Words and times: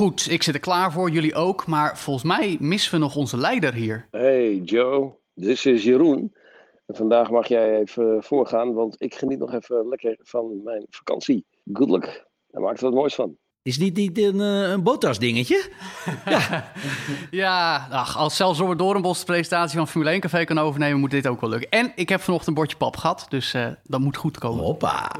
Goed, 0.00 0.30
ik 0.30 0.42
zit 0.42 0.54
er 0.54 0.60
klaar 0.60 0.92
voor, 0.92 1.10
jullie 1.10 1.34
ook. 1.34 1.66
Maar 1.66 1.98
volgens 1.98 2.24
mij 2.24 2.56
missen 2.60 2.92
we 2.92 2.98
nog 2.98 3.16
onze 3.16 3.36
leider 3.36 3.74
hier. 3.74 4.06
Hey 4.10 4.56
Joe, 4.56 5.12
dit 5.34 5.66
is 5.66 5.82
Jeroen. 5.82 6.32
En 6.86 6.94
vandaag 6.94 7.30
mag 7.30 7.48
jij 7.48 7.78
even 7.78 8.22
voorgaan, 8.22 8.72
want 8.74 8.94
ik 8.98 9.14
geniet 9.14 9.38
nog 9.38 9.54
even 9.54 9.88
lekker 9.88 10.16
van 10.22 10.62
mijn 10.64 10.86
vakantie. 10.90 11.44
Good 11.72 11.90
luck. 11.90 12.26
Daar 12.50 12.62
maak 12.62 12.76
er 12.76 12.82
wat 12.82 12.94
moois 12.94 13.14
van. 13.14 13.36
Is 13.62 13.78
dit 13.78 13.96
niet 13.96 14.18
een, 14.18 14.40
eh, 14.40 14.70
een 14.70 14.82
Bottas 14.82 15.18
dingetje? 15.18 15.68
Ja, 17.30 17.86
ach, 17.90 18.16
als 18.16 18.36
zelfs 18.36 18.58
Robert 18.58 18.78
Doornbos 18.78 19.18
de 19.18 19.24
presentatie 19.24 19.78
van 19.78 19.88
Formule 19.88 20.10
1 20.10 20.20
Café 20.20 20.44
kan 20.44 20.58
overnemen, 20.58 21.00
moet 21.00 21.10
dit 21.10 21.26
ook 21.26 21.40
wel 21.40 21.50
lukken. 21.50 21.70
En 21.70 21.92
ik 21.94 22.08
heb 22.08 22.20
vanochtend 22.20 22.48
een 22.48 22.62
bordje 22.62 22.76
pap 22.76 22.96
gehad, 22.96 23.26
dus 23.28 23.54
eh, 23.54 23.66
dat 23.84 24.00
moet 24.00 24.16
goed 24.16 24.38
komen. 24.38 24.64
Hoppa. 24.64 25.10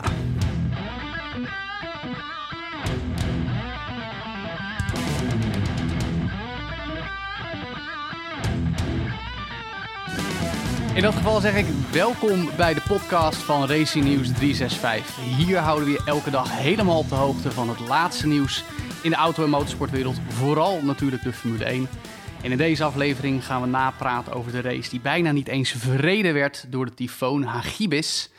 In 11.00 11.06
dat 11.06 11.14
geval 11.14 11.40
zeg 11.40 11.56
ik 11.56 11.66
welkom 11.92 12.48
bij 12.56 12.74
de 12.74 12.82
podcast 12.88 13.36
van 13.36 13.66
Racing 13.66 14.04
News 14.04 14.32
365. 14.32 15.16
Hier 15.16 15.58
houden 15.58 15.84
we 15.84 15.92
je 15.92 16.02
elke 16.04 16.30
dag 16.30 16.58
helemaal 16.58 16.98
op 16.98 17.08
de 17.08 17.14
hoogte 17.14 17.50
van 17.50 17.68
het 17.68 17.80
laatste 17.80 18.26
nieuws 18.26 18.64
in 19.02 19.10
de 19.10 19.16
auto- 19.16 19.44
en 19.44 19.50
motorsportwereld. 19.50 20.20
Vooral 20.28 20.82
natuurlijk 20.82 21.22
de 21.22 21.32
Formule 21.32 21.64
1. 21.64 21.88
En 22.42 22.50
in 22.50 22.56
deze 22.56 22.84
aflevering 22.84 23.44
gaan 23.44 23.60
we 23.60 23.66
napraten 23.66 24.32
over 24.32 24.52
de 24.52 24.60
race 24.60 24.90
die 24.90 25.00
bijna 25.00 25.32
niet 25.32 25.48
eens 25.48 25.70
verreden 25.70 26.34
werd 26.34 26.66
door 26.68 26.86
de 26.86 26.94
tyfoon 26.94 27.42
Hagibis. 27.42 28.30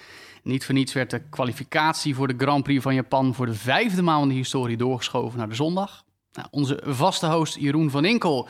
Niet 0.44 0.66
voor 0.66 0.76
niets 0.76 0.94
werd 0.94 1.10
de 1.10 1.22
kwalificatie 1.30 2.16
voor 2.16 2.28
de 2.28 2.36
Grand 2.38 2.64
Prix 2.64 2.84
van 2.84 2.96
Japan 2.96 3.34
voor 3.34 3.46
de 3.46 3.56
vijfde 3.56 4.02
maal 4.02 4.22
in 4.22 4.30
de 4.30 4.34
historie 4.34 4.78
doorgeschoven 4.78 5.38
naar 5.38 5.50
de 5.50 5.56
zondag. 5.56 6.04
Nou, 6.34 6.48
onze 6.52 6.82
vaste 6.86 7.28
host 7.28 7.56
Jeroen 7.56 7.90
van 7.90 8.06
Inkel, 8.06 8.48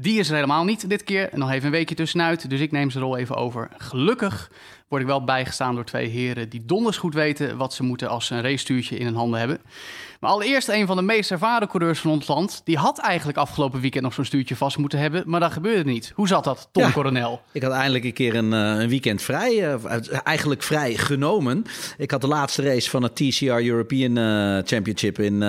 die 0.00 0.18
is 0.18 0.28
er 0.28 0.34
helemaal 0.34 0.64
niet 0.64 0.88
dit 0.88 1.04
keer. 1.04 1.28
Nog 1.32 1.50
even 1.50 1.64
een 1.66 1.70
weekje 1.72 1.94
tussenuit, 1.94 2.50
dus 2.50 2.60
ik 2.60 2.72
neem 2.72 2.90
zijn 2.90 3.04
rol 3.04 3.16
even 3.16 3.36
over. 3.36 3.68
Gelukkig 3.76 4.50
word 4.88 5.02
ik 5.02 5.08
wel 5.08 5.24
bijgestaan 5.24 5.74
door 5.74 5.84
twee 5.84 6.08
heren 6.08 6.48
die 6.48 6.62
donders 6.64 6.96
goed 6.96 7.14
weten 7.14 7.56
wat 7.56 7.74
ze 7.74 7.82
moeten 7.82 8.08
als 8.08 8.26
ze 8.26 8.34
een 8.34 8.42
racestuurtje 8.42 8.96
in 8.98 9.06
hun 9.06 9.14
handen 9.14 9.38
hebben. 9.38 9.58
Maar 10.20 10.30
allereerst 10.30 10.68
een 10.68 10.86
van 10.86 10.96
de 10.96 11.02
meest 11.02 11.30
ervaren 11.30 11.68
coureurs 11.68 11.98
van 11.98 12.10
ons 12.10 12.26
land. 12.26 12.60
Die 12.64 12.76
had 12.76 12.98
eigenlijk 13.00 13.38
afgelopen 13.38 13.80
weekend 13.80 14.04
nog 14.04 14.14
zo'n 14.14 14.24
stuurtje 14.24 14.56
vast 14.56 14.78
moeten 14.78 14.98
hebben, 14.98 15.22
maar 15.26 15.40
dat 15.40 15.52
gebeurde 15.52 15.90
niet. 15.90 16.12
Hoe 16.14 16.28
zat 16.28 16.44
dat, 16.44 16.68
Tom 16.72 16.82
Ja. 16.82 16.92
Coronel? 16.92 17.40
Ik 17.52 17.62
had 17.62 17.72
eindelijk 17.72 18.04
een 18.04 18.12
keer 18.12 18.34
een, 18.34 18.52
eh, 18.52 18.60
een 18.82 18.88
weekend 18.88 19.22
vrij. 19.22 19.74
eh, 19.74 20.18
eigenlijk 20.24 20.62
vrij 20.62 20.94
genomen. 20.94 21.64
Ik 21.98 22.10
had 22.10 22.20
de 22.20 22.26
laatste 22.28 22.62
race 22.62 22.90
van 22.90 23.02
het 23.02 23.16
TCR 23.16 23.44
European 23.64 24.16
eh, 24.18 24.58
Championship 24.64 25.18
in, 25.18 25.42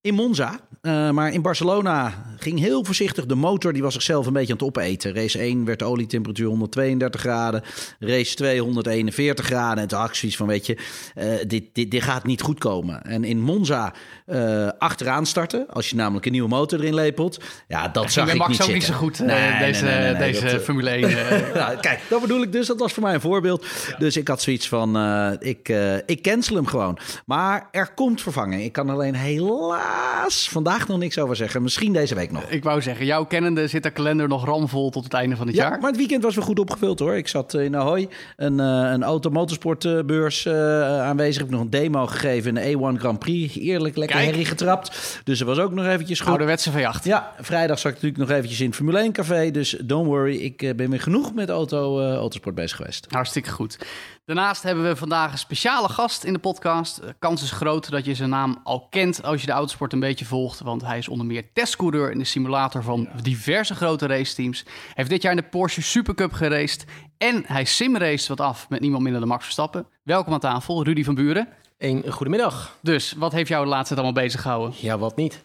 in 0.00 0.14
Monza. 0.14 0.60
Eh, 0.80 1.10
maar 1.10 1.32
in 1.32 1.42
Barcelona 1.42 2.12
ging 2.36 2.58
heel 2.58 2.84
voorzichtig. 2.84 3.26
De 3.26 3.34
motor 3.34 3.72
die 3.72 3.82
was 3.82 3.92
zichzelf 3.92 4.26
een 4.26 4.32
beetje 4.32 4.52
aan 4.52 4.58
het 4.58 4.66
opeten. 4.66 5.14
Race 5.14 5.38
1 5.38 5.64
werd 5.64 5.78
de 5.78 5.84
olietemperatuur 5.84 6.46
132 6.46 7.20
graden. 7.20 7.62
Race 7.98 8.34
2 8.34 8.60
141 8.60 9.44
graden. 9.44 9.82
En 9.82 9.88
toen 9.88 9.98
had 9.98 10.08
ik 10.08 10.14
zoiets 10.14 10.36
van, 10.36 10.46
weet 10.46 10.66
je, 10.66 10.76
eh, 11.14 11.26
dit, 11.46 11.64
dit, 11.72 11.90
dit 11.90 12.02
gaat 12.02 12.24
niet 12.24 12.40
goed 12.40 12.58
komen. 12.58 13.02
En 13.02 13.24
in 13.24 13.40
Monza 13.40 13.94
eh, 14.26 14.68
achteraan 14.78 15.26
starten. 15.26 15.66
Als 15.68 15.90
je 15.90 15.96
namelijk 15.96 16.26
een 16.26 16.32
nieuwe 16.32 16.48
motor 16.48 16.80
erin 16.80 16.94
lepelt. 16.94 17.44
Ja, 17.68 17.88
dat 17.88 18.12
zag 18.12 18.32
ik 18.32 18.38
Max 18.38 18.50
niet 18.50 18.62
ook 18.62 18.74
niet 18.74 18.84
zo 18.84 18.94
goed, 18.94 19.18
Nee, 19.18 19.58
deze, 19.58 19.84
nee, 19.84 20.00
nee, 20.00 20.14
deze 20.14 20.44
dat, 20.44 20.62
Formule 20.62 20.90
1. 20.90 21.04
eh. 21.08 21.54
nou, 21.54 21.76
kijk, 21.76 22.00
dat 22.08 22.20
bedoel 22.20 22.42
ik 22.42 22.52
dus. 22.52 22.66
Dat 22.66 22.78
was 22.78 22.92
voor 22.92 23.02
mij 23.02 23.14
een 23.14 23.20
voorbeeld. 23.20 23.66
Dus 23.98 24.16
ik 24.16 24.28
had 24.28 24.42
zoiets 24.42 24.68
van, 24.68 24.98
ik, 25.40 25.68
ik 26.06 26.22
cancel 26.22 26.56
hem 26.56 26.66
gewoon. 26.66 26.98
Maar 27.26 27.68
er 27.70 27.94
komt 27.94 28.22
vervanging. 28.22 28.62
Ik 28.62 28.72
kan 28.72 28.90
alleen 28.90 29.14
helaas 29.14 29.89
vandaag 30.28 30.88
nog 30.88 30.98
niks 30.98 31.18
over 31.18 31.36
zeggen. 31.36 31.62
Misschien 31.62 31.92
deze 31.92 32.14
week 32.14 32.32
nog. 32.32 32.42
ik 32.48 32.62
wou 32.64 32.82
zeggen, 32.82 33.06
jouw 33.06 33.24
kennende 33.24 33.66
zit 33.66 33.82
de 33.82 33.90
kalender 33.90 34.28
nog 34.28 34.44
ramvol 34.44 34.90
tot 34.90 35.04
het 35.04 35.12
einde 35.12 35.36
van 35.36 35.46
het 35.46 35.56
Ja, 35.56 35.62
jaar. 35.68 35.78
maar 35.80 35.88
het 35.90 35.98
weekend 35.98 36.22
was 36.22 36.34
weer 36.34 36.44
goed 36.44 36.58
opgevuld 36.58 36.98
hoor. 36.98 37.16
Ik 37.16 37.28
zat 37.28 37.54
in 37.54 37.76
Ahoy, 37.76 38.08
een, 38.36 38.60
eh 38.60 38.66
een 38.66 39.02
auto-motorsportbeurs 39.02 40.46
eh, 40.46 41.00
aanwezig. 41.00 41.34
Ik 41.34 41.40
heb 41.40 41.50
nog 41.50 41.60
een 41.60 41.70
demo 41.70 42.06
gegeven 42.06 42.56
in 42.56 42.80
de 42.80 42.94
A1 42.96 43.00
Grand 43.00 43.18
Prix. 43.18 43.56
Eerlijk 43.56 43.96
lekker 43.96 44.16
Kijk. 44.16 44.28
herrie 44.28 44.46
getrapt. 44.46 45.20
Dus 45.24 45.40
er 45.40 45.46
was 45.46 45.58
ook 45.58 45.72
nog 45.72 45.86
eventjes 45.86 46.20
goed. 46.20 46.28
Ouderwetse 46.28 46.70
van 46.72 46.80
jacht. 46.80 47.04
Ja, 47.04 47.32
vrijdag 47.40 47.78
zat 47.78 47.92
ik 47.92 48.02
natuurlijk 48.02 48.28
nog 48.28 48.36
eventjes 48.36 48.60
in 48.60 48.66
het 48.66 48.74
Formule 48.76 48.98
1 48.98 49.12
café. 49.12 49.50
Dus 49.50 49.76
don't 49.82 50.06
worry, 50.06 50.36
ik 50.36 50.62
eh, 50.62 50.74
ben 50.74 50.90
weer 50.90 51.00
genoeg 51.00 51.34
met 51.34 51.48
auto, 51.48 52.00
eh, 52.00 52.14
autosport 52.14 52.54
bezig 52.54 52.76
geweest. 52.76 53.06
Hartstikke 53.10 53.50
goed. 53.50 53.78
Daarnaast 54.24 54.62
hebben 54.62 54.84
we 54.84 54.96
vandaag 54.96 55.32
een 55.32 55.38
speciale 55.38 55.88
gast 55.88 56.24
in 56.24 56.32
de 56.32 56.38
podcast. 56.38 56.96
De 56.96 57.14
kans 57.18 57.42
is 57.42 57.50
groot 57.50 57.90
dat 57.90 58.04
je 58.04 58.14
zijn 58.14 58.28
naam 58.30 58.60
al 58.64 58.86
kent 58.90 59.22
als 59.22 59.40
je 59.40 59.46
de 59.46 59.52
autosport 59.52 59.79
een 59.88 60.00
beetje 60.00 60.24
volgt. 60.24 60.60
Want 60.60 60.82
hij 60.82 60.98
is 60.98 61.08
onder 61.08 61.26
meer 61.26 61.52
testcoureur 61.52 62.10
in 62.10 62.18
de 62.18 62.24
simulator 62.24 62.82
van 62.82 63.08
diverse 63.22 63.74
grote 63.74 64.06
raceteams. 64.06 64.62
Hij 64.62 64.92
heeft 64.94 65.10
dit 65.10 65.22
jaar 65.22 65.32
in 65.32 65.38
de 65.38 65.48
Porsche 65.48 65.82
Supercup 65.82 66.32
geraced. 66.32 66.84
En 67.18 67.42
hij 67.46 67.64
simraced 67.64 68.28
wat 68.28 68.40
af 68.40 68.68
met 68.68 68.80
niemand 68.80 69.02
minder 69.02 69.20
dan 69.20 69.30
Max 69.30 69.42
Verstappen. 69.42 69.86
Welkom 70.02 70.32
aan 70.32 70.40
tafel, 70.40 70.84
Rudy 70.84 71.04
van 71.04 71.14
Buren. 71.14 71.48
Een 71.78 72.04
goedemiddag. 72.10 72.76
Dus, 72.82 73.14
wat 73.18 73.32
heeft 73.32 73.48
jou 73.48 73.64
de 73.64 73.70
laatste 73.70 73.94
tijd 73.94 74.06
allemaal 74.06 74.22
bezig 74.24 74.40
gehouden? 74.40 74.74
Ja, 74.80 74.98
wat 74.98 75.16
niet? 75.16 75.44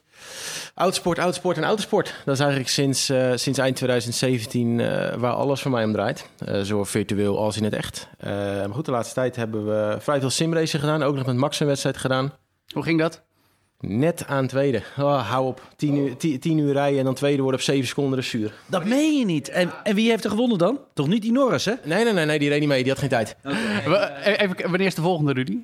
Oudsport, 0.73 1.19
oudsport 1.19 1.57
en 1.57 1.63
autosport. 1.63 2.13
Dat 2.25 2.33
is 2.33 2.39
eigenlijk 2.39 2.69
sinds, 2.69 3.09
eh, 3.09 3.31
sinds 3.35 3.59
eind 3.59 3.75
2017 3.75 4.79
eh, 4.79 5.15
waar 5.15 5.33
alles 5.33 5.61
voor 5.61 5.71
mij 5.71 5.83
om 5.83 5.91
draait. 5.91 6.29
Eh, 6.37 6.61
zowel 6.61 6.85
virtueel 6.85 7.37
als 7.39 7.57
in 7.57 7.63
het 7.63 7.73
echt. 7.73 8.07
Maar 8.19 8.73
goed, 8.73 8.85
de 8.85 8.91
laatste 8.91 9.13
tijd 9.13 9.35
hebben 9.35 9.65
we 9.65 9.97
vrij 9.99 10.19
veel 10.19 10.29
simracen 10.29 10.79
gedaan. 10.79 11.03
Ook 11.03 11.15
nog 11.15 11.25
met 11.25 11.35
Max 11.35 11.59
een 11.59 11.67
wedstrijd 11.67 11.97
gedaan. 11.97 12.33
Hoe 12.73 12.83
ging 12.83 12.99
dat? 12.99 13.23
Net 13.79 14.27
aan 14.27 14.47
tweede. 14.47 14.81
Oh, 14.99 15.29
hou 15.29 15.45
op. 15.47 15.61
10 15.75 15.95
uur, 15.95 16.17
10, 16.17 16.39
10 16.39 16.57
uur 16.57 16.73
rijden 16.73 16.99
en 16.99 17.05
dan 17.05 17.13
tweede 17.13 17.41
worden 17.41 17.59
op 17.59 17.65
7 17.65 17.87
seconden 17.87 18.19
de 18.19 18.25
zuur. 18.25 18.53
Dat 18.65 18.85
meen 18.85 19.17
je 19.19 19.25
niet. 19.25 19.49
En, 19.49 19.71
en 19.83 19.95
wie 19.95 20.09
heeft 20.09 20.23
er 20.23 20.29
gewonnen 20.29 20.57
dan? 20.57 20.79
Toch 20.93 21.07
niet 21.07 21.21
die 21.21 21.31
Norris, 21.31 21.65
hè? 21.65 21.73
Nee, 21.83 22.03
nee, 22.03 22.13
nee, 22.13 22.25
nee, 22.25 22.39
die 22.39 22.49
reed 22.49 22.59
niet 22.59 22.69
mee. 22.69 22.81
Die 22.83 22.91
had 22.91 22.99
geen 22.99 23.09
tijd. 23.09 23.35
We- 23.41 24.11
Even, 24.37 24.55
wanneer 24.69 24.87
is 24.87 24.95
de 24.95 25.01
volgende, 25.01 25.33
Rudy? 25.33 25.57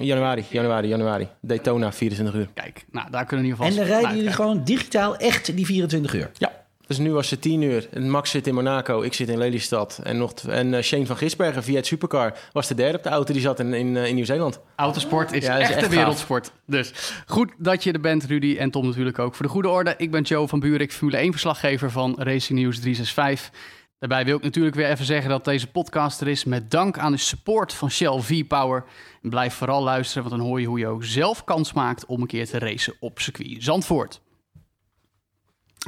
Januari, 0.00 0.44
januari, 0.50 0.88
januari. 0.88 1.28
Daytona, 1.40 1.92
24 1.92 2.34
uur. 2.40 2.48
Kijk, 2.54 2.84
nou, 2.90 3.10
daar 3.10 3.26
kunnen 3.26 3.46
we 3.46 3.52
in 3.52 3.58
ieder 3.58 3.66
En 3.66 3.72
geval... 3.72 3.86
dan 3.86 4.00
rijden 4.00 4.16
jullie 4.16 4.32
gewoon 4.34 4.64
digitaal 4.64 5.16
echt 5.16 5.56
die 5.56 5.66
24 5.66 6.14
uur. 6.14 6.30
Ja. 6.38 6.52
Dus 6.92 7.00
nu 7.00 7.12
was 7.12 7.30
het 7.30 7.40
10 7.40 7.62
uur. 7.62 7.88
En 7.90 8.10
Max 8.10 8.30
zit 8.30 8.46
in 8.46 8.54
Monaco, 8.54 9.00
ik 9.02 9.14
zit 9.14 9.28
in 9.28 9.38
Lelystad. 9.38 10.00
En, 10.02 10.18
nog 10.18 10.32
en 10.32 10.74
eh, 10.74 10.82
Shane 10.82 11.06
van 11.06 11.16
Gisbergen 11.16 11.62
via 11.62 11.76
het 11.76 11.86
supercar 11.86 12.38
was 12.52 12.68
de 12.68 12.74
derde 12.74 12.98
op 12.98 13.02
de 13.02 13.08
auto. 13.08 13.32
Die 13.32 13.42
zat 13.42 13.60
in, 13.60 13.74
in, 13.74 13.96
eh, 13.96 14.06
in 14.06 14.14
Nieuw-Zeeland. 14.14 14.60
Autosport 14.76 15.32
is 15.32 15.44
Ja, 15.44 15.52
dat 15.52 15.62
is 15.62 15.68
echt 15.68 15.76
een 15.76 15.82
gaaf. 15.82 15.94
wereldsport. 15.94 16.52
Dus 16.66 16.92
goed 17.26 17.52
dat 17.58 17.84
je 17.84 17.92
er 17.92 18.00
bent, 18.00 18.24
Rudy. 18.24 18.56
En 18.58 18.70
Tom 18.70 18.86
natuurlijk 18.86 19.18
ook. 19.18 19.34
Voor 19.34 19.46
de 19.46 19.52
goede 19.52 19.68
orde, 19.68 19.94
ik 19.96 20.10
ben 20.10 20.22
Joe 20.22 20.48
van 20.48 20.60
Buurik, 20.60 20.92
Formule 20.92 21.32
1-verslaggever 21.32 21.90
van 21.90 22.14
Racing 22.18 22.58
News 22.58 22.80
365. 22.80 23.50
Daarbij 23.98 24.24
wil 24.24 24.36
ik 24.36 24.42
natuurlijk 24.42 24.76
weer 24.76 24.90
even 24.90 25.04
zeggen 25.04 25.30
dat 25.30 25.44
deze 25.44 25.66
podcast 25.66 26.20
er 26.20 26.28
is 26.28 26.44
met 26.44 26.70
dank 26.70 26.98
aan 26.98 27.12
de 27.12 27.18
support 27.18 27.72
van 27.74 27.90
Shell 27.90 28.20
V-Power. 28.20 28.84
En 29.22 29.30
blijf 29.30 29.54
vooral 29.54 29.82
luisteren, 29.82 30.28
want 30.28 30.40
dan 30.40 30.46
hoor 30.46 30.60
je 30.60 30.66
hoe 30.66 30.78
je 30.78 30.86
ook 30.86 31.04
zelf 31.04 31.44
kans 31.44 31.72
maakt 31.72 32.06
om 32.06 32.20
een 32.20 32.26
keer 32.26 32.46
te 32.46 32.58
racen 32.58 32.94
op 33.00 33.20
circuit 33.20 33.56
Zandvoort. 33.58 34.20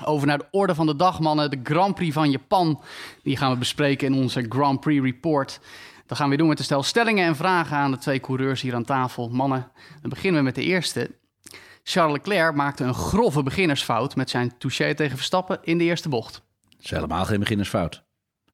Over 0.03 0.27
naar 0.27 0.39
de 0.39 0.47
orde 0.51 0.75
van 0.75 0.87
de 0.87 0.97
dag, 0.97 1.21
mannen. 1.21 1.51
De 1.51 1.61
Grand 1.63 1.95
Prix 1.95 2.15
van 2.15 2.31
Japan. 2.31 2.83
Die 3.23 3.37
gaan 3.37 3.53
we 3.53 3.59
bespreken 3.59 4.07
in 4.07 4.23
onze 4.23 4.47
Grand 4.49 4.81
Prix 4.81 5.03
Report. 5.03 5.61
Dat 6.07 6.19
gaan 6.19 6.31
we 6.31 6.37
doen 6.37 6.49
met 6.49 6.59
een 6.59 6.65
stel 6.65 6.83
stellingen 6.83 7.27
en 7.27 7.37
vragen 7.37 7.77
aan 7.77 7.91
de 7.91 7.99
twee 7.99 8.21
coureurs 8.21 8.61
hier 8.61 8.75
aan 8.75 8.85
tafel. 8.85 9.29
Mannen, 9.29 9.71
dan 10.01 10.11
beginnen 10.11 10.41
we 10.41 10.47
met 10.47 10.55
de 10.55 10.63
eerste. 10.63 11.11
Charles 11.83 12.13
Leclerc 12.13 12.55
maakte 12.55 12.85
een 12.85 12.95
grove 12.95 13.43
beginnersfout 13.43 14.17
met 14.17 14.31
zijn 14.31 14.59
touché 14.59 14.95
tegen 14.95 15.17
Verstappen 15.17 15.59
in 15.63 15.79
de 15.79 15.85
eerste 15.85 16.09
bocht. 16.09 16.43
Dat 16.69 16.85
is 16.85 16.91
helemaal 16.91 17.25
geen 17.25 17.41
beginnersfout. 17.41 18.05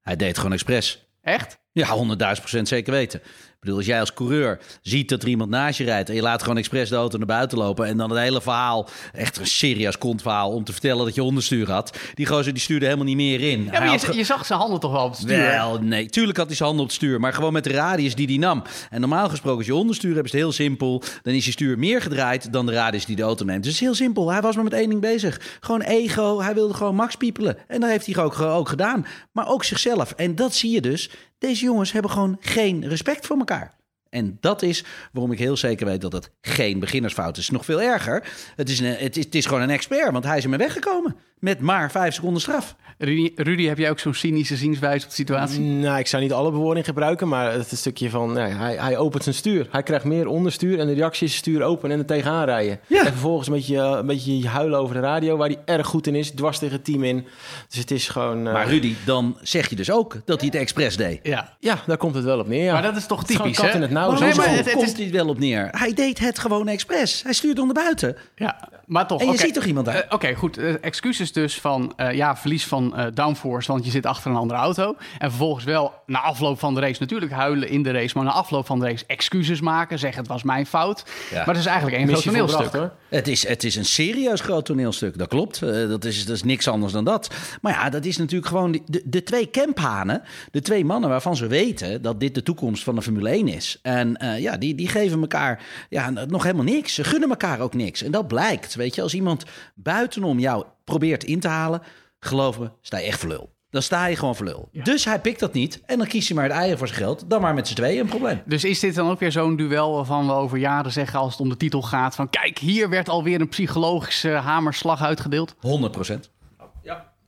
Hij 0.00 0.16
deed 0.16 0.28
het 0.28 0.36
gewoon 0.36 0.52
expres. 0.52 1.08
Echt? 1.22 1.59
Ja, 1.72 1.96
100.000 1.96 2.40
procent 2.40 2.68
zeker 2.68 2.92
weten. 2.92 3.20
Ik 3.60 3.66
bedoel, 3.66 3.78
als 3.78 3.88
jij 3.88 4.00
als 4.00 4.14
coureur 4.14 4.60
ziet 4.82 5.08
dat 5.08 5.22
er 5.22 5.28
iemand 5.28 5.50
naast 5.50 5.78
je 5.78 5.84
rijdt... 5.84 6.08
en 6.08 6.14
je 6.14 6.22
laat 6.22 6.42
gewoon 6.42 6.56
expres 6.56 6.88
de 6.88 6.94
auto 6.94 7.18
naar 7.18 7.26
buiten 7.26 7.58
lopen... 7.58 7.86
en 7.86 7.96
dan 7.96 8.10
het 8.10 8.18
hele 8.18 8.40
verhaal, 8.40 8.88
echt 9.12 9.36
een 9.36 9.46
serieus 9.46 9.98
kontverhaal... 9.98 10.50
om 10.50 10.64
te 10.64 10.72
vertellen 10.72 11.04
dat 11.04 11.14
je 11.14 11.22
onderstuur 11.22 11.70
had. 11.70 11.98
Die 12.14 12.26
gozer 12.26 12.52
die 12.52 12.62
stuurde 12.62 12.84
helemaal 12.84 13.06
niet 13.06 13.16
meer 13.16 13.40
in. 13.40 13.64
Ja, 13.64 13.80
maar 13.80 14.16
je 14.16 14.24
zag 14.24 14.46
zijn 14.46 14.58
handen 14.58 14.80
toch 14.80 14.92
wel 14.92 15.04
op 15.04 15.10
het 15.10 15.20
stuur? 15.20 15.36
Wel, 15.36 15.78
nee. 15.80 16.08
Tuurlijk 16.08 16.38
had 16.38 16.46
hij 16.46 16.56
zijn 16.56 16.68
handen 16.68 16.86
op 16.86 16.92
het 16.92 17.00
stuur, 17.00 17.20
maar 17.20 17.32
gewoon 17.32 17.52
met 17.52 17.64
de 17.64 17.70
radius 17.70 18.14
die 18.14 18.26
hij 18.26 18.36
nam. 18.36 18.62
En 18.90 19.00
normaal 19.00 19.28
gesproken, 19.28 19.58
als 19.58 19.66
je 19.66 19.74
onderstuur 19.74 20.14
hebt, 20.14 20.26
is 20.26 20.32
het 20.32 20.40
heel 20.40 20.52
simpel. 20.52 21.02
Dan 21.22 21.34
is 21.34 21.44
je 21.44 21.50
stuur 21.50 21.78
meer 21.78 22.02
gedraaid 22.02 22.52
dan 22.52 22.66
de 22.66 22.72
radius 22.72 23.04
die 23.04 23.16
de 23.16 23.22
auto 23.22 23.44
neemt. 23.44 23.62
Dus 23.62 23.72
het 23.72 23.80
is 23.80 23.86
heel 23.86 23.96
simpel. 23.96 24.30
Hij 24.30 24.40
was 24.40 24.54
maar 24.54 24.64
met 24.64 24.72
één 24.72 24.88
ding 24.88 25.00
bezig. 25.00 25.40
Gewoon 25.60 25.82
ego. 25.82 26.40
Hij 26.40 26.54
wilde 26.54 26.74
gewoon 26.74 26.94
max 26.94 27.14
piepelen. 27.14 27.56
En 27.68 27.80
dat 27.80 27.90
heeft 27.90 28.06
hij 28.06 28.24
ook, 28.24 28.40
ook 28.40 28.68
gedaan. 28.68 29.06
Maar 29.32 29.48
ook 29.48 29.64
zichzelf. 29.64 30.12
En 30.12 30.34
dat 30.34 30.54
zie 30.54 30.70
je 30.70 30.80
dus. 30.80 31.10
Deze 31.40 31.64
jongens 31.64 31.92
hebben 31.92 32.10
gewoon 32.10 32.36
geen 32.40 32.88
respect 32.88 33.26
voor 33.26 33.38
elkaar. 33.38 33.74
En 34.08 34.36
dat 34.40 34.62
is 34.62 34.84
waarom 35.12 35.32
ik 35.32 35.38
heel 35.38 35.56
zeker 35.56 35.86
weet 35.86 36.00
dat 36.00 36.12
het 36.12 36.30
geen 36.40 36.78
beginnersfout 36.78 37.36
is. 37.36 37.50
Nog 37.50 37.64
veel 37.64 37.82
erger. 37.82 38.32
Het 38.56 38.68
is, 38.68 38.80
een, 38.80 38.96
het 38.96 39.16
is, 39.16 39.24
het 39.24 39.34
is 39.34 39.46
gewoon 39.46 39.62
een 39.62 39.70
expert, 39.70 40.12
want 40.12 40.24
hij 40.24 40.36
is 40.36 40.42
ermee 40.42 40.58
weggekomen. 40.58 41.16
Met 41.40 41.60
maar 41.60 41.90
vijf 41.90 42.14
seconden 42.14 42.40
straf. 42.40 42.74
Rudy, 42.98 43.32
Rudy, 43.36 43.66
heb 43.66 43.78
jij 43.78 43.90
ook 43.90 43.98
zo'n 43.98 44.14
cynische 44.14 44.56
zienswijze 44.56 45.02
op 45.04 45.08
de 45.10 45.14
situatie? 45.16 45.60
Nou, 45.60 45.98
ik 45.98 46.06
zou 46.06 46.22
niet 46.22 46.32
alle 46.32 46.50
bewoording 46.50 46.86
gebruiken, 46.86 47.28
maar 47.28 47.52
het 47.52 47.64
is 47.64 47.70
een 47.70 47.76
stukje 47.76 48.10
van... 48.10 48.32
Nou 48.32 48.50
hij, 48.50 48.76
hij 48.76 48.96
opent 48.98 49.22
zijn 49.22 49.34
stuur. 49.34 49.66
Hij 49.70 49.82
krijgt 49.82 50.04
meer 50.04 50.26
onderstuur 50.26 50.78
en 50.78 50.86
de 50.86 50.92
reactie 50.92 51.26
is 51.26 51.36
stuur 51.36 51.62
open 51.62 51.90
en 51.90 51.98
er 51.98 52.04
tegenaan 52.04 52.44
rijden. 52.44 52.80
Ja. 52.86 52.98
En 53.00 53.06
vervolgens 53.12 53.46
een 53.48 53.54
beetje, 53.54 53.76
een 53.76 54.06
beetje 54.06 54.48
huilen 54.48 54.78
over 54.78 54.94
de 54.94 55.00
radio, 55.00 55.36
waar 55.36 55.48
hij 55.48 55.58
erg 55.64 55.86
goed 55.86 56.06
in 56.06 56.14
is. 56.14 56.30
Dwars 56.30 56.58
tegen 56.58 56.74
het 56.74 56.84
team 56.84 57.04
in. 57.04 57.26
Dus 57.68 57.78
het 57.78 57.90
is 57.90 58.08
gewoon... 58.08 58.46
eh, 58.46 58.52
Maar 58.52 58.68
Rudy, 58.68 58.94
dan 59.04 59.36
zeg 59.42 59.68
je 59.70 59.76
dus 59.76 59.90
ook 59.90 60.16
dat 60.24 60.38
hij 60.40 60.48
het 60.52 60.60
expres 60.60 60.96
deed. 60.96 61.20
Ja. 61.22 61.56
Ja, 61.60 61.78
daar 61.86 61.96
komt 61.96 62.14
het 62.14 62.24
wel 62.24 62.38
op 62.38 62.48
neer, 62.48 62.64
ja. 62.64 62.72
Maar 62.72 62.82
dat 62.82 62.96
is 62.96 63.06
toch 63.06 63.18
Het 63.18 63.26
typisch, 63.28 63.56
kat 63.56 63.66
hè? 63.68 63.74
in 63.74 63.82
het 63.82 63.90
nauw. 63.90 64.08
Maar 64.08 64.18
zo 64.18 64.24
nee, 64.24 64.34
maar 64.34 64.44
zo. 64.44 64.50
het- 64.50 64.72
het 64.72 64.82
is- 64.82 64.92
hij 64.92 65.10
wel 65.10 65.28
op 65.28 65.38
neer. 65.38 65.68
Hij 65.70 65.92
deed 65.94 66.18
het 66.18 66.38
gewoon 66.38 66.68
expres. 66.68 67.22
Hij 67.22 67.32
stuurde 67.32 67.60
onder 67.60 67.74
buiten. 67.74 68.16
Ja, 68.36 68.68
maar 68.86 69.06
toch. 69.06 69.20
En 69.20 69.26
je 69.26 69.32
oké. 69.32 69.40
ziet 69.40 69.54
toch 69.54 69.64
iemand 69.64 69.86
daar? 69.86 69.94
Eh, 69.94 70.14
Oké, 70.14 70.34
goed. 70.34 70.58
Eh, 70.58 70.74
excuses 70.80 71.29
dus 71.32 71.60
van 71.60 71.92
eh, 71.96 72.12
ja, 72.12 72.36
verlies 72.36 72.66
van 72.66 72.96
eh, 72.96 73.06
downforce, 73.14 73.72
want 73.72 73.84
je 73.84 73.90
zit 73.90 74.06
achter 74.06 74.30
een 74.30 74.36
andere 74.36 74.60
auto. 74.60 74.96
En 75.18 75.28
vervolgens 75.28 75.64
wel 75.64 75.92
na 76.06 76.20
afloop 76.20 76.58
van 76.58 76.74
de 76.74 76.80
race 76.80 77.00
natuurlijk 77.00 77.32
huilen 77.32 77.68
in 77.68 77.82
de 77.82 77.90
race, 77.90 78.16
maar 78.16 78.24
na 78.24 78.32
afloop 78.32 78.66
van 78.66 78.78
de 78.78 78.86
race 78.86 79.04
excuses 79.06 79.60
maken, 79.60 79.98
zeggen 79.98 80.20
het 80.20 80.30
was 80.30 80.42
mijn 80.42 80.66
fout. 80.66 81.04
Ja. 81.30 81.36
Maar 81.36 81.46
het 81.46 81.56
is 81.56 81.66
eigenlijk 81.66 81.96
één 81.96 82.08
groot 82.08 82.22
toneelstuk. 82.22 82.90
Het 83.08 83.28
is, 83.28 83.48
het 83.48 83.64
is 83.64 83.76
een 83.76 83.84
serieus 83.84 84.40
groot 84.40 84.64
toneelstuk, 84.64 85.18
dat 85.18 85.28
klopt. 85.28 85.62
Eh, 85.62 85.88
dat, 85.88 86.04
is, 86.04 86.26
dat 86.26 86.36
is 86.36 86.42
niks 86.42 86.68
anders 86.68 86.92
dan 86.92 87.04
dat. 87.04 87.30
Maar 87.60 87.72
ja, 87.72 87.90
dat 87.90 88.04
is 88.04 88.16
natuurlijk 88.16 88.46
gewoon 88.46 88.72
die- 88.72 88.82
de, 88.86 89.02
de 89.04 89.22
twee 89.22 89.50
camphanen. 89.50 90.22
De 90.50 90.60
twee 90.60 90.84
mannen 90.84 91.10
waarvan 91.10 91.36
ze 91.36 91.46
weten 91.46 92.02
dat 92.02 92.20
dit 92.20 92.34
de 92.34 92.42
toekomst 92.42 92.82
van 92.84 92.94
de 92.94 93.02
Formule 93.02 93.28
1 93.30 93.48
is. 93.48 93.78
En 93.82 94.16
eh, 94.16 94.38
ja, 94.38 94.56
die, 94.56 94.74
die 94.74 94.88
geven 94.88 95.20
elkaar 95.20 95.62
ja, 95.88 96.10
nog 96.10 96.42
helemaal 96.42 96.64
niks. 96.64 96.94
Ze 96.94 97.04
gunnen 97.04 97.28
elkaar 97.30 97.60
ook 97.60 97.74
niks. 97.74 98.02
En 98.02 98.10
dat 98.10 98.28
blijkt, 98.28 98.74
weet 98.74 98.94
je. 98.94 99.02
Als 99.02 99.14
iemand 99.14 99.44
buitenom 99.74 100.38
jou 100.38 100.64
probeert 100.90 101.24
in 101.24 101.40
te 101.40 101.48
halen... 101.48 101.82
geloof 102.20 102.58
me, 102.58 102.70
sta 102.80 102.98
je 102.98 103.06
echt 103.06 103.18
voor 103.18 103.28
lul. 103.28 103.50
Dan 103.70 103.82
sta 103.82 104.06
je 104.06 104.16
gewoon 104.16 104.36
voor 104.36 104.46
lul. 104.46 104.68
Dus 104.72 105.04
hij 105.04 105.20
pikt 105.20 105.40
dat 105.40 105.52
niet. 105.52 105.82
En 105.86 105.98
dan 105.98 106.06
kiest 106.06 106.28
hij 106.28 106.36
maar 106.36 106.46
het 106.46 106.56
eieren 106.56 106.78
voor 106.78 106.88
zijn 106.88 107.00
geld. 107.00 107.24
Dan 107.28 107.40
maar 107.40 107.54
met 107.54 107.68
z'n 107.68 107.74
tweeën 107.74 108.00
een 108.00 108.08
probleem. 108.08 108.42
Dus 108.46 108.64
is 108.64 108.80
dit 108.80 108.94
dan 108.94 109.10
ook 109.10 109.18
weer 109.18 109.32
zo'n 109.32 109.56
duel 109.56 109.94
waarvan 109.94 110.26
we 110.26 110.32
over 110.32 110.58
jaren 110.58 110.92
zeggen 110.92 111.18
als 111.18 111.32
het 111.32 111.40
om 111.40 111.48
de 111.48 111.56
titel 111.56 111.82
gaat 111.82 112.14
van 112.14 112.30
kijk, 112.30 112.58
hier 112.58 112.88
werd 112.88 113.08
alweer 113.08 113.40
een 113.40 113.48
psychologische 113.48 114.30
hamerslag 114.30 115.02
uitgedeeld? 115.02 115.54
100 115.60 115.92
procent. 115.92 116.30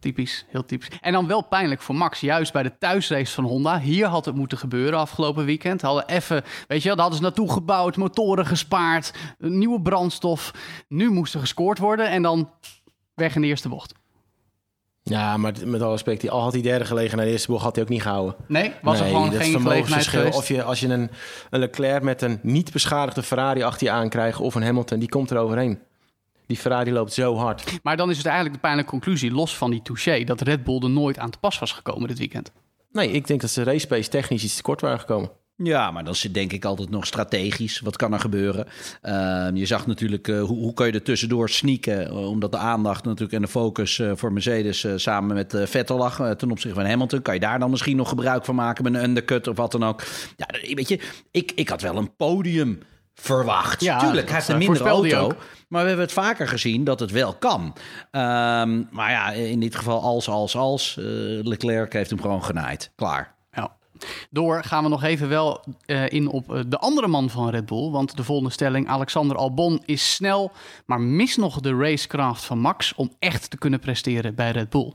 Typisch, 0.03 0.47
heel 0.49 0.65
typisch. 0.65 0.89
En 1.01 1.13
dan 1.13 1.27
wel 1.27 1.43
pijnlijk 1.43 1.81
voor 1.83 1.95
Max, 1.95 2.21
juist 2.21 2.53
bij 2.53 2.63
de 2.63 2.79
thuisrace 2.79 3.35
van 3.35 3.45
Honda. 3.45 3.81
Hier 3.81 4.07
had 4.07 4.25
het 4.25 4.35
moeten 4.35 4.59
gebeuren 4.59 4.99
afgelopen 4.99 5.45
weekend. 5.45 5.83
Hadden 5.83 6.09
even, 6.09 6.43
weet 6.69 6.83
je, 6.83 6.87
wel, 6.87 6.97
daar 6.97 7.05
hadden 7.05 7.17
ze 7.17 7.23
naartoe 7.23 7.53
gebouwd, 7.53 7.97
motoren 7.97 8.47
gespaard, 8.47 9.13
nieuwe 9.39 9.81
brandstof. 9.81 10.53
Nu 10.89 11.11
moest 11.11 11.35
er 11.35 11.41
gescoord 11.41 11.79
worden 11.79 12.09
en 12.09 12.23
dan 12.23 12.51
weg 13.15 13.35
in 13.35 13.41
de 13.41 13.47
eerste 13.47 13.69
bocht. 13.69 13.95
Ja, 15.05 15.37
maar 15.37 15.53
met 15.65 15.83
alle 15.83 15.91
respect, 15.91 16.21
die, 16.21 16.31
al 16.31 16.43
had 16.43 16.53
hij 16.53 16.63
derde 16.63 16.85
gelegen 16.85 17.17
naar 17.17 17.27
de 17.27 17.33
eerste 17.33 17.51
bocht, 17.51 17.63
had 17.63 17.75
hij 17.75 17.85
ook 17.85 17.91
niet 17.91 18.03
gehouden. 18.03 18.35
Nee, 18.47 18.73
was 18.83 18.99
er 18.99 19.05
Nee, 19.05 19.15
gewoon 19.15 19.33
geen 19.33 19.61
gelegenheid 19.61 20.07
geweest? 20.07 20.37
Of 20.37 20.49
je, 20.49 20.63
als 20.63 20.81
je 20.81 20.89
een, 20.89 21.11
een 21.51 21.61
Leclerc 21.61 22.03
met 22.03 22.23
een 22.23 22.39
niet 22.43 22.73
beschadigde 22.73 23.23
Ferrari 23.23 23.63
achter 23.63 23.87
je 23.87 23.93
aankrijgt... 23.93 24.41
of 24.41 24.55
een 24.55 24.63
Hamilton, 24.63 24.99
die 24.99 25.09
komt 25.09 25.31
er 25.31 25.39
overheen. 25.39 25.79
Die 26.47 26.57
Ferrari 26.57 26.93
loopt 26.93 27.13
zo 27.13 27.37
hard. 27.37 27.81
Maar 27.83 27.97
dan 27.97 28.11
is 28.11 28.17
het 28.17 28.27
eigenlijk 28.27 28.55
de 28.55 28.61
pijnlijke 28.61 28.91
conclusie, 28.91 29.31
los 29.31 29.57
van 29.57 29.71
die 29.71 29.83
touché, 29.83 30.25
dat 30.25 30.41
Red 30.41 30.65
Bull 30.65 30.81
er 30.83 30.91
nooit 30.91 31.19
aan 31.19 31.31
te 31.31 31.39
pas 31.39 31.59
was 31.59 31.73
gekomen 31.73 32.09
dit 32.09 32.19
weekend. 32.19 32.53
Nee, 32.93 33.11
ik 33.11 33.27
denk 33.27 33.41
dat 33.41 33.51
ze 33.51 33.63
race 33.63 33.87
pace 33.87 34.09
technisch 34.09 34.45
iets 34.45 34.57
te 34.57 34.63
kort 34.63 34.81
waren 34.81 35.01
gekomen. 35.01 35.31
Ja, 35.63 35.91
maar 35.91 36.05
dan 36.05 36.15
zit 36.15 36.35
denk 36.35 36.53
ik 36.53 36.65
altijd 36.65 36.91
nog 36.91 37.07
strategisch. 37.07 37.81
Wat 37.81 37.97
kan 37.97 38.13
er 38.13 38.21
gebeuren? 38.21 38.67
Ehm, 39.03 39.57
je 39.57 39.67
zag 39.67 39.87
natuurlijk 39.87 40.29
eh, 40.29 40.41
hoe, 40.41 40.59
hoe 40.59 40.75
kan 40.75 40.87
je 40.87 40.93
er 40.93 41.03
tussendoor 41.03 41.49
sneaken. 41.51 42.07
eh, 42.09 42.29
omdat 42.29 42.53
de 42.53 42.59
aandacht 42.59 43.05
natuurlijk 43.05 43.33
en 43.33 43.41
de 43.41 43.49
focus 43.49 43.99
eh, 43.99 44.13
voor 44.15 44.33
Mercedes 44.33 44.87
samen 44.97 45.35
met 45.35 45.55
Vettel 45.65 45.97
lag 45.97 46.37
ten 46.37 46.51
opzichte 46.51 46.81
van 46.81 46.89
Hamilton. 46.89 47.23
Kan 47.23 47.35
je 47.35 47.41
daar 47.41 47.59
dan 47.59 47.71
misschien 47.71 47.97
nog 47.97 48.09
gebruik 48.09 48.45
van 48.45 48.55
maken 48.55 48.85
met 48.85 48.95
een 48.95 49.05
undercut 49.05 49.49
of 49.49 49.57
wat 49.57 49.73
dan 49.73 49.85
ook? 49.85 50.03
Ja, 50.37 50.75
weet 50.75 50.89
je, 50.89 51.01
ik, 51.31 51.53
ik 51.55 51.69
had 51.69 51.81
wel 51.81 51.97
een 51.97 52.17
podium 52.17 52.79
verwacht. 53.15 53.81
Ja, 53.81 53.99
Tuurlijk, 53.99 54.27
hij 54.27 54.37
heeft 54.37 54.49
een 54.49 54.77
hij 54.77 54.81
auto. 54.81 55.37
Maar 55.69 55.83
we 55.83 55.89
hebben 55.89 56.07
het 56.07 56.15
vaker 56.15 56.49
gezien 56.49 56.85
dat 56.85 57.01
het 57.01 57.11
wel 57.11 57.35
kan. 57.35 57.77
Ehm, 58.11 58.83
maar 58.91 59.11
ja, 59.11 59.31
in 59.31 59.61
dit 59.61 59.75
geval 59.75 60.03
als, 60.03 60.29
als, 60.29 60.57
als. 60.57 60.97
Leclerc 61.43 61.93
heeft 61.93 62.11
hem 62.11 62.21
gewoon 62.21 62.45
genaaid. 62.45 62.93
Klaar. 62.97 63.35
Door 64.31 64.65
gaan 64.65 64.83
we 64.83 64.89
nog 64.89 65.03
even 65.03 65.29
wel 65.29 65.65
eh, 65.87 66.09
in 66.09 66.29
op 66.29 66.55
eh, 66.55 66.61
de 66.67 66.79
andere 66.79 67.07
man 67.07 67.31
van 67.31 67.49
Red 67.49 67.67
Bull. 67.67 67.91
Want 67.91 68.17
de 68.17 68.25
volgende 68.25 68.51
stelling, 68.51 68.89
Alexander 68.89 69.37
Albon 69.37 69.83
is 69.85 70.15
snel, 70.15 70.53
maar 70.87 71.01
mist 71.01 71.37
nog 71.37 71.61
de 71.61 71.77
racecraft 71.77 72.45
van 72.45 72.59
Max 72.59 72.95
om 72.95 73.13
echt 73.19 73.51
te 73.51 73.59
kunnen 73.59 73.81
presteren 73.81 74.35
bij 74.35 74.51
Red 74.51 74.71
Bull. 74.71 74.93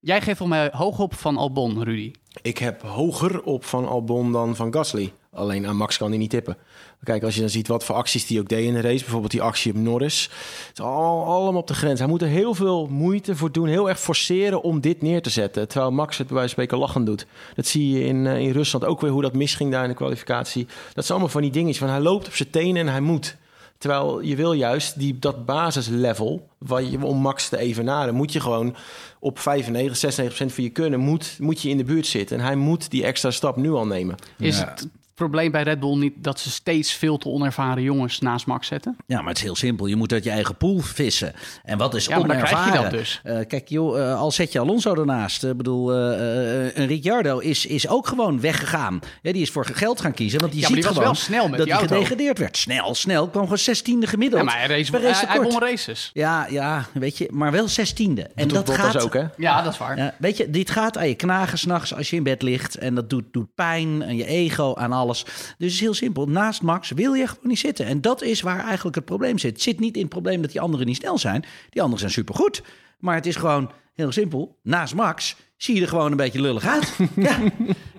Jij 0.00 0.20
geeft 0.20 0.38
voor 0.38 0.48
mij 0.48 0.70
hoog 0.72 0.98
op 0.98 1.14
van 1.14 1.36
Albon, 1.36 1.82
Rudy. 1.82 2.12
Ik 2.42 2.58
heb 2.58 2.82
hoger 2.82 3.42
op 3.42 3.64
van 3.64 3.88
Albon 3.88 4.32
dan 4.32 4.56
van 4.56 4.72
Gasly. 4.72 5.12
Alleen 5.32 5.66
aan 5.66 5.76
Max 5.76 5.96
kan 5.96 6.08
hij 6.08 6.18
niet 6.18 6.30
tippen. 6.30 6.56
Kijk, 7.02 7.22
als 7.22 7.34
je 7.34 7.40
dan 7.40 7.50
ziet 7.50 7.68
wat 7.68 7.84
voor 7.84 7.94
acties 7.94 8.26
die 8.26 8.40
ook 8.40 8.48
deed 8.48 8.64
in 8.64 8.72
de 8.74 8.80
race. 8.80 8.98
Bijvoorbeeld 9.00 9.30
die 9.32 9.42
actie 9.42 9.72
op 9.72 9.78
Norris. 9.78 10.22
Het 10.68 10.78
is 10.78 10.84
al, 10.84 11.24
allemaal 11.24 11.60
op 11.60 11.66
de 11.66 11.74
grens. 11.74 11.98
Hij 11.98 12.08
moet 12.08 12.22
er 12.22 12.28
heel 12.28 12.54
veel 12.54 12.86
moeite 12.86 13.36
voor 13.36 13.52
doen. 13.52 13.66
Heel 13.68 13.88
erg 13.88 14.00
forceren 14.00 14.62
om 14.62 14.80
dit 14.80 15.02
neer 15.02 15.22
te 15.22 15.30
zetten. 15.30 15.68
Terwijl 15.68 15.92
Max 15.92 16.18
het 16.18 16.26
bij 16.26 16.36
wijze 16.36 16.54
van 16.54 16.64
spreken 16.64 16.86
lachend 16.86 17.06
doet. 17.06 17.26
Dat 17.54 17.66
zie 17.66 17.90
je 17.90 18.04
in, 18.04 18.26
eh, 18.26 18.38
in 18.38 18.50
Rusland 18.50 18.84
ook 18.84 19.00
weer 19.00 19.10
hoe 19.10 19.22
dat 19.22 19.34
misging 19.34 19.70
daar 19.72 19.82
in 19.82 19.88
de 19.88 19.94
kwalificatie. 19.94 20.64
Dat 20.66 21.04
zijn 21.04 21.08
allemaal 21.08 21.28
van 21.28 21.42
die 21.42 21.50
dingetjes. 21.50 21.78
Van 21.78 21.88
hij 21.88 22.00
loopt 22.00 22.26
op 22.26 22.34
zijn 22.34 22.50
tenen 22.50 22.86
en 22.86 22.92
hij 22.92 23.00
moet. 23.00 23.36
Terwijl 23.78 24.20
je 24.20 24.36
wil 24.36 24.52
juist 24.52 24.98
die, 24.98 25.18
dat 25.18 25.44
basislevel, 25.46 26.48
waar 26.58 26.82
je, 26.82 27.04
om 27.04 27.16
Max 27.18 27.48
te 27.48 27.58
evenaren, 27.58 28.14
moet 28.14 28.32
je 28.32 28.40
gewoon 28.40 28.74
op 29.18 29.38
95, 29.38 29.96
96% 29.96 30.52
van 30.54 30.64
je 30.64 30.70
kunnen, 30.70 31.00
moet, 31.00 31.36
moet 31.38 31.62
je 31.62 31.68
in 31.68 31.76
de 31.76 31.84
buurt 31.84 32.06
zitten. 32.06 32.38
En 32.38 32.44
hij 32.44 32.56
moet 32.56 32.90
die 32.90 33.04
extra 33.04 33.30
stap 33.30 33.56
nu 33.56 33.70
al 33.72 33.86
nemen. 33.86 34.14
Is 34.38 34.58
Ja. 34.58 34.64
het 34.68 34.88
probleem 35.18 35.50
bij 35.50 35.62
Red 35.62 35.80
Bull 35.80 35.96
niet 35.96 36.12
dat 36.16 36.40
ze 36.40 36.50
steeds 36.50 36.92
veel 36.92 37.18
te 37.18 37.28
onervaren 37.28 37.82
jongens 37.82 38.18
naast 38.20 38.46
Max 38.46 38.66
zetten? 38.66 38.96
Ja, 39.06 39.18
maar 39.18 39.28
het 39.28 39.36
is 39.36 39.42
heel 39.42 39.56
simpel. 39.56 39.86
Je 39.86 39.96
moet 39.96 40.12
uit 40.12 40.24
je 40.24 40.30
eigen 40.30 40.56
pool 40.56 40.78
vissen. 40.78 41.32
En 41.64 41.78
wat 41.78 41.94
is 41.94 42.06
Ja, 42.06 42.18
maar 42.18 42.28
dan 42.28 42.36
krijg 42.36 42.50
je 42.50 42.56
onervaren? 42.56 42.90
dat 42.90 42.98
dus. 43.00 43.20
Eh, 43.24 43.38
kijk, 43.46 43.68
joh, 43.68 44.00
eh, 44.10 44.18
al 44.18 44.30
zet 44.30 44.52
je 44.52 44.58
Alonso 44.58 44.94
ernaast. 44.94 45.44
Ik 45.44 45.56
bedoel, 45.56 45.92
eh, 45.92 46.66
eh, 46.66 46.76
een 46.76 46.86
Ricciardo 46.86 47.38
is, 47.38 47.66
is 47.66 47.88
ook 47.88 48.06
gewoon 48.06 48.40
weggegaan. 48.40 49.00
Ja, 49.22 49.32
die 49.32 49.42
is 49.42 49.50
voor 49.50 49.64
geld 49.64 50.00
gaan 50.00 50.14
kiezen. 50.14 50.40
Want 50.40 50.52
die 50.52 50.60
Ja, 50.60 50.68
maar 50.68 50.76
ziet 50.76 50.86
die 50.86 50.94
was 50.94 51.04
gewoon 51.04 51.14
wel 51.14 51.24
snel 51.24 51.48
met 51.48 51.58
dat 51.58 51.66
die 51.66 51.76
hij 51.76 51.86
gedegradeerd 51.86 52.38
werd. 52.38 52.56
Snel, 52.56 52.94
snel. 52.94 53.28
Kwam 53.28 53.42
gewoon 53.42 53.58
zestiende 53.58 54.06
gemiddeld. 54.06 54.40
Ja, 54.42 54.46
maar 54.46 54.58
hij, 54.58 54.66
race, 54.76 54.92
race 54.92 55.04
hij, 55.04 55.12
hij 55.12 55.36
tekort. 55.36 55.52
won 55.52 55.62
races. 55.68 56.10
Ja, 56.14 56.46
ja, 56.50 56.86
weet 56.92 57.18
je, 57.18 57.28
maar 57.32 57.52
wel 57.52 57.68
zestiende. 57.68 58.22
En 58.22 58.30
En 58.34 58.48
dat 58.48 58.66
dat 58.66 58.76
gaat 58.76 59.02
ook, 59.02 59.14
hè? 59.14 59.24
Ja, 59.36 59.62
dat 59.62 59.72
is 59.72 59.78
waar. 59.78 59.96
ja, 59.96 60.14
weet 60.18 60.36
je, 60.36 60.50
dit 60.50 60.70
gaat 60.70 60.96
aan 60.98 61.08
je 61.08 61.14
knagen 61.14 61.58
s'nachts 61.58 61.94
als 61.94 62.10
je 62.10 62.16
in 62.16 62.22
bed 62.22 62.42
ligt. 62.42 62.74
En 62.74 62.94
dat 62.94 63.10
doet, 63.10 63.24
doet 63.32 63.54
pijn 63.54 64.04
aan 64.04 64.16
je 64.16 64.26
ego, 64.26 64.74
aan 64.74 64.92
alles. 64.92 65.07
Dus 65.16 65.20
het 65.50 65.72
is 65.72 65.80
heel 65.80 65.94
simpel. 65.94 66.26
Naast 66.26 66.62
Max 66.62 66.90
wil 66.90 67.14
je 67.14 67.26
gewoon 67.26 67.48
niet 67.48 67.58
zitten. 67.58 67.86
En 67.86 68.00
dat 68.00 68.22
is 68.22 68.40
waar 68.40 68.64
eigenlijk 68.64 68.96
het 68.96 69.04
probleem 69.04 69.38
zit. 69.38 69.52
Het 69.52 69.62
zit 69.62 69.80
niet 69.80 69.94
in 69.94 70.00
het 70.00 70.10
probleem 70.10 70.42
dat 70.42 70.50
die 70.50 70.60
anderen 70.60 70.86
niet 70.86 70.96
snel 70.96 71.18
zijn. 71.18 71.44
Die 71.70 71.82
anderen 71.82 71.98
zijn 71.98 72.12
supergoed. 72.12 72.62
Maar 72.98 73.14
het 73.14 73.26
is 73.26 73.36
gewoon 73.36 73.70
heel 73.94 74.12
simpel. 74.12 74.58
Naast 74.62 74.94
Max 74.94 75.36
zie 75.56 75.74
je 75.74 75.80
er 75.80 75.88
gewoon 75.88 76.10
een 76.10 76.16
beetje 76.16 76.40
lullig 76.40 76.66
uit. 76.66 76.96
ja. 77.16 77.38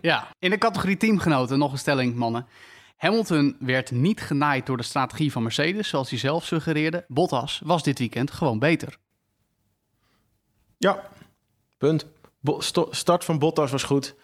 Ja, 0.01 0.27
in 0.39 0.50
de 0.50 0.57
categorie 0.57 0.98
teamgenoten 0.98 1.60
nog 1.60 1.72
een 1.72 1.77
stelling, 1.77 2.15
mannen. 2.15 2.45
Hamilton 2.98 3.55
werd 3.60 3.91
niet 3.91 4.22
genaaid 4.22 4.65
door 4.65 4.77
de 4.77 4.83
strategie 4.83 5.31
van 5.31 5.43
Mercedes, 5.43 5.89
zoals 5.89 6.10
hij 6.10 6.19
zelf 6.19 6.45
suggereerde. 6.45 7.05
Bottas 7.07 7.62
was 7.63 7.83
dit 7.83 8.00
weekend 8.00 8.31
gewoon 8.31 8.60
beter. 8.60 8.98
Ja, 10.77 11.10
punt. 11.77 12.05
Start 12.89 13.25
van 13.25 13.39
Bottas 13.39 13.72
was 13.72 13.84
goed. 13.84 14.15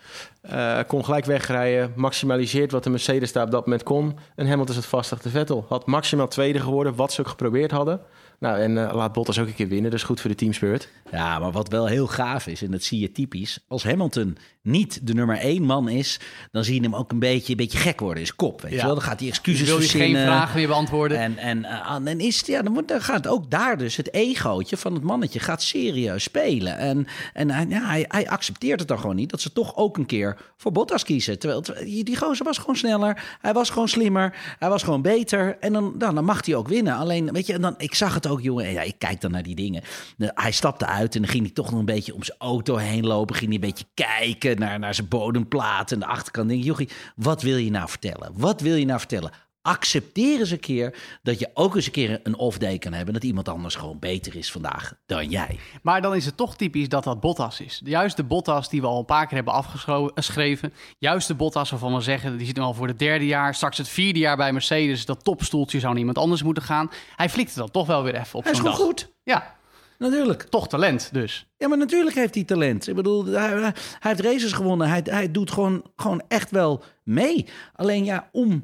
Eh, 0.41 0.79
kon 0.87 1.05
gelijk 1.05 1.25
wegrijden. 1.25 1.93
Maximaliseert 1.95 2.71
wat 2.71 2.83
de 2.83 2.89
Mercedes 2.89 3.31
daar 3.31 3.45
op 3.45 3.51
dat 3.51 3.65
moment 3.65 3.83
kon. 3.83 4.17
En 4.35 4.47
Hamilton 4.47 4.75
zat 4.75 4.85
vast 4.85 5.11
achter 5.11 5.31
Vettel. 5.31 5.65
Had 5.69 5.85
maximaal 5.85 6.27
tweede 6.27 6.59
geworden, 6.59 6.95
wat 6.95 7.13
ze 7.13 7.21
ook 7.21 7.27
geprobeerd 7.27 7.71
hadden. 7.71 8.01
Nou, 8.39 8.59
en 8.59 8.87
eh, 8.87 8.93
laat 8.95 9.13
Bottas 9.13 9.39
ook 9.39 9.47
een 9.47 9.53
keer 9.55 9.67
winnen. 9.67 9.91
Dat 9.91 9.99
is 9.99 10.05
goed 10.05 10.21
voor 10.21 10.29
de 10.29 10.35
teamspirit. 10.35 10.89
ja, 11.11 11.39
maar 11.39 11.51
wat 11.51 11.69
wel 11.69 11.85
heel 11.85 12.07
gaaf 12.07 12.47
is, 12.47 12.61
en 12.61 12.71
dat 12.71 12.83
zie 12.83 12.99
je 12.99 13.11
typisch. 13.11 13.59
Als 13.67 13.83
Hamilton 13.83 14.37
niet 14.61 15.07
de 15.07 15.13
nummer 15.13 15.37
één 15.37 15.63
man 15.63 15.89
is, 15.89 16.19
dan 16.51 16.63
zie 16.63 16.75
je 16.75 16.81
hem 16.81 16.95
ook 16.95 17.11
een 17.11 17.19
beetje, 17.19 17.51
een 17.51 17.57
beetje 17.57 17.77
gek 17.77 17.99
worden. 17.99 18.23
Is 18.23 18.35
kop, 18.35 18.61
weet 18.61 18.71
Ja. 18.71 18.77
je 18.77 18.83
wel. 18.85 18.93
Dan 18.93 19.03
gaat 19.03 19.19
hij 19.19 19.27
Dus 19.27 19.37
excuses 19.37 19.67
wil 19.67 19.79
je 19.81 19.87
geen 19.87 20.15
vragen 20.15 20.55
meer 20.57 20.67
beantwoorden? 20.67 21.17
En, 21.17 21.37
en, 21.37 21.65
eh, 21.65 21.95
en 22.05 22.19
is, 22.19 22.37
het- 22.37 22.47
ja, 22.47 22.61
dan, 22.61 22.73
moet, 22.73 22.87
dan 22.87 23.01
gaat 23.01 23.27
ook 23.27 23.51
daar 23.51 23.77
dus 23.77 23.95
het 23.95 24.13
egootje 24.13 24.77
van 24.77 24.93
het 24.93 25.03
mannetje 25.03 25.39
gaat 25.39 25.61
serieus 25.61 26.23
spelen. 26.23 26.77
En, 26.77 27.07
en 27.33 27.49
hij, 27.51 27.65
ja, 27.69 27.85
hij, 27.87 28.05
hij 28.07 28.29
accepteert 28.29 28.79
het 28.79 28.87
dan 28.87 28.99
gewoon 28.99 29.15
niet 29.15 29.29
dat 29.29 29.41
ze 29.41 29.53
toch 29.53 29.75
ook 29.75 29.97
een 29.97 30.05
keer 30.05 30.37
voor 30.57 30.71
Bottas 30.71 31.03
kiezen. 31.03 31.39
Terwijl 31.39 31.61
terwijl 31.61 31.85
die, 31.85 32.03
die 32.03 32.17
gozer 32.17 32.45
was 32.45 32.57
gewoon 32.57 32.75
sneller, 32.75 33.37
hij 33.41 33.53
was 33.53 33.69
gewoon 33.69 33.87
slimmer, 33.87 34.55
hij 34.59 34.69
was 34.69 34.83
gewoon 34.83 35.01
beter. 35.01 35.57
En 35.59 35.73
dan, 35.73 35.93
dan, 35.97 36.15
dan 36.15 36.25
mag 36.25 36.45
hij 36.45 36.55
ook 36.55 36.67
winnen. 36.67 36.95
Alleen, 36.95 37.31
weet 37.31 37.45
je, 37.45 37.53
en 37.53 37.61
dan, 37.61 37.73
ik 37.77 37.95
zag 37.95 38.13
het 38.13 38.24
ook, 38.27 38.41
jongen. 38.41 38.65
en 38.65 38.71
Ja, 38.71 38.81
ik 38.81 38.99
kijk 38.99 39.21
dan 39.21 39.31
naar 39.31 39.43
die 39.43 39.55
dingen. 39.55 39.83
Hij 40.17 40.51
stapte 40.51 40.85
uit 40.85 41.15
en 41.15 41.21
dan 41.21 41.31
ging 41.31 41.43
hij 41.43 41.53
toch 41.53 41.69
nog 41.69 41.79
een 41.79 41.85
beetje 41.85 42.13
om 42.13 42.23
zijn 42.23 42.37
auto 42.37 42.75
heen 42.75 43.05
lopen. 43.05 43.35
Ging 43.35 43.47
hij 43.47 43.61
een 43.61 43.67
beetje 43.67 43.85
kijken 43.93 44.59
naar, 44.59 44.79
naar 44.79 44.95
zijn 44.95 45.07
bodemplaat 45.07 45.91
en 45.91 45.99
de 45.99 46.05
achterkant. 46.05 46.49
Denk 46.49 46.63
jochie, 46.63 46.89
wat 47.15 47.41
wil 47.41 47.57
je 47.57 47.71
nou 47.71 47.89
vertellen? 47.89 48.31
Wat 48.33 48.61
wil 48.61 48.75
je 48.75 48.85
nou 48.85 48.99
vertellen? 48.99 49.31
Accepteer 49.65 50.39
eens 50.39 50.51
een 50.51 50.59
keer 50.59 50.95
dat 51.23 51.39
je 51.39 51.49
ook 51.53 51.75
eens 51.75 51.85
een 51.85 51.91
keer 51.91 52.19
een 52.23 52.35
off-day 52.37 52.77
kan 52.77 52.93
hebben. 52.93 53.13
Dat 53.13 53.23
iemand 53.23 53.49
anders 53.49 53.75
gewoon 53.75 53.99
beter 53.99 54.35
is 54.35 54.51
vandaag 54.51 54.93
dan 55.05 55.29
jij. 55.29 55.59
Maar 55.81 56.01
dan 56.01 56.15
is 56.15 56.25
het 56.25 56.37
toch 56.37 56.55
typisch 56.55 56.89
dat 56.89 57.03
dat 57.03 57.19
Bottas 57.19 57.59
is. 57.59 57.81
Juist 57.83 58.15
de 58.17 58.23
Bottas 58.23 58.69
die 58.69 58.81
we 58.81 58.87
al 58.87 58.99
een 58.99 59.05
paar 59.05 59.27
keer 59.27 59.35
hebben 59.35 59.53
afgeschreven. 59.53 60.73
Juist 60.97 61.27
de 61.27 61.33
Bottas 61.33 61.69
waarvan 61.69 61.93
we 61.95 62.01
zeggen, 62.01 62.37
die 62.37 62.45
zit 62.45 62.55
nu 62.55 62.61
al 62.61 62.73
voor 62.73 62.87
het 62.87 62.99
derde 62.99 63.25
jaar. 63.25 63.55
Straks 63.55 63.77
het 63.77 63.87
vierde 63.89 64.19
jaar 64.19 64.37
bij 64.37 64.53
Mercedes. 64.53 65.05
Dat 65.05 65.23
topstoeltje 65.23 65.79
zou 65.79 65.93
niemand 65.93 66.17
anders 66.17 66.43
moeten 66.43 66.63
gaan. 66.63 66.89
Hij 67.15 67.29
flikte 67.29 67.59
dan 67.59 67.71
toch 67.71 67.87
wel 67.87 68.03
weer 68.03 68.15
even 68.15 68.37
op 68.37 68.43
Hij 68.43 68.51
is 68.51 68.57
gewoon 68.59 68.73
dag. 68.73 68.81
goed. 68.81 69.11
Ja, 69.23 69.55
Natuurlijk. 69.97 70.43
toch 70.43 70.67
talent 70.67 71.09
dus. 71.13 71.45
Ja, 71.57 71.67
maar 71.67 71.77
natuurlijk 71.77 72.15
heeft 72.15 72.35
hij 72.35 72.43
talent. 72.43 72.87
Ik 72.87 72.95
bedoel, 72.95 73.25
hij, 73.25 73.59
hij 73.59 73.73
heeft 73.99 74.19
races 74.19 74.51
gewonnen. 74.53 74.89
Hij, 74.89 75.01
hij 75.03 75.31
doet 75.31 75.51
gewoon, 75.51 75.83
gewoon 75.95 76.21
echt 76.27 76.51
wel 76.51 76.83
mee. 77.03 77.45
Alleen 77.75 78.05
ja, 78.05 78.29
om 78.31 78.63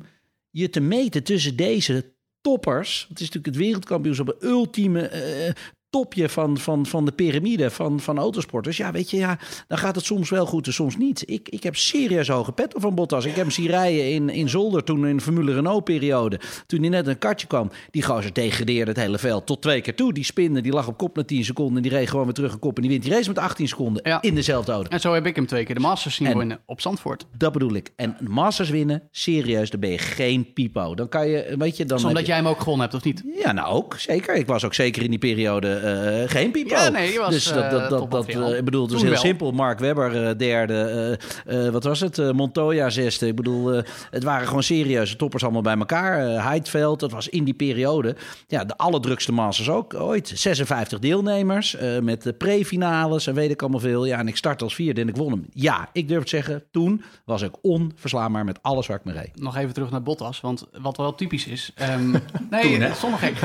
je 0.52 0.70
te 0.70 0.80
meten 0.80 1.24
tussen 1.24 1.56
deze 1.56 2.14
toppers. 2.42 3.06
Het 3.10 3.20
is 3.20 3.26
natuurlijk 3.26 3.56
het 3.56 3.64
wereldkampioenschap, 3.66 4.28
het 4.28 4.44
ultieme 4.44 5.08
eh, 5.08 5.54
topje 5.92 6.30
van, 6.30 6.58
van, 6.58 6.86
van 6.86 7.06
de 7.06 7.12
piramide 7.12 7.70
van, 7.72 8.00
van 8.00 8.18
autosporters. 8.18 8.78
Ja, 8.78 8.92
weet 8.92 9.10
je, 9.10 9.18
ja, 9.18 9.40
dan 9.68 9.78
gaat 9.78 9.96
het 9.96 10.06
soms 10.06 10.30
wel 10.30 10.46
goed 10.46 10.68
en 10.68 10.74
soms 10.74 10.98
niet. 10.98 11.24
Ik, 11.26 11.50
ik 11.50 11.64
heb 11.64 11.76
serieus 11.76 12.28
hoge 12.28 12.52
petten 12.52 12.82
van 12.82 12.96
Bottas. 12.96 13.26
Ik 13.26 13.30
heb 13.36 13.40
hem 13.42 13.52
zien 13.52 13.68
rijden 13.68 14.12
in, 14.12 14.30
in 14.30 14.50
Zolder 14.50 14.84
toen 14.84 15.08
in 15.08 15.18
de 15.18 15.24
Formule 15.24 15.54
Renault-periode. 15.54 16.40
Toen 16.68 16.80
hij 16.80 16.90
net 16.90 17.08
een 17.08 17.18
kartje 17.18 17.48
kwam. 17.48 17.72
Die 17.92 18.04
gozer 18.04 18.34
degradeerde 18.34 18.92
het 18.92 19.00
hele 19.00 19.18
veld 19.18 19.46
tot 19.46 19.62
twee 19.62 19.82
keer 19.82 19.96
toe. 19.96 20.14
Die 20.14 20.24
spinde, 20.24 20.62
die 20.62 20.72
lag 20.72 20.88
op 20.88 20.98
kop 20.98 21.16
na 21.16 21.24
10 21.24 21.44
seconden. 21.44 21.76
En 21.76 21.82
die 21.82 21.92
reed 21.92 22.10
gewoon 22.10 22.26
weer 22.26 22.34
terug 22.34 22.54
een 22.54 22.60
kop. 22.60 22.76
En 22.76 22.82
die 22.82 22.92
wint 22.92 23.04
die 23.04 23.12
race 23.14 23.28
met 23.28 23.38
18 23.38 23.68
seconden 23.68 24.02
Ja. 24.06 24.22
in 24.22 24.36
dezelfde 24.36 24.72
auto. 24.72 24.90
En 24.90 25.00
zo 25.00 25.14
heb 25.14 25.26
ik 25.26 25.36
hem 25.36 25.46
twee 25.48 25.64
keer 25.66 25.76
de 25.76 25.82
Masters 25.82 26.16
zien 26.16 26.28
En- 26.28 26.38
winnen 26.38 26.60
op 26.66 26.82
Zandvoort. 26.82 27.26
Dat 27.38 27.52
bedoel 27.52 27.74
ik. 27.74 27.92
En 27.96 28.18
Masters 28.28 28.70
winnen, 28.70 29.04
serieus, 29.12 29.70
dan 29.70 29.80
ben 29.80 29.90
je 29.90 29.98
geen 29.98 30.54
pipo. 30.54 30.96
Dan 30.96 31.10
kan 31.10 31.28
je, 31.28 31.56
weet 31.58 31.78
je, 31.78 31.86
dan. 31.86 31.98
Dus 31.98 32.06
omdat 32.06 32.22
je- 32.22 32.28
jij 32.28 32.36
hem 32.38 32.48
ook 32.48 32.60
gewonnen 32.60 32.82
hebt, 32.82 32.94
of 32.98 33.04
niet? 33.04 33.24
Ja, 33.44 33.52
nou 33.52 33.68
ook, 33.74 33.96
zeker. 34.00 34.36
Ik 34.36 34.48
was 34.48 34.66
ook 34.66 34.74
zeker 34.74 35.04
in 35.04 35.10
die 35.10 35.20
periode 35.20 35.80
eh, 35.82 36.30
geen 36.30 36.52
pipo. 36.52 36.76
Ja, 36.76 36.90
nee, 36.90 37.20
was, 37.20 37.30
dus 37.30 37.44
dat, 37.44 37.64
eh, 37.64 37.90
dat, 37.90 38.12
dat, 38.12 38.26
eh, 38.28 38.58
ik 38.58 38.66
bedoel, 38.66 38.88
het 38.88 39.02
heel 39.02 39.10
wel. 39.10 39.20
simpel. 39.20 39.52
Mark 39.52 39.80
Webber 39.80 40.28
eh, 40.28 40.38
derde, 40.38 41.18
eh, 41.46 41.66
eh, 41.66 41.72
wat 41.72 41.84
was 41.84 42.00
het? 42.00 42.34
Montoya 42.34 42.90
zesde. 42.90 43.28
Ik 43.28 43.36
bedoel, 43.36 43.74
eh, 43.74 43.84
het 44.12 44.24
waren 44.24 44.48
gewoon 44.48 44.64
serieuze 44.64 45.16
toppers 45.16 45.44
allemaal 45.44 45.62
bij 45.62 45.78
elkaar. 45.78 46.28
Eh 46.28 46.46
Heidveld, 46.46 47.00
dat 47.00 47.12
was 47.12 47.28
in 47.30 47.44
die 47.44 47.54
periode. 47.54 48.16
Ja, 48.48 48.64
de 48.64 48.78
allerdrukste 48.78 49.32
Masters 49.32 49.70
ook 49.70 49.94
ooit. 49.94 50.32
56 50.36 51.00
deelnemers 51.00 51.76
eh, 51.76 52.00
met 52.00 52.24
de 52.24 52.34
pre-finales 52.34 53.28
en 53.28 53.34
weet 53.34 53.52
ik 53.52 53.62
allemaal 53.62 53.80
veel. 53.80 54.06
Ja, 54.06 54.20
en 54.20 54.28
ik 54.28 54.38
start 54.38 54.62
als 54.62 54.76
vierde 54.76 55.02
en 55.02 55.08
ik 55.08 55.16
won 55.16 55.32
hem. 55.32 55.46
Ja, 55.54 55.90
ik 55.94 56.08
durf 56.08 56.24
te 56.24 56.30
zeggen, 56.30 56.64
toen 56.72 57.04
was 57.26 57.42
ik 57.42 57.52
onverslaanbaar 57.62 58.46
met 58.46 58.60
alles 58.62 58.88
waar 58.88 58.98
ik 58.98 59.04
me 59.06 59.12
reed. 59.12 59.30
Nog 59.42 59.58
even 59.58 59.74
terug 59.74 59.92
naar 59.92 60.04
Bottas, 60.04 60.42
want 60.42 60.66
wat 60.82 60.98
wel 60.98 61.16
typisch 61.16 61.48
is. 61.48 61.72
ehm, 61.76 62.12
nee, 62.50 62.62
Toen, 62.62 62.82
hè? 62.82 62.94
zonder 62.94 63.20
gek. 63.20 63.36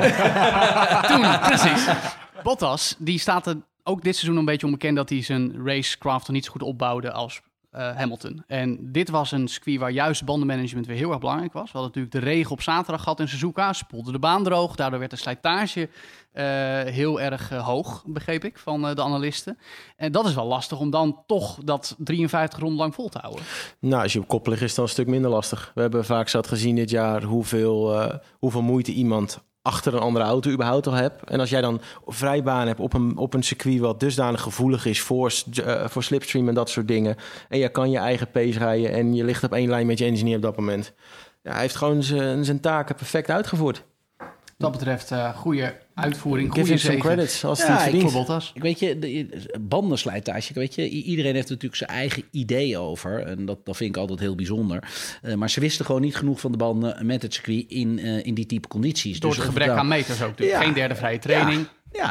Toen, 1.11 1.38
precies. 1.49 1.87
Bottas, 2.47 2.95
die 2.99 3.19
staat 3.19 3.47
er 3.47 3.57
ook 3.83 4.03
dit 4.03 4.17
seizoen 4.17 4.38
een 4.38 4.45
beetje 4.45 4.67
onbekend 4.67 4.97
dat 4.97 5.09
hij 5.09 5.23
zijn 5.23 5.65
racecraft 5.65 6.29
niet 6.29 6.45
zo 6.45 6.50
goed 6.50 6.62
opbouwde 6.62 7.12
als 7.12 7.41
eh, 7.71 7.97
Hamilton. 7.97 8.43
En 8.47 8.93
dit 8.93 9.11
was 9.11 9.33
een 9.33 9.49
circuit 9.49 9.79
waar 9.79 9.91
juist 9.91 10.25
bandenmanagement 10.25 10.87
weer 10.87 10.97
heel 10.97 11.11
erg 11.11 11.19
belangrijk 11.19 11.53
was. 11.53 11.73
We 11.73 11.79
hadden 11.79 11.87
natuurlijk 11.87 12.25
de 12.25 12.33
regen 12.33 12.50
op 12.50 12.62
zaterdag 12.62 13.03
gehad 13.03 13.21
in 13.21 13.29
Suzuka, 13.29 13.73
spoelde 13.73 14.12
de 14.12 14.19
baan 14.19 14.45
droog. 14.45 14.75
Daardoor 14.75 14.99
werd 14.99 15.11
de 15.11 15.17
slijtage 15.17 15.88
eh, 16.33 16.45
heel 16.83 17.21
erg 17.21 17.50
eh, 17.50 17.67
hoog, 17.67 18.05
begreep 18.07 18.45
ik, 18.45 18.59
van 18.59 18.83
de 18.83 19.03
analisten. 19.03 19.59
En 19.97 20.12
dat 20.12 20.26
is 20.26 20.35
wel 20.35 20.47
lastig 20.47 20.79
om 20.79 20.91
dan 20.91 21.23
toch 21.26 21.59
dat 21.65 21.97
53 21.99 22.59
ronden 22.59 22.79
lang 22.79 22.95
vol 22.95 23.09
te 23.09 23.19
houden. 23.19 23.45
Nou, 23.81 24.03
als 24.03 24.12
je 24.12 24.21
op 24.21 24.29
kop 24.29 24.47
ligt 24.47 24.62
is 24.62 24.75
dan 24.75 24.85
een 24.85 24.91
stuk 24.91 25.07
minder 25.07 25.31
lastig. 25.31 25.71
We 25.75 25.81
hebben 25.81 26.05
vaak 26.05 26.29
zat 26.29 26.47
gezien 26.47 26.75
dit 26.75 26.91
jaar 26.91 27.23
hoeveel, 27.23 28.11
hoeveel 28.38 28.62
moeite 28.62 28.93
iemand 28.93 29.45
achter 29.67 29.95
een 29.95 30.01
andere 30.01 30.25
auto 30.25 30.51
überhaupt 30.51 30.87
al 30.87 30.93
hebt. 30.93 31.25
En 31.25 31.41
als 31.41 31.51
jij 31.51 31.61
dan 31.61 31.81
vrijbaan 32.07 32.67
hebt 32.67 32.81
op 32.81 32.93
een, 32.93 33.17
op 33.17 33.35
een 33.35 33.43
circuit 33.43 33.79
wat 33.79 34.01
dusdanig 34.01 34.41
gevoelig 34.41 34.87
is 34.87 35.01
voor, 35.01 35.33
eh, 35.65 35.89
voor 35.89 36.03
slipstream 36.03 36.49
en 36.49 36.55
dat 36.55 36.71
soort 36.71 36.89
dingen. 36.89 37.17
En 37.49 37.59
je 37.59 37.69
kan 37.69 37.91
je 37.91 37.99
eigen 37.99 38.31
pace 38.31 38.59
rijden 38.59 38.93
en 38.93 39.15
je 39.15 39.25
ligt 39.25 39.45
op 39.45 39.53
één 39.53 39.69
lijn 39.69 39.87
met 39.87 39.99
je 39.99 40.05
engineer 40.05 40.37
op 40.37 40.43
dat 40.43 40.57
moment. 40.57 40.93
Ja, 41.43 41.53
hij 41.53 41.61
heeft 41.61 41.77
gewoon 41.77 42.03
zijn 42.45 42.61
taken 42.61 42.95
perfect 42.95 43.31
uitgevoerd. 43.31 43.85
Wat 44.57 44.73
dat 44.73 44.81
betreft, 44.81 45.11
eh 45.11 45.37
goede 45.37 45.77
uitvoering, 45.95 46.53
Give 46.53 46.67
goede 46.67 46.81
zegen. 46.81 47.01
credits 47.01 47.45
als 47.45 47.61
Ja, 47.61 47.79
het 47.79 47.95
ik. 47.95 48.11
Bottas. 48.13 48.51
Ik 48.55 48.63
weet 48.63 48.79
je, 48.79 48.99
de, 48.99 49.27
bandenslijtage, 49.61 50.53
weet 50.53 50.75
je, 50.75 50.89
iedereen 50.89 51.35
heeft 51.35 51.49
natuurlijk 51.49 51.77
zijn 51.77 51.91
eigen 51.91 52.23
idee 52.31 52.79
over. 52.79 53.23
En 53.23 53.47
dat, 53.47 53.59
dat 53.67 53.77
vind 53.77 53.91
ik 53.91 53.97
altijd 53.97 54.19
heel 54.21 54.35
bijzonder. 54.35 54.89
Eh, 55.23 55.35
maar 55.35 55.51
ze 55.51 55.61
wisten 55.61 55.85
gewoon 55.85 56.01
niet 56.01 56.17
genoeg 56.17 56.41
van 56.41 56.53
de 56.53 56.59
banden 56.59 57.07
met 57.07 57.23
het 57.23 57.35
circuit 57.35 57.65
in, 57.69 57.99
eh, 57.99 58.27
in 58.27 58.35
die 58.35 58.47
type 58.47 58.69
condities. 58.69 59.21
Door 59.21 59.31
Dus 59.31 59.39
het 59.39 59.49
gebrek 59.49 59.69
aan 59.69 59.89
meters 59.89 60.23
ook 60.23 60.29
natuurlijk. 60.29 60.59
Ja. 60.59 60.65
Geen 60.65 60.75
derde 60.75 60.95
vrije 60.95 61.19
training. 61.19 61.59
Ja, 61.61 61.67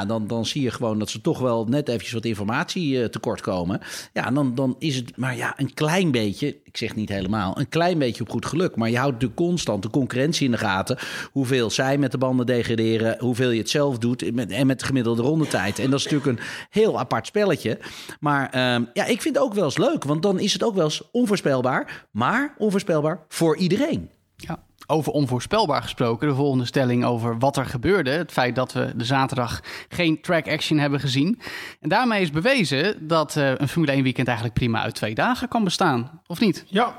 dan, 0.07 0.27
dan 0.27 0.45
zie 0.45 0.61
je 0.61 0.71
gewoon 0.71 0.99
dat 0.99 1.09
ze 1.09 1.21
toch 1.21 1.39
wel 1.39 1.65
net 1.65 1.87
eventjes 1.87 2.13
wat 2.13 2.25
informatie 2.25 3.01
eh, 3.01 3.07
tekort 3.07 3.41
komen. 3.41 3.81
Ja, 4.13 4.31
dan, 4.31 4.55
dan 4.55 4.75
is 4.79 4.95
het 4.95 5.17
maar 5.17 5.35
ja, 5.35 5.53
een 5.57 5.73
klein 5.73 6.11
beetje, 6.11 6.57
ik 6.63 6.77
zeg 6.77 6.95
niet 6.95 7.09
helemaal, 7.09 7.59
een 7.59 7.69
klein 7.69 7.97
beetje 7.97 8.23
op 8.23 8.29
goed 8.29 8.45
geluk. 8.45 8.75
Maar 8.75 8.89
je 8.89 8.97
houdt 8.97 9.19
de 9.19 9.89
concurrentie 9.91 10.45
in 10.45 10.51
de 10.51 10.57
gaten. 10.57 10.97
Hoeveel 11.31 11.69
zij 11.69 11.97
met 11.97 12.11
de 12.11 12.17
banden 12.17 12.45
degraderen, 12.45 13.15
hoeveel 13.19 13.49
je 13.49 13.59
het 13.59 13.69
zelf 13.69 13.97
doet 13.97 14.33
met, 14.33 14.51
en 14.51 14.67
met 14.67 14.79
de 14.79 14.85
gemiddelde 14.85 15.21
rondetijd. 15.21 15.79
En 15.79 15.89
dat 15.89 15.99
is 15.99 16.05
natuurlijk 16.05 16.39
een 16.39 16.45
heel 16.69 16.99
apart 16.99 17.27
spelletje. 17.27 17.79
Maar 18.19 18.49
ehm, 18.49 18.83
ja, 18.93 19.05
ik 19.05 19.21
vind 19.21 19.35
het 19.35 19.43
ook 19.43 19.53
wel 19.53 19.63
eens 19.63 19.77
leuk, 19.77 20.03
want 20.03 20.23
dan 20.23 20.39
is 20.39 20.53
het 20.53 20.63
ook 20.63 20.75
wel 20.75 20.83
eens 20.83 21.11
onvoorspelbaar. 21.11 22.07
Maar 22.11 22.55
onvoorspelbaar 22.57 23.25
voor 23.27 23.57
iedereen. 23.57 24.09
Ja. 24.35 24.63
Over 24.87 25.11
onvoorspelbaar 25.11 25.81
gesproken, 25.81 26.27
de 26.27 26.35
volgende 26.35 26.65
stelling 26.65 27.05
over 27.05 27.39
wat 27.39 27.57
er 27.57 27.65
gebeurde. 27.65 28.09
Het 28.09 28.31
feit 28.31 28.55
dat 28.55 28.73
we 28.73 28.91
de 28.95 29.05
zaterdag 29.05 29.61
geen 29.89 30.21
track 30.21 30.47
action 30.47 30.77
hebben 30.77 30.99
gezien. 30.99 31.39
En 31.79 31.89
daarmee 31.89 32.21
is 32.21 32.31
bewezen 32.31 33.07
dat 33.07 33.35
eh, 33.35 33.51
een 33.57 33.67
Formule 33.67 33.91
1 33.91 34.03
weekend 34.03 34.27
eigenlijk 34.27 34.57
prima 34.57 34.81
uit 34.81 34.95
twee 34.95 35.15
dagen 35.15 35.47
kan 35.47 35.63
bestaan. 35.63 36.21
Of 36.27 36.39
niet? 36.39 36.65
Ja, 36.67 36.95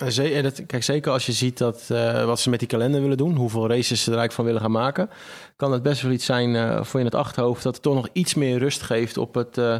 en 0.00 0.42
dat, 0.42 0.66
kijk, 0.66 0.82
zeker 0.82 1.12
als 1.12 1.26
je 1.26 1.32
ziet 1.32 1.58
dat, 1.58 1.86
eh, 1.88 2.24
wat 2.24 2.40
ze 2.40 2.50
met 2.50 2.58
die 2.58 2.68
kalender 2.68 3.00
willen 3.00 3.16
doen, 3.16 3.36
hoeveel 3.36 3.68
races 3.68 4.02
ze 4.02 4.10
er 4.10 4.18
eigenlijk 4.18 4.32
van 4.32 4.44
willen 4.44 4.60
gaan 4.60 4.70
maken, 4.70 5.10
kan 5.56 5.72
het 5.72 5.82
best 5.82 6.02
wel 6.02 6.12
iets 6.12 6.24
zijn 6.24 6.56
eh, 6.56 6.84
voor 6.84 7.00
in 7.00 7.06
het 7.06 7.14
achterhoofd 7.14 7.62
dat 7.62 7.74
het 7.74 7.82
toch 7.82 7.94
nog 7.94 8.08
iets 8.12 8.34
meer 8.34 8.58
rust 8.58 8.82
geeft 8.82 9.16
op, 9.16 9.34
het, 9.34 9.58
eh, 9.58 9.78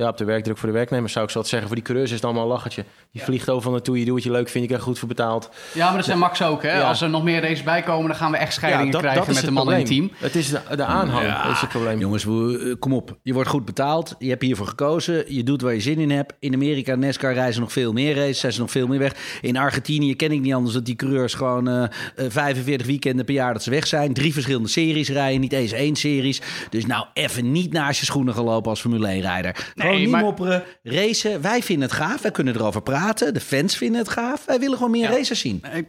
ja, 0.00 0.08
op 0.08 0.16
de 0.16 0.24
werkdruk 0.24 0.58
voor 0.58 0.68
de 0.68 0.74
werknemers, 0.74 1.12
zou 1.12 1.24
ik 1.24 1.30
zo 1.30 1.38
wat 1.38 1.48
zeggen. 1.48 1.68
Voor 1.68 1.76
die 1.76 1.84
coureurs 1.84 2.10
is 2.10 2.16
het 2.16 2.24
allemaal 2.24 2.42
een 2.42 2.48
lachertje. 2.48 2.84
Je 3.10 3.20
vliegt 3.20 3.50
overal 3.50 3.72
naartoe, 3.72 3.98
je 3.98 4.04
doet 4.04 4.14
wat 4.14 4.22
je 4.22 4.30
leuk 4.30 4.48
vindt, 4.48 4.60
je 4.60 4.66
krijgt 4.66 4.84
goed 4.84 4.98
voor 4.98 5.08
betaald. 5.08 5.50
Ja, 5.72 5.86
maar 5.86 5.96
dat 5.96 6.04
zijn 6.04 6.18
Max 6.18 6.42
ook. 6.42 6.62
Hè? 6.62 6.78
Ja. 6.78 6.88
Als 6.88 7.00
er 7.00 7.10
nog 7.10 7.22
meer 7.22 7.40
races 7.40 7.62
bij 7.62 7.82
komen, 7.82 8.06
dan 8.06 8.16
gaan 8.16 8.30
we 8.30 8.36
echt 8.36 8.52
scheidingen 8.52 8.98
krijgen 8.98 9.34
met 9.34 9.44
de 9.44 9.50
mannen 9.50 9.74
in 9.74 9.80
het 9.80 9.90
team. 9.90 10.10
Het 10.14 10.34
is 10.34 10.48
de, 10.48 10.60
de 10.76 10.84
aanhang, 10.84 11.52
is 11.52 11.60
het 11.60 11.68
probleem. 11.68 11.98
Jongens, 11.98 12.26
eh, 12.26 12.74
kom 12.78 12.92
op. 12.92 13.18
Je 13.22 13.32
wordt 13.32 13.48
goed 13.48 13.64
betaald. 13.64 14.14
Je 14.18 14.28
hebt 14.28 14.42
hiervoor 14.42 14.66
gekozen. 14.66 15.34
Je 15.34 15.42
doet 15.42 15.62
waar 15.62 15.74
je 15.74 15.80
zin 15.80 15.98
in 15.98 16.10
hebt. 16.10 16.32
In 16.38 16.54
Amerika, 16.54 16.94
NASCAR 16.94 17.34
reizen 17.34 17.60
nog 17.60 17.72
veel 17.72 17.92
meer 17.92 18.14
races. 18.14 18.40
Zijn 18.40 18.52
ze 18.52 18.60
nog 18.60 18.70
veel 18.70 18.86
meer 18.86 18.98
weg. 18.98 19.38
In 19.40 19.56
Argentinië 19.56 20.16
ken 20.16 20.32
ik 20.32 20.40
niet 20.40 20.54
anders 20.54 20.74
dat 20.74 20.84
die 20.84 20.96
coureurs 20.96 21.34
gewoon 21.34 21.68
eh, 21.68 21.82
eh, 21.82 21.90
45 22.28 22.86
weekenden 22.86 23.24
per 23.24 23.34
jaar 23.34 23.52
dat 23.52 23.62
ze 23.62 23.70
weg 23.70 23.86
zijn. 23.86 24.12
Drie 24.12 24.32
verschillende 24.32 24.68
series 24.68 25.08
rijden. 25.08 25.40
Niet 25.40 25.52
eens 25.52 25.72
één 25.72 25.96
series. 25.96 26.40
Dus 26.70 26.86
nou 26.86 27.06
even 27.14 27.52
niet 27.52 27.72
naast 27.72 28.00
je 28.00 28.06
schoenen 28.06 28.34
gelopen 28.34 28.70
als 28.70 28.80
Formule 28.80 29.20
1-rijder. 29.20 29.72
Gewoon 29.90 30.00
niet 30.04 30.10
maar- 30.14 30.22
mopperen. 30.22 30.62
Racen. 30.82 31.40
Wij 31.40 31.62
vinden 31.62 31.88
het 31.88 31.96
gaaf. 31.96 32.22
Wij 32.22 32.30
kunnen 32.30 32.54
erover 32.54 32.82
praten. 32.82 33.34
De 33.34 33.40
fans 33.40 33.76
vinden 33.76 33.98
het 34.00 34.08
gaaf. 34.08 34.44
Wij 34.44 34.58
willen 34.58 34.76
gewoon 34.76 34.90
meer 34.92 35.10
Ja. 35.10 35.16
races 35.16 35.40
zien. 35.40 35.62
Ik, 35.74 35.88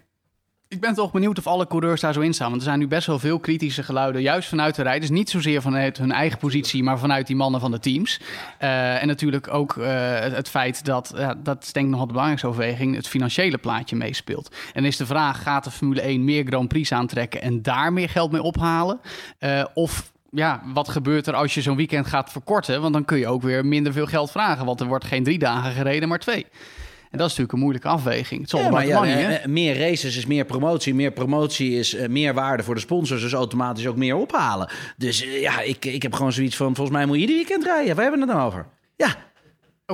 ik 0.68 0.80
ben 0.80 0.94
toch 0.94 1.12
benieuwd 1.12 1.38
of 1.38 1.48
alle 1.48 1.68
coureurs 1.68 2.02
daar 2.02 2.14
zo 2.14 2.20
in 2.20 2.34
staan. 2.34 2.50
Want 2.50 2.62
er 2.62 2.68
zijn 2.68 2.80
nu 2.80 2.88
best 2.88 3.08
wel 3.08 3.20
veel 3.20 3.40
kritische 3.40 3.84
geluiden, 3.84 4.22
juist 4.22 4.50
vanuit 4.50 4.76
de 4.76 4.82
rijders. 4.82 5.12
Niet 5.12 5.30
zozeer 5.30 5.62
vanuit 5.62 5.98
hun 5.98 6.12
eigen 6.12 6.38
positie, 6.40 6.84
maar 6.84 7.00
vanuit 7.00 7.28
die 7.28 7.36
mannen 7.36 7.60
van 7.62 7.72
de 7.72 7.80
teams. 7.80 8.20
Eh, 8.58 9.02
en 9.02 9.08
natuurlijk 9.08 9.54
ook 9.54 9.78
eh, 9.78 10.20
het, 10.20 10.36
het 10.36 10.50
feit 10.50 10.86
dat, 10.86 11.14
ja, 11.18 11.36
dat 11.44 11.64
is 11.64 11.72
denk 11.74 11.86
ik 11.86 11.92
nog 11.92 12.00
wel 12.00 12.08
de 12.08 12.14
belangrijkste 12.14 12.48
overweging, 12.50 12.96
het 12.96 13.08
financiële 13.08 13.58
plaatje 13.58 13.96
meespeelt. 13.96 14.56
En 14.74 14.86
is 14.86 14.98
de 14.98 15.06
vraag, 15.06 15.42
gaat 15.44 15.64
de 15.64 15.72
Formule 15.72 16.02
1 16.02 16.24
meer 16.26 16.46
Grand 16.48 16.68
Prix 16.68 16.92
aantrekken 16.92 17.42
en 17.42 17.62
daar 17.62 17.94
meer 17.94 18.10
geld 18.10 18.32
mee 18.32 18.42
ophalen? 18.42 19.00
Eh, 19.40 19.66
of 19.74 20.11
ja, 20.32 20.62
wat 20.74 20.90
gebeurt 20.90 21.28
er 21.28 21.34
als 21.34 21.54
je 21.54 21.62
zo'n 21.62 21.76
weekend 21.76 22.08
gaat 22.08 22.32
verkorten? 22.32 22.82
Want 22.82 22.94
dan 22.94 23.06
kun 23.06 23.18
je 23.18 23.28
ook 23.28 23.42
weer 23.42 23.66
minder 23.66 23.94
veel 23.94 24.06
geld 24.06 24.32
vragen. 24.32 24.66
Want 24.66 24.80
er 24.80 24.88
wordt 24.88 25.06
geen 25.06 25.24
drie 25.24 25.40
dagen 25.40 25.72
gereden, 25.72 26.10
maar 26.10 26.20
twee. 26.20 26.46
En 27.12 27.18
dat 27.18 27.30
is 27.30 27.38
natuurlijk 27.38 27.52
een 27.54 27.60
moeilijke 27.60 27.88
afweging. 27.88 28.42
Het 28.42 28.54
is 28.54 28.60
Ja, 28.60 28.66
allemaal 28.66 29.00
maar 29.00 29.08
ja, 29.08 29.16
hè? 29.16 29.34
eh, 29.34 29.46
meer 29.46 29.78
races 29.80 30.18
is 30.18 30.26
meer 30.26 30.46
promotie. 30.46 30.94
Meer 30.96 31.12
promotie 31.12 31.78
is 31.80 31.96
eh, 31.96 32.10
meer 32.10 32.34
waarde 32.34 32.64
voor 32.64 32.76
de 32.76 32.82
sponsors. 32.82 33.22
Dus 33.22 33.34
automatisch 33.34 33.88
ook 33.88 33.96
meer 33.96 34.16
ophalen. 34.16 34.70
Dus 34.98 35.24
eh, 35.24 35.42
ja, 35.42 35.62
ik, 35.62 35.86
ik 35.86 36.02
heb 36.02 36.14
gewoon 36.14 36.32
zoiets 36.34 36.56
van... 36.56 36.76
Volgens 36.76 36.98
mij 36.98 37.06
moet 37.06 37.16
je 37.16 37.22
ieder 37.22 37.36
weekend 37.36 37.64
rijden. 37.64 37.96
Waar 37.96 38.04
hebben 38.04 38.22
we 38.22 38.26
het 38.28 38.36
dan 38.36 38.46
over? 38.48 38.66
Ja, 38.96 39.16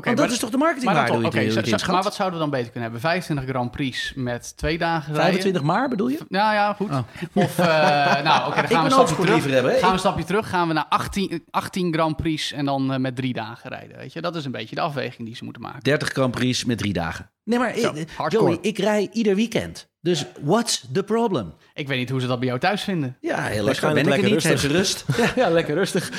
Want 0.06 0.18
dat 0.18 0.26
maar- 0.26 0.34
is 0.36 0.40
toch 0.42 0.50
de 0.50 0.58
Maar, 0.58 0.66
marketingwaarde? 0.68 1.12
zo- 1.14 1.50
zo- 1.50 1.56
maar 1.62 1.68
inschat? 1.68 2.04
wat 2.04 2.16
zouden 2.16 2.40
we 2.40 2.44
dan 2.46 2.54
beter 2.54 2.72
kunnen 2.72 2.84
hebben? 2.92 3.02
25 3.10 3.46
Grand 3.50 3.72
Prix 3.72 4.14
met 4.16 4.58
twee 4.58 4.78
dagen 4.78 5.06
rijden? 5.14 5.24
25 5.24 5.62
maar 5.62 5.90
bedoel 5.90 6.08
je? 6.08 6.20
Nou 6.30 6.54
ja, 6.54 6.74
goed. 6.74 6.90
Oh. 6.90 7.00
Of, 7.34 7.60
eh, 7.60 7.66
nou, 8.30 8.48
oké, 8.48 8.56
dan 8.62 8.68
gaan 8.68 8.84
we 8.84 8.86
een 8.86 8.92
stapje 9.08 9.16
terug. 9.24 9.46
hebben? 9.46 9.72
Gaan 9.72 9.88
we 9.88 9.94
een 9.94 10.00
stapje 10.00 10.24
terug, 10.24 10.50
gaan 10.50 10.68
we 10.68 10.74
naar 10.74 10.86
18, 10.90 11.44
18 11.50 11.94
Grand 11.94 12.16
Prix 12.16 12.52
en 12.52 12.66
dan 12.66 12.94
eh, 12.94 13.00
met 13.00 13.16
drie 13.16 13.34
dagen 13.34 13.70
rijden. 13.70 13.98
Weet 13.98 14.14
je? 14.14 14.22
Dat 14.22 14.36
is 14.36 14.46
een 14.46 14.52
beetje 14.52 14.76
de 14.76 14.82
afweging 14.82 15.28
die 15.28 15.36
ze 15.36 15.44
moeten 15.44 15.62
maken. 15.62 15.80
30 15.84 16.10
Grand 16.10 16.32
Prix 16.32 16.66
met 16.66 16.78
drie 16.78 16.94
dagen. 16.94 17.32
Nee, 17.44 17.60
maar 17.60 17.76
Zo, 17.78 17.92
eh. 17.94 18.26
Joey, 18.28 18.58
ik 18.62 18.78
rij 18.78 19.10
ieder 19.12 19.36
weekend. 19.36 19.90
Dus 20.08 20.26
what's 20.42 20.84
the 20.94 21.04
problem? 21.04 21.54
Ik 21.74 21.88
weet 21.88 21.98
niet 21.98 22.10
hoe 22.10 22.22
ze 22.22 22.28
dat 22.28 22.40
bij 22.40 22.48
jou 22.48 22.60
thuis 22.60 22.82
vinden. 22.82 23.18
Ja, 23.22 23.36
heel 23.36 23.44
lekker. 23.48 23.64
Waarschijnlijk 23.64 24.06
Ben 24.06 24.18
ik 24.18 24.24
er 24.24 24.32
niet, 24.32 24.44
lekker 24.44 24.50
heeft 24.50 24.62
ze 24.62 24.68
rust. 24.68 25.06
Ja, 25.42 25.50
lekker 25.50 25.76
rustig. 25.76 26.12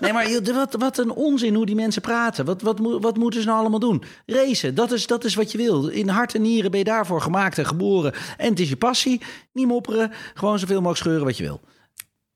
Nee, 0.00 0.12
maar 0.12 0.30
joh, 0.30 0.54
wat, 0.54 0.74
wat 0.78 0.98
een 0.98 1.10
onzin 1.10 1.54
hoe 1.54 1.66
die 1.66 1.74
mensen 1.74 2.02
praten. 2.02 2.44
Wat, 2.44 2.62
wat, 2.62 2.78
moet- 2.78 3.02
wat 3.02 3.16
moeten 3.16 3.40
ze 3.40 3.46
nou 3.46 3.58
allemaal 3.60 3.78
doen? 3.78 4.02
Racen, 4.26 4.74
dat 4.74 4.92
is, 4.92 5.06
dat 5.06 5.24
is 5.24 5.34
wat 5.34 5.52
je 5.52 5.58
wil. 5.58 5.88
In 5.88 6.08
hart 6.08 6.34
en 6.34 6.42
nieren 6.42 6.70
ben 6.70 6.78
je 6.78 6.84
daarvoor 6.84 7.20
gemaakt 7.20 7.58
en 7.58 7.66
geboren. 7.66 8.12
En 8.36 8.50
het 8.50 8.60
is 8.60 8.68
je 8.68 8.76
passie. 8.76 9.20
Niet 9.52 9.66
mopperen. 9.66 10.12
Gewoon 10.34 10.58
zoveel 10.58 10.76
mogelijk 10.76 10.98
scheuren 11.00 11.24
wat 11.24 11.36
je 11.36 11.42
wil. 11.42 11.60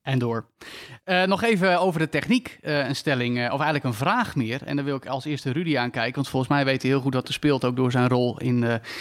En 0.09 0.19
door. 0.19 0.45
Eh, 1.05 1.23
nog 1.23 1.43
even 1.43 1.81
over 1.81 2.01
de 2.01 2.09
techniek. 2.09 2.59
eh, 2.61 2.89
een 2.89 2.97
stelling, 2.97 3.39
eh, 3.39 3.45
of 3.45 3.61
eigenlijk 3.61 3.85
een 3.85 3.95
vraag 3.95 4.37
meer. 4.37 4.63
En 4.65 4.77
dan 4.77 4.85
wil 4.85 4.97
ik 4.97 5.07
als 5.07 5.25
eerste 5.25 5.53
Rudy 5.53 5.79
aankijken. 5.79 6.15
Want 6.15 6.29
volgens 6.29 6.53
mij 6.53 6.65
weet 6.65 6.83
hij 6.83 6.91
heel 6.91 7.01
goed 7.01 7.15
wat 7.15 7.29
er 7.29 7.35
speelt. 7.35 7.65
Ook 7.65 7.77
door 7.77 7.91
zijn 7.91 8.09
rol 8.09 8.39
in 8.39 8.61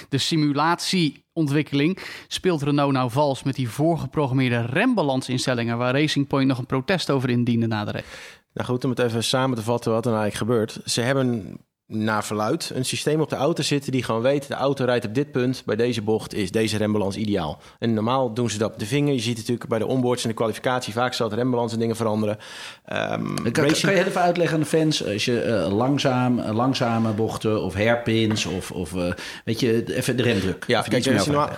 de 0.10 0.18
simulatieontwikkeling. 0.18 2.00
Speelt 2.28 2.62
Renault 2.62 2.94
nou 2.94 3.12
vals 3.12 3.44
met 3.44 3.56
die 3.56 3.70
voorgeprogrammeerde 3.70 4.62
rembalansinstellingen. 4.62 5.78
Waar 5.78 5.94
Racing 5.94 6.28
Point 6.28 6.48
nog 6.48 6.58
een 6.58 6.66
protest 6.66 7.10
over 7.10 7.30
indiende 7.30 7.68
na 7.68 7.86
de 7.86 7.92
race? 7.92 8.06
Nou 8.54 8.68
goed, 8.68 8.84
om 8.84 8.90
het 8.90 9.00
even 9.00 9.24
samen 9.24 9.58
te 9.58 9.64
vatten 9.64 9.92
wat 9.92 10.06
er 10.06 10.12
nou 10.12 10.24
eigenlijk 10.24 10.52
gebeurt. 10.52 10.92
Ze 10.92 11.02
hebben 11.02 11.58
naar 11.88 12.26
verluid 12.26 12.72
een 12.74 12.86
systeem 12.86 13.22
op 13.22 13.30
de 13.30 13.36
auto 13.36 13.64
zitten 13.64 13.92
die 13.92 14.04
gewoon 14.04 14.22
weet... 14.22 14.48
de 14.48 14.54
auto 14.54 14.86
rijdt 14.86 15.06
op 15.06 15.14
dit 15.14 15.32
punt, 15.32 15.64
bij 15.66 15.76
deze 15.76 16.02
bocht 16.02 16.34
is 16.34 16.52
deze 16.52 16.78
rembalans 16.78 17.16
ideaal. 17.16 17.62
En 17.80 17.94
normaal 17.94 18.34
doen 18.34 18.50
ze 18.50 18.58
dat 18.58 18.72
op 18.74 18.80
de 18.80 18.86
vinger. 18.86 19.14
Je 19.14 19.20
ziet 19.20 19.38
natuurlijk 19.38 19.70
bij 19.70 19.80
de 19.80 19.86
onboards 19.86 20.24
en 20.24 20.30
de 20.30 20.36
kwalificatie... 20.36 20.94
vaak 20.94 21.14
zal 21.14 21.30
het 21.30 21.38
rembalans 21.38 21.74
en 21.74 21.80
dingen 21.80 21.96
veranderen. 21.96 22.38
Ehm, 22.86 23.36
Kan, 23.36 23.52
kan 23.52 23.94
je 23.94 24.06
even 24.06 24.22
uitleggen 24.22 24.56
aan 24.56 24.62
de 24.64 24.70
fans, 24.70 25.06
als 25.06 25.26
je 25.26 25.42
eh, 25.42 25.76
langzaam, 25.76 26.40
eh, 26.40 26.56
langzame 26.56 27.12
bochten 27.12 27.64
of 27.64 27.74
hairpins 27.74 28.46
of, 28.46 28.72
of 28.72 28.96
eh, 28.96 29.12
weet 29.46 29.60
je, 29.60 29.96
even 29.96 30.18
de 30.18 30.24
remdruk. 30.24 30.64
Ja, 30.68 30.82
kijk, 30.82 31.08
over 31.08 31.32
normaal, 31.32 31.50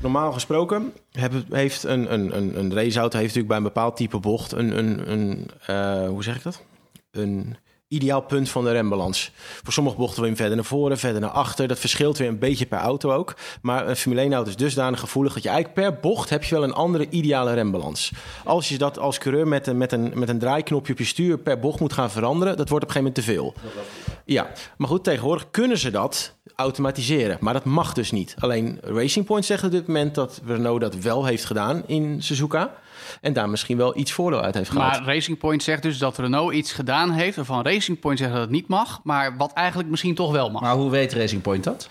normaal 0.00 0.32
gesproken 0.32 0.92
hebben- 1.12 1.46
heeft 1.50 1.82
een, 1.84 2.12
een, 2.12 2.36
een, 2.36 2.58
een 2.58 2.74
raceauto 2.74 3.18
heeft 3.18 3.34
natuurlijk 3.34 3.48
bij 3.48 3.56
een 3.56 3.62
bepaald 3.62 3.96
type 3.96 4.18
bocht 4.18 4.52
een, 4.52 4.78
een, 4.78 5.10
een 5.12 5.50
hoe 6.08 6.22
zeg 6.22 6.36
ik 6.36 6.42
dat? 6.42 6.62
Een 7.10 7.56
ideaal 7.92 8.20
punt 8.20 8.48
van 8.48 8.64
de 8.64 8.72
rembalans. 8.72 9.30
Voor 9.62 9.72
sommige 9.72 9.96
bochten 9.96 10.14
wil 10.16 10.24
je 10.24 10.30
hem 10.30 10.40
verder 10.40 10.56
naar 10.56 10.64
voren, 10.64 10.98
verder 10.98 11.20
naar 11.20 11.30
achter. 11.30 11.68
Dat 11.68 11.78
verschilt 11.78 12.18
weer 12.18 12.28
een 12.28 12.38
beetje 12.38 12.66
per 12.66 12.78
auto 12.78 13.12
ook. 13.12 13.34
Maar 13.62 13.88
een 13.88 13.96
Formule 13.96 14.20
1 14.20 14.32
auto 14.32 14.50
is 14.50 14.56
dusdanig 14.56 15.00
gevoelig 15.00 15.34
dat 15.34 15.42
je 15.42 15.48
eigenlijk 15.48 15.80
per 15.80 16.00
bocht 16.00 16.30
heb 16.30 16.44
je 16.44 16.54
wel 16.54 16.64
een 16.64 16.72
andere 16.72 17.06
ideale 17.10 17.54
rembalans. 17.54 18.12
Als 18.44 18.68
je 18.68 18.78
dat 18.78 18.98
als 18.98 19.18
coureur 19.18 19.48
met 19.48 19.66
een, 19.66 19.76
met 19.76 19.92
een, 19.92 20.12
met 20.14 20.28
een 20.28 20.38
draaiknopje 20.38 20.92
op 20.92 20.98
je 20.98 21.04
stuur 21.04 21.38
per 21.38 21.58
bocht 21.58 21.80
moet 21.80 21.92
gaan 21.92 22.10
veranderen, 22.10 22.56
dat 22.56 22.68
wordt 22.68 22.84
op 22.84 22.90
een 22.90 23.02
gegeven 23.02 23.24
moment 23.26 23.54
te 23.54 23.62
veel. 23.62 23.70
Ja, 24.24 24.50
maar 24.76 24.88
goed, 24.88 25.04
tegenwoordig 25.04 25.50
kunnen 25.50 25.78
ze 25.78 25.90
dat 25.90 26.34
automatiseren. 26.56 27.36
Maar 27.40 27.52
dat 27.52 27.64
mag 27.64 27.92
dus 27.92 28.10
niet. 28.10 28.34
Alleen 28.38 28.78
Racing 28.82 29.26
Point 29.26 29.44
zegt 29.44 29.64
op 29.64 29.70
dit 29.70 29.86
moment 29.86 30.14
dat 30.14 30.40
Renault 30.46 30.80
dat 30.80 30.94
wel 30.94 31.24
heeft 31.24 31.44
gedaan 31.44 31.82
in 31.86 32.22
Suzuka. 32.22 32.74
En 33.20 33.32
daar 33.32 33.48
misschien 33.48 33.76
wel 33.76 33.98
iets 33.98 34.12
voordeel 34.12 34.40
uit 34.40 34.54
heeft 34.54 34.70
gehad. 34.70 34.90
Maar 34.90 35.14
Racing 35.14 35.38
Point 35.38 35.62
zegt 35.62 35.82
dus 35.82 35.98
dat 35.98 36.18
Renault 36.18 36.54
iets 36.54 36.72
gedaan 36.72 37.10
heeft... 37.10 37.36
waarvan 37.36 37.62
Racing 37.62 38.00
Point 38.00 38.18
zegt 38.18 38.32
dat 38.32 38.40
het 38.40 38.50
niet 38.50 38.68
mag... 38.68 39.00
maar 39.04 39.36
wat 39.36 39.52
eigenlijk 39.52 39.88
misschien 39.88 40.14
toch 40.14 40.32
wel 40.32 40.50
mag. 40.50 40.62
Maar 40.62 40.74
hoe 40.74 40.90
weet 40.90 41.12
Racing 41.12 41.42
Point 41.42 41.64
dat? 41.64 41.88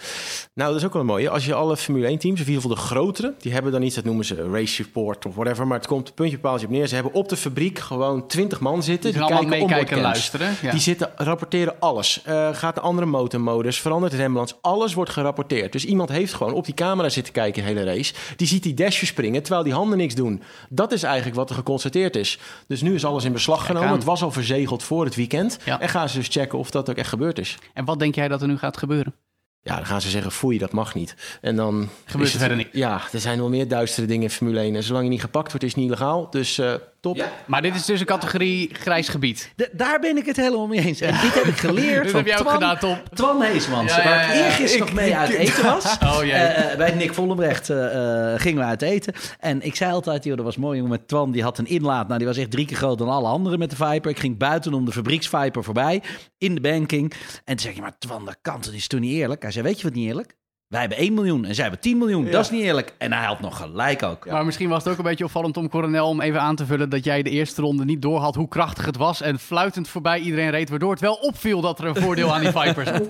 Nou, 0.54 0.70
dat 0.70 0.80
is 0.80 0.86
ook 0.86 0.94
wel 0.94 1.02
een 1.02 1.08
mooie. 1.08 1.30
Als 1.30 1.46
je 1.46 1.54
alle 1.54 1.78
Formule 1.78 2.08
1 2.08 2.18
teams, 2.18 2.40
of 2.42 2.48
in 2.48 2.54
ieder 2.54 2.70
geval 2.70 2.78
de 2.78 2.90
grotere, 2.90 3.34
die 3.38 3.54
hebben 3.54 3.72
dan 3.72 3.82
iets, 3.82 3.96
dat 3.96 4.04
noemen 4.04 4.26
ze 4.26 4.50
race 4.52 4.74
support 4.74 5.26
of 5.26 5.36
whatever. 5.36 5.68
Maar 5.68 5.78
het 5.78 5.88
komt 5.88 6.14
puntje 6.16 6.40
paaltje 6.40 6.66
op 6.66 6.72
neer. 6.72 6.88
Ze 6.88 6.94
hebben 6.94 7.14
op 7.14 7.30
de 7.30 7.38
fabriek 7.38 7.80
gewoon 7.80 8.28
20 8.28 8.60
man 8.60 8.84
zitten. 8.84 9.12
Die 9.12 9.20
gaan 9.20 9.32
allemaal 9.32 9.50
kijken 9.50 9.68
meekijken 9.68 9.96
en 9.96 10.02
luisteren. 10.02 10.56
Ja. 10.62 10.72
Die 10.72 10.80
zitten, 10.80 11.12
rapporteren 11.16 11.76
alles. 11.80 12.22
Eh, 12.24 12.50
gaat 12.54 12.76
de 12.76 12.82
andere 12.82 13.08
motormodus, 13.08 13.80
verandert 13.82 14.12
de 14.12 14.18
rembalans. 14.18 14.56
Alles 14.62 14.94
wordt 14.94 15.12
gerapporteerd. 15.12 15.72
Dus 15.72 15.86
iemand 15.86 16.10
heeft 16.10 16.34
gewoon 16.34 16.54
op 16.54 16.66
die 16.66 16.74
camera 16.74 17.10
zitten 17.10 17.34
kijken 17.34 17.62
de 17.62 17.68
hele 17.68 17.84
race. 17.84 18.14
Die 18.36 18.48
ziet 18.48 18.64
die 18.64 18.74
dash 18.74 19.06
springen 19.06 19.42
terwijl 19.42 19.64
die 19.64 19.74
handen 19.74 19.98
niks 19.98 20.16
doen. 20.16 20.42
Dat 20.70 20.92
is 20.92 21.04
eigenlijk 21.04 21.11
wat 21.34 21.50
er 21.50 21.56
geconstateerd 21.56 22.16
is. 22.16 22.40
Dus 22.68 22.82
nu 22.82 22.94
is 22.96 23.06
alles 23.06 23.24
in 23.24 23.32
beslag 23.32 23.66
genomen. 23.66 23.92
Het 23.92 24.04
was 24.04 24.22
al 24.24 24.32
verzegeld 24.32 24.84
voor 24.84 25.06
het 25.06 25.16
weekend. 25.16 25.58
Ja. 25.66 25.80
En 25.80 25.90
gaan 25.90 26.10
ze 26.10 26.18
dus 26.18 26.28
checken 26.28 26.58
of 26.60 26.72
dat 26.72 26.90
ook 26.90 26.96
echt 26.96 27.10
gebeurd 27.10 27.40
is. 27.40 27.58
En 27.74 27.86
wat 27.86 28.00
denk 28.00 28.16
jij 28.16 28.28
dat 28.28 28.42
er 28.42 28.48
nu 28.48 28.58
gaat 28.58 28.78
gebeuren? 28.78 29.16
Ja, 29.64 29.76
dan 29.76 29.86
gaan 29.86 30.02
ze 30.02 30.10
zeggen, 30.10 30.32
foei, 30.32 30.58
dat 30.58 30.72
mag 30.72 30.96
niet. 30.96 31.16
En 31.42 31.56
dan... 31.56 31.90
Gebeurt 32.06 32.14
er 32.14 32.20
het- 32.34 32.40
verder 32.40 32.58
niks. 32.58 32.70
Ja, 32.72 33.02
er 33.12 33.20
zijn 33.20 33.38
wel 33.38 33.50
meer 33.50 33.68
duistere 33.68 34.08
dingen 34.08 34.24
in 34.24 34.30
Formule 34.30 34.60
1. 34.60 34.76
En 34.76 34.84
zolang 34.84 35.04
je 35.04 35.10
niet 35.10 35.22
gepakt 35.22 35.48
wordt, 35.50 35.64
is 35.66 35.72
het 35.72 35.80
niet 35.82 35.90
legaal. 35.90 36.30
Dus 36.30 36.58
eh, 36.58 36.74
top. 37.02 37.30
Maar 37.46 37.62
dit 37.62 37.76
is 37.76 37.86
dus 37.86 38.00
een 38.00 38.06
categorie 38.06 38.70
grijs 38.74 39.10
gebied. 39.10 39.54
Daar 39.72 40.00
ben 40.00 40.18
ik 40.18 40.26
het 40.26 40.36
helemaal 40.36 40.68
mee 40.68 40.86
eens. 40.86 41.02
En 41.02 41.22
dit 41.22 41.34
heb 41.34 41.44
ik 41.44 41.58
geleerd 41.58 42.04
Dit 42.04 42.12
van 42.12 42.20
heb 42.20 42.28
jij 42.28 42.40
ook 42.40 42.42
Twan, 42.42 42.54
gedaan, 42.54 42.78
Tom. 42.78 42.98
Twan 43.14 43.42
Heesmans. 43.42 43.96
Ja, 43.96 43.98
ja, 43.98 44.10
Waar 44.10 44.22
ik 44.22 44.28
ja, 44.28 44.34
ja. 44.34 44.46
eergisteren 44.46 44.86
nog 44.86 44.96
mee 44.96 45.16
uit 45.16 45.30
eten 45.30 45.64
was. 45.64 45.98
Oh, 46.02 46.18
jee. 46.24 46.32
Eh, 46.32 46.72
eh, 46.72 46.78
bij 46.78 46.92
Nick 46.92 47.14
Vollenbrecht 47.14 47.70
eh, 47.70 48.34
eh, 48.34 48.40
gingen 48.40 48.60
we 48.60 48.66
uit 48.66 48.82
eten. 48.82 49.14
En 49.40 49.62
ik 49.62 49.76
zei 49.76 49.92
altijd, 49.92 50.24
joh, 50.24 50.36
dat 50.36 50.46
was 50.46 50.58
mooi 50.58 50.76
jongen 50.76 50.92
met 50.92 51.08
Twan. 51.08 51.32
Die 51.32 51.44
had 51.44 51.58
een 51.58 51.68
inlaat. 51.68 52.06
Nou, 52.08 52.18
die 52.18 52.28
was 52.28 52.38
echt 52.38 52.52
drie 52.52 52.66
keer 52.66 52.78
groter 52.78 53.06
dan 53.06 53.16
alle 53.16 53.28
anderen 53.28 53.60
met 53.60 53.70
de 53.70 53.76
Viper. 53.76 54.12
Ik 54.12 54.20
ging 54.20 54.38
buiten 54.38 54.74
om 54.74 54.86
de 54.86 54.92
fabrieksviper 54.92 55.64
voorbij. 55.64 56.02
In 56.38 56.56
de 56.56 56.62
banking. 56.62 57.12
En 57.12 57.44
toen 57.46 57.60
zei 57.60 57.74
ik, 57.74 57.82
maar 57.82 57.98
Twan, 58.00 58.26
dat 58.26 58.38
kan 58.42 58.62
toch, 58.62 58.74
is 58.74 58.88
toen 58.88 59.02
niet 59.02 59.14
eerlijk? 59.14 59.42
Hij 59.42 59.52
zei, 59.52 59.66
weet 59.66 59.78
je 59.78 59.84
wat 59.84 59.94
niet 59.94 60.08
eerlijk? 60.08 60.36
Wij 60.72 60.80
hebben 60.80 60.98
1 60.98 61.14
miljoen 61.14 61.46
en 61.46 61.56
zij 61.56 61.64
hebben 61.64 61.82
10 61.82 61.98
miljoen. 61.98 62.32
Dat 62.32 62.44
is 62.44 62.50
niet 62.50 62.64
eerlijk. 62.64 62.94
En 62.98 63.14
hij 63.14 63.26
had 63.26 63.40
nog 63.40 63.58
gelijk 63.58 64.04
ook. 64.04 64.26
Maar 64.26 64.46
misschien 64.46 64.70
was 64.70 64.84
het 64.84 64.92
ook 64.92 64.98
een 64.98 65.04
beetje 65.04 65.24
opvallend, 65.24 65.54
Tom 65.54 65.70
Coronel, 65.70 66.08
om 66.08 66.22
even 66.22 66.42
aan 66.42 66.56
te 66.56 66.66
vullen 66.66 66.90
dat 66.90 67.04
jij 67.04 67.24
de 67.24 67.30
eerste 67.30 67.62
ronde 67.62 67.86
niet 67.86 68.02
doorhad 68.02 68.36
hoe 68.36 68.48
krachtig 68.48 68.86
het 68.86 68.98
was. 68.98 69.22
En 69.22 69.40
fluitend 69.40 69.88
voorbij 69.88 70.20
iedereen 70.20 70.50
reed, 70.50 70.70
waardoor 70.70 70.92
het 70.92 71.00
wel 71.00 71.14
opviel 71.14 71.62
dat 71.62 71.80
er 71.80 71.86
een 71.86 71.96
voordeel 71.96 72.34
aan 72.34 72.42
die 72.42 72.52
Vipers 72.52 72.90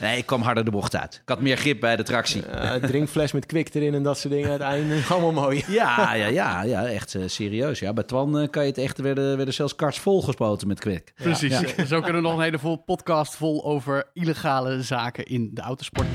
Nee, 0.00 0.18
ik 0.18 0.26
kwam 0.26 0.42
harder 0.42 0.64
de 0.64 0.70
bocht 0.70 0.96
uit. 0.96 1.14
Ik 1.14 1.28
had 1.28 1.40
meer 1.40 1.56
grip 1.56 1.80
bij 1.80 1.96
de 1.96 2.02
tractie. 2.02 2.46
Eh, 2.46 2.74
drinkfles 2.74 3.32
met 3.32 3.46
kwik 3.46 3.74
erin 3.74 3.94
en 3.94 4.02
dat 4.02 4.18
soort 4.18 4.34
dingen. 4.34 4.50
Uiteindelijk 4.50 5.08
allemaal 5.10 5.32
mooi. 5.32 5.64
Ja, 5.68 6.14
ja, 6.14 6.26
ja, 6.26 6.62
ja 6.62 6.86
echt 6.86 7.14
eh, 7.14 7.22
serieus. 7.26 7.78
Ja, 7.78 7.92
bij 7.92 8.04
Twan 8.04 8.38
eh, 8.38 8.48
kan 8.50 8.62
je 8.62 8.68
het 8.68 8.78
echt, 8.78 8.98
werden, 8.98 9.36
werden 9.36 9.54
zelfs 9.54 9.74
karts 9.74 9.98
volgespoten 9.98 10.68
met 10.68 10.80
kwik. 10.80 11.12
Precies. 11.14 11.58
Zo 11.88 12.00
kunnen 12.00 12.22
we 12.22 12.28
nog 12.28 12.36
een 12.36 12.44
hele 12.44 12.58
vol 12.58 12.76
podcast 12.76 13.34
vol 13.34 13.64
over 13.64 14.04
illegale 14.12 14.82
zaken 14.82 15.24
in 15.24 15.50
de 15.52 15.60
autosport. 15.60 16.06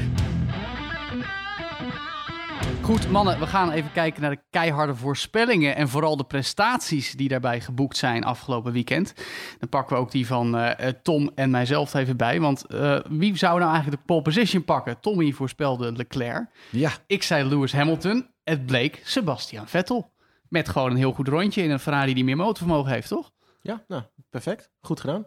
Goed, 2.83 3.09
mannen, 3.09 3.39
we 3.39 3.47
gaan 3.47 3.71
even 3.71 3.91
kijken 3.91 4.21
naar 4.21 4.29
de 4.29 4.41
keiharde 4.49 4.95
voorspellingen 4.95 5.75
en 5.75 5.89
vooral 5.89 6.17
de 6.17 6.23
prestaties 6.23 7.11
die 7.11 7.27
daarbij 7.27 7.61
geboekt 7.61 7.97
zijn 7.97 8.23
afgelopen 8.23 8.71
weekend. 8.71 9.13
Dan 9.59 9.69
pakken 9.69 9.95
we 9.95 10.01
ook 10.01 10.11
die 10.11 10.27
van 10.27 10.57
eh, 10.57 10.87
eh, 10.87 10.95
Tom 11.03 11.31
en 11.35 11.49
mijzelf 11.49 11.93
even 11.93 12.17
bij, 12.17 12.39
want 12.39 12.65
eh, 12.65 12.99
wie 13.09 13.37
zou 13.37 13.59
nou 13.59 13.71
eigenlijk 13.71 14.01
de 14.01 14.07
pole 14.07 14.21
position 14.21 14.63
pakken? 14.63 14.99
Tommy 14.99 15.31
voorspelde 15.31 15.91
Leclerc. 15.91 16.49
Ja, 16.69 16.91
Ik 17.07 17.23
zei 17.23 17.49
Lewis 17.49 17.73
Hamilton. 17.73 18.27
Het 18.43 18.65
bleek 18.65 19.01
Sebastian 19.03 19.67
Vettel. 19.67 20.11
Met 20.49 20.69
gewoon 20.69 20.91
een 20.91 20.97
heel 20.97 21.13
goed 21.13 21.27
rondje 21.27 21.63
in 21.63 21.71
een 21.71 21.79
Ferrari 21.79 22.13
die 22.13 22.23
meer 22.23 22.37
motorvermogen 22.37 22.91
heeft, 22.91 23.07
toch? 23.07 23.31
Ja, 23.61 23.83
nou, 23.87 24.03
perfect. 24.29 24.69
Goed 24.81 24.99
gedaan. 24.99 25.25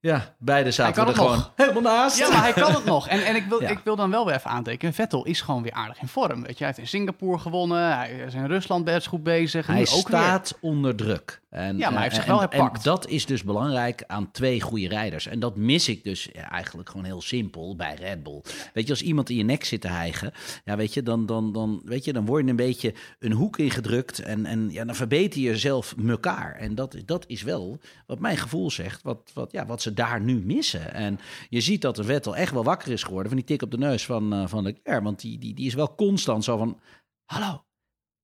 Ja 0.00 0.34
beide 0.38 0.70
zaten 0.70 0.94
kan 0.94 1.02
er 1.02 1.08
het 1.08 1.18
gewoon 1.18 1.36
nog. 1.36 1.52
helemaal 1.56 1.82
naast. 1.82 2.18
Ja, 2.18 2.28
maar 2.28 2.42
hij 2.42 2.52
kan 2.52 2.74
het 2.74 2.84
nog. 2.84 3.08
En, 3.08 3.24
en 3.24 3.36
ik, 3.36 3.44
wil, 3.48 3.62
Ja. 3.62 3.68
ik 3.68 3.78
wil 3.84 3.96
dan 3.96 4.10
wel 4.10 4.26
weer 4.26 4.34
even 4.34 4.50
aantekenen. 4.50 4.94
Vettel 4.94 5.24
is 5.24 5.40
gewoon 5.40 5.62
weer 5.62 5.72
aardig 5.72 6.00
in 6.00 6.08
vorm. 6.08 6.42
Weet 6.42 6.58
je. 6.58 6.64
Hij 6.64 6.66
heeft 6.66 6.78
in 6.78 6.86
Singapore 6.88 7.38
gewonnen. 7.38 7.96
Hij 7.96 8.10
is 8.26 8.34
in 8.34 8.46
Rusland 8.46 8.84
best 8.84 9.06
goed 9.06 9.22
bezig. 9.22 9.66
Hij 9.66 9.80
ook 9.80 9.86
staat 9.86 10.58
onder 10.60 10.94
druk. 10.96 11.40
En, 11.50 11.78
Ja, 11.78 11.90
maar 11.90 11.92
hij 11.92 12.02
heeft 12.02 12.14
eh, 12.14 12.20
zich 12.20 12.30
wel 12.30 12.38
herpakt. 12.40 12.76
En 12.76 12.82
dat 12.82 13.06
is 13.08 13.26
dus 13.26 13.42
belangrijk 13.42 14.04
aan 14.06 14.30
twee 14.30 14.60
goede 14.60 14.88
rijders. 14.88 15.26
En 15.26 15.40
dat 15.40 15.56
mis 15.56 15.88
ik 15.88 16.04
dus 16.04 16.32
eigenlijk 16.32 16.88
gewoon 16.88 17.04
heel 17.04 17.22
simpel 17.22 17.76
bij 17.76 17.94
Red 17.94 18.22
Bull. 18.22 18.42
Weet 18.72 18.84
je, 18.84 18.90
als 18.90 19.02
iemand 19.02 19.30
in 19.30 19.36
je 19.36 19.42
nek 19.42 19.64
zit 19.64 19.80
te 19.80 19.88
hijgen, 19.88 20.32
ja, 20.64 20.76
weet 20.76 20.94
je, 20.94 21.02
dan, 21.02 21.26
dan, 21.26 21.52
dan, 21.52 21.80
weet 21.84 22.04
je, 22.04 22.12
dan 22.12 22.26
word 22.26 22.44
je 22.44 22.50
een 22.50 22.56
beetje 22.56 22.94
een 23.18 23.32
hoek 23.32 23.58
ingedrukt. 23.58 24.18
En, 24.18 24.46
en 24.46 24.70
ja, 24.70 24.84
dan 24.84 24.94
verbeter 24.94 25.40
je 25.40 25.46
jezelf 25.46 25.96
mekaar. 25.96 26.54
En 26.54 26.74
dat, 26.74 26.96
dat 27.04 27.24
is 27.26 27.42
wel 27.42 27.78
wat 28.06 28.18
mijn 28.18 28.36
gevoel 28.36 28.70
zegt, 28.70 29.02
wat, 29.02 29.30
wat, 29.34 29.52
ja, 29.52 29.66
wat 29.66 29.82
ze 29.82 29.89
daar 29.94 30.20
nu 30.20 30.42
missen. 30.44 30.94
En 30.94 31.20
je 31.48 31.60
ziet 31.60 31.82
dat 31.82 31.96
de 31.96 32.04
Vettel 32.04 32.36
echt 32.36 32.52
wel 32.52 32.64
wakker 32.64 32.92
is 32.92 33.02
geworden 33.02 33.28
van 33.28 33.36
die 33.36 33.46
tik 33.46 33.62
op 33.62 33.70
de 33.70 33.78
neus 33.78 34.04
van, 34.04 34.32
eh 34.32 34.46
van 34.46 34.62
Leclerc. 34.62 35.02
Want 35.02 35.20
die, 35.20 35.38
die, 35.38 35.54
die 35.54 35.66
is 35.66 35.74
wel 35.74 35.94
constant 35.94 36.44
zo 36.44 36.56
van, 36.56 36.80
hallo, 37.24 37.64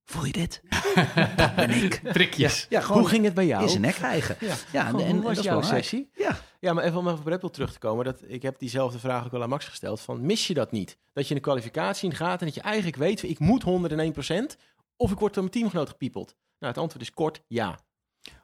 voel 0.05 0.25
je 0.25 0.33
dit? 0.33 0.63
dat 1.37 1.55
ben 1.55 1.71
ik. 1.71 2.01
Trikjes. 2.13 2.67
Ja, 2.69 2.81
gewoon 2.81 3.01
Hoe 3.01 3.09
ging 3.09 3.25
het 3.25 3.35
bij 3.35 3.47
jou? 3.47 3.63
in 3.63 3.69
zijn 3.69 3.83
nek 3.83 3.97
hijgen. 3.97 4.37
Ja, 4.41 4.55
Ja, 4.73 4.85
Gewoon, 4.85 5.01
en, 5.01 5.07
hoe 5.07 5.17
en 5.17 5.23
was 5.23 5.35
dat 5.35 5.45
is 5.45 5.51
jouw 5.51 5.63
sessie? 5.63 6.11
Ja, 6.15 6.39
Ja, 6.61 6.73
maar 6.73 6.85
even 6.85 6.99
om 6.99 7.07
even 7.07 7.19
op 7.19 7.27
Red 7.27 7.41
Bull 7.41 7.51
terug 7.51 7.73
te 7.73 7.79
komen. 7.79 8.05
Dat, 8.05 8.23
ik 8.27 8.43
heb 8.43 8.59
diezelfde 8.59 8.99
vraag 8.99 9.25
ook 9.25 9.33
al 9.33 9.43
aan 9.43 9.49
Max 9.49 9.65
gesteld. 9.65 10.01
Van, 10.01 10.27
mis 10.27 10.47
je 10.47 10.55
dat 10.55 10.73
niet? 10.73 10.99
Dat 11.13 11.25
je 11.25 11.31
in 11.31 11.37
de 11.37 11.43
kwalificatie 11.47 12.11
in 12.11 12.17
gaat 12.17 12.41
en 12.41 12.47
dat 12.47 12.55
je 12.55 12.61
eigenlijk 12.61 12.97
weet... 12.97 13.23
ik 13.23 13.39
moet 13.39 13.65
101% 13.65 13.69
of 14.97 15.11
ik 15.11 15.19
word 15.19 15.35
door 15.35 15.43
mijn 15.43 15.51
teamgenoot 15.51 15.89
gepiepeld. 15.89 16.37
Nou, 16.59 16.73
het 16.73 16.83
antwoord 16.83 17.03
is 17.03 17.11
kort 17.11 17.43
ja. 17.47 17.79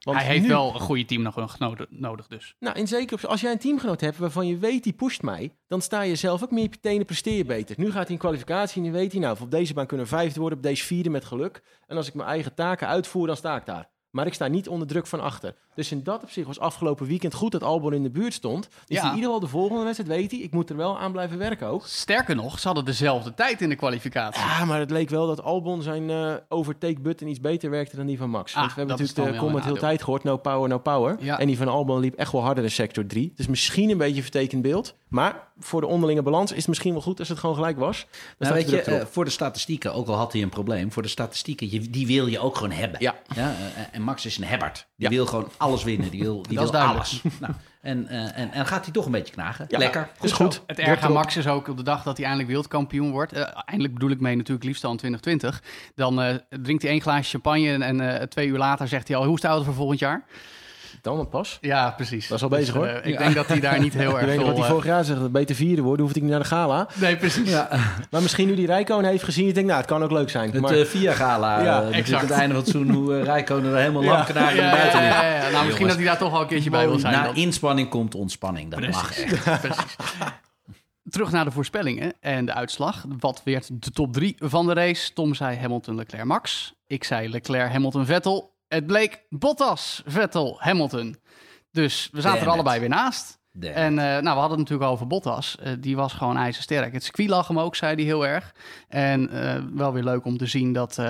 Want 0.02 0.16
Hij 0.18 0.26
heeft 0.26 0.42
nu- 0.42 0.48
wel 0.48 0.74
een 0.74 0.80
goede 0.80 1.04
team 1.04 1.22
nog 1.22 1.58
nodig, 1.58 1.86
nodig 1.90 2.26
dus. 2.26 2.54
Nou, 2.58 2.78
in 2.78 2.88
zeker 2.88 3.26
als 3.26 3.40
jij 3.40 3.52
een 3.52 3.58
teamgenoot 3.58 4.00
hebt 4.00 4.16
waarvan 4.16 4.46
je 4.46 4.58
weet 4.58 4.82
die 4.84 4.92
pusht 4.92 5.22
mij, 5.22 5.56
dan 5.66 5.80
sta 5.80 6.00
je 6.02 6.14
zelf 6.16 6.42
ook 6.42 6.50
meer 6.50 6.64
op 6.66 6.74
je 6.74 6.80
tenen, 6.80 7.06
presteer 7.06 7.36
je 7.36 7.44
beter. 7.44 7.74
Nu 7.78 7.86
gaat 7.90 8.02
hij 8.02 8.12
in 8.12 8.18
kwalificatie 8.18 8.76
en 8.82 8.86
nu 8.88 8.92
weet 8.92 9.12
hij, 9.12 9.20
nou, 9.20 9.36
op 9.40 9.50
deze 9.50 9.74
baan 9.74 9.86
kunnen 9.86 10.06
we 10.06 10.12
vijfde 10.16 10.40
worden, 10.40 10.58
op 10.58 10.64
deze 10.64 10.84
vierde 10.84 11.10
met 11.10 11.24
geluk. 11.24 11.62
En 11.86 11.96
als 11.96 12.08
ik 12.08 12.14
mijn 12.14 12.28
eigen 12.28 12.54
taken 12.54 12.86
uitvoer, 12.88 13.26
dan 13.26 13.36
sta 13.36 13.56
ik 13.56 13.66
daar. 13.66 13.90
maar 14.10 14.26
ik 14.26 14.34
sta 14.34 14.46
niet 14.46 14.68
onder 14.68 14.88
druk 14.88 15.06
van 15.06 15.20
achter. 15.20 15.54
Dus 15.74 15.92
in 15.92 16.02
dat 16.02 16.22
opzicht 16.22 16.46
was 16.46 16.58
afgelopen 16.60 17.06
weekend 17.06 17.34
goed 17.34 17.52
dat 17.52 17.62
Albon 17.62 17.92
in 17.92 18.02
de 18.02 18.10
buurt 18.10 18.34
stond. 18.34 18.68
Dus 18.86 18.96
Ja. 18.96 19.02
in 19.02 19.08
ieder 19.08 19.24
geval 19.24 19.40
de 19.40 19.46
volgende 19.46 19.82
wedstrijd 19.84 20.10
weet 20.10 20.30
hij, 20.30 20.40
ik 20.40 20.52
moet 20.52 20.70
er 20.70 20.76
wel 20.76 20.98
aan 20.98 21.12
blijven 21.12 21.38
werken 21.38 21.66
ook. 21.66 21.86
Sterker 21.86 22.34
nog, 22.36 22.58
ze 22.58 22.66
hadden 22.66 22.84
dezelfde 22.84 23.34
tijd 23.34 23.60
in 23.60 23.68
de 23.68 23.76
kwalificatie. 23.76 24.42
Ja, 24.42 24.64
maar 24.64 24.78
het 24.78 24.90
leek 24.90 25.08
wel 25.08 25.26
dat 25.26 25.42
Albon 25.42 25.82
zijn 25.82 26.10
eh 26.10 26.34
overtake 26.48 27.00
button 27.00 27.28
iets 27.28 27.40
beter 27.40 27.70
werkte 27.70 27.96
dan 27.96 28.06
die 28.06 28.18
van 28.18 28.30
Max. 28.30 28.52
Ah, 28.54 28.58
Want 28.60 28.72
we 28.74 28.78
hebben 28.78 28.96
natuurlijk 28.98 29.32
de 29.32 29.38
comment 29.38 29.64
heel 29.64 29.76
tijd 29.76 30.02
gehoord, 30.02 30.24
no 30.24 30.36
power, 30.36 30.68
no 30.68 30.78
power. 30.78 31.16
Ja. 31.20 31.38
En 31.38 31.46
die 31.46 31.56
van 31.56 31.68
Albon 31.68 32.00
liep 32.00 32.14
echt 32.14 32.32
wel 32.32 32.42
harder 32.42 32.64
in 32.64 32.70
sector 32.70 33.06
3. 33.06 33.32
Dus 33.36 33.46
misschien 33.46 33.90
een 33.90 33.98
beetje 33.98 34.22
vertekend 34.22 34.62
beeld. 34.62 34.94
Maar 35.08 35.48
voor 35.58 35.80
de 35.80 35.86
onderlinge 35.86 36.22
balans 36.22 36.50
is 36.50 36.56
het 36.58 36.68
misschien 36.68 36.92
wel 36.92 37.02
goed 37.02 37.18
als 37.18 37.28
het 37.28 37.38
gewoon 37.38 37.54
gelijk 37.54 37.78
was. 37.78 37.98
Dan 37.98 38.08
Nou, 38.48 38.60
staat 38.60 38.70
weet 38.72 38.84
je, 38.84 38.90
eh, 38.92 39.06
voor 39.06 39.24
de 39.24 39.30
statistieken, 39.30 39.94
ook 39.94 40.08
al 40.08 40.14
had 40.14 40.32
hij 40.32 40.42
een 40.42 40.48
probleem, 40.48 40.92
voor 40.92 41.02
de 41.02 41.08
statistieken, 41.08 41.70
je, 41.70 41.80
die 41.90 42.06
wil 42.06 42.26
je 42.26 42.38
ook 42.38 42.54
gewoon 42.56 42.70
hebben. 42.72 43.00
Ja. 43.02 43.14
eh, 43.36 43.44
en 43.92 44.02
Max 44.02 44.26
is 44.26 44.38
een 44.38 44.44
hebbert. 44.44 44.86
Die 44.96 45.08
Ja. 45.10 45.14
wil 45.14 45.26
gewoon 45.26 45.48
alles 45.62 45.84
winnen. 45.84 46.10
Die 46.10 46.22
wil, 46.22 46.42
die 46.42 46.56
Dat 46.56 46.64
is 46.64 46.70
wil 46.70 46.80
duidelijk. 46.80 47.08
alles. 47.08 47.22
Nou, 47.40 47.52
en, 47.80 48.08
eh, 48.08 48.38
en, 48.38 48.52
en 48.52 48.66
gaat 48.66 48.84
hij 48.84 48.92
toch 48.92 49.06
een 49.06 49.12
beetje 49.12 49.32
knagen. 49.34 49.64
Ja, 49.68 49.78
Lekker. 49.78 50.08
is 50.20 50.30
zo. 50.30 50.36
goed. 50.36 50.62
Het 50.66 50.78
erg 50.78 51.00
aan. 51.00 51.12
Max 51.12 51.36
is 51.36 51.46
ook 51.46 51.68
op 51.68 51.76
de 51.76 51.82
dag 51.82 52.02
dat 52.02 52.16
hij 52.16 52.22
eindelijk 52.26 52.48
wereldkampioen 52.48 53.10
wordt. 53.10 53.32
Eh, 53.32 53.42
eindelijk 53.64 53.94
bedoel 53.94 54.10
ik 54.10 54.20
mee 54.20 54.36
natuurlijk 54.36 54.64
liefst 54.66 54.84
al 54.84 54.90
in 54.90 54.96
2020. 54.96 55.62
Dan 55.94 56.22
eh, 56.22 56.34
drinkt 56.62 56.82
hij 56.82 56.90
één 56.90 57.00
glaasje 57.00 57.30
champagne 57.30 57.72
en, 57.72 57.82
en 57.82 58.18
eh, 58.20 58.26
twee 58.26 58.46
uur 58.46 58.58
later 58.58 58.88
zegt 58.88 59.08
hij 59.08 59.16
al... 59.16 59.24
hoe 59.24 59.34
is 59.34 59.40
de 59.40 59.48
auto 59.48 59.64
voor 59.64 59.74
volgend 59.74 59.98
jaar? 59.98 60.24
Dan 61.02 61.18
een 61.18 61.28
pas. 61.28 61.58
Ja, 61.60 61.90
precies. 61.90 62.28
Dat 62.28 62.36
is 62.36 62.42
al 62.42 62.48
bezig, 62.50 62.74
hoor. 62.74 62.86
eh, 62.86 63.10
ik 63.12 63.18
denk 63.18 63.34
dat 63.34 63.46
hij 63.46 63.60
daar 63.60 63.80
niet 63.80 63.92
heel 64.02 64.18
erg 64.20 64.30
veel... 64.32 64.44
wat 64.44 64.54
hij 64.56 64.64
eh, 64.64 64.70
vorig 64.70 64.84
jaar 64.84 65.04
zegt, 65.04 65.30
beter 65.30 65.54
vierde 65.54 65.82
worden, 65.82 66.06
hoef 66.06 66.14
ik 66.14 66.22
niet 66.22 66.30
naar 66.30 66.40
de 66.40 66.46
gala. 66.46 66.86
Nee, 66.94 67.16
precies. 67.16 67.50
Maar 68.10 68.22
misschien 68.22 68.46
nu 68.46 68.54
die 68.54 68.66
Rijkoon 68.66 69.04
heeft 69.04 69.24
gezien, 69.24 69.46
je 69.46 69.52
denkt, 69.52 69.68
nou, 69.68 69.80
het 69.80 69.90
kan 69.90 70.02
ook 70.02 70.10
leuk 70.10 70.30
zijn. 70.30 70.50
Het 70.50 70.60
maar, 70.60 70.72
eh, 70.72 70.84
Via 70.84 71.12
Gala, 71.12 71.62
Ja, 71.62 71.82
exact. 71.90 72.22
het 72.22 72.30
einde 72.30 72.54
van 72.54 72.62
het 72.62 72.68
seizoen, 72.72 72.94
hoe 72.94 73.14
uh, 73.18 73.22
Rijkonen 73.24 73.72
er 73.72 73.78
helemaal 73.78 74.02
Ja, 74.02 74.08
naar 74.12 74.32
buiten 74.34 74.44
ja, 74.44 74.50
liep. 74.52 74.92
ja, 75.02 75.22
ja. 75.36 75.50
Nou, 75.50 75.50
misschien 75.52 75.68
Jongens. 75.68 75.80
dat 75.88 75.96
hij 75.96 76.04
daar 76.04 76.18
toch 76.18 76.30
wel 76.30 76.40
een 76.40 76.46
keertje 76.46 76.70
bij 76.70 76.86
wil 76.88 76.98
zijn. 76.98 77.12
Na 77.14 77.22
dan. 77.24 77.34
inspanning 77.36 77.88
komt 77.88 78.14
ontspanning. 78.14 78.70
Dat 78.70 78.80
mag 78.80 79.18
echt. 79.18 79.60
Precies. 79.60 79.96
Terug 81.10 81.30
naar 81.30 81.44
de 81.44 81.50
voorspellingen 81.50 82.12
en 82.20 82.44
de 82.46 82.54
uitslag. 82.54 83.04
Wat 83.18 83.40
werd 83.44 83.68
de 83.82 83.90
top 83.90 84.12
3 84.12 84.36
van 84.38 84.66
de 84.66 84.72
race? 84.72 85.12
Tom 85.12 85.34
zei 85.34 85.56
Hamilton, 85.58 85.94
Leclerc, 85.94 86.24
Max. 86.24 86.74
Ik 86.86 87.04
zei 87.04 87.28
Leclerc, 87.28 87.72
Hamilton, 87.72 88.06
Vettel. 88.06 88.51
Het 88.72 88.86
bleek 88.86 89.22
Bottas, 89.28 90.02
Vettel, 90.06 90.56
Hamilton. 90.58 91.16
Dus 91.70 92.08
we 92.12 92.20
zaten 92.20 92.38
Damn 92.38 92.40
er 92.40 92.46
it. 92.46 92.52
allebei 92.52 92.80
weer 92.80 92.88
naast. 92.88 93.40
Damn 93.52 93.74
En 93.74 93.98
eh, 93.98 94.04
nou, 94.04 94.22
we 94.22 94.28
hadden 94.28 94.58
het 94.58 94.58
natuurlijk 94.58 94.90
over 94.90 95.06
Bottas. 95.06 95.56
Eh, 95.58 95.72
die 95.78 95.96
was 95.96 96.12
gewoon 96.12 96.36
ijzersterk. 96.36 96.92
Het 96.92 97.04
circuit 97.04 97.28
lag 97.28 97.48
hem 97.48 97.58
ook, 97.58 97.76
zei 97.76 97.94
hij 97.94 98.04
heel 98.04 98.26
erg. 98.26 98.54
En 98.88 99.28
eh, 99.28 99.62
wel 99.74 99.92
weer 99.92 100.02
leuk 100.04 100.24
om 100.24 100.36
te 100.36 100.46
zien 100.46 100.72
dat 100.72 101.00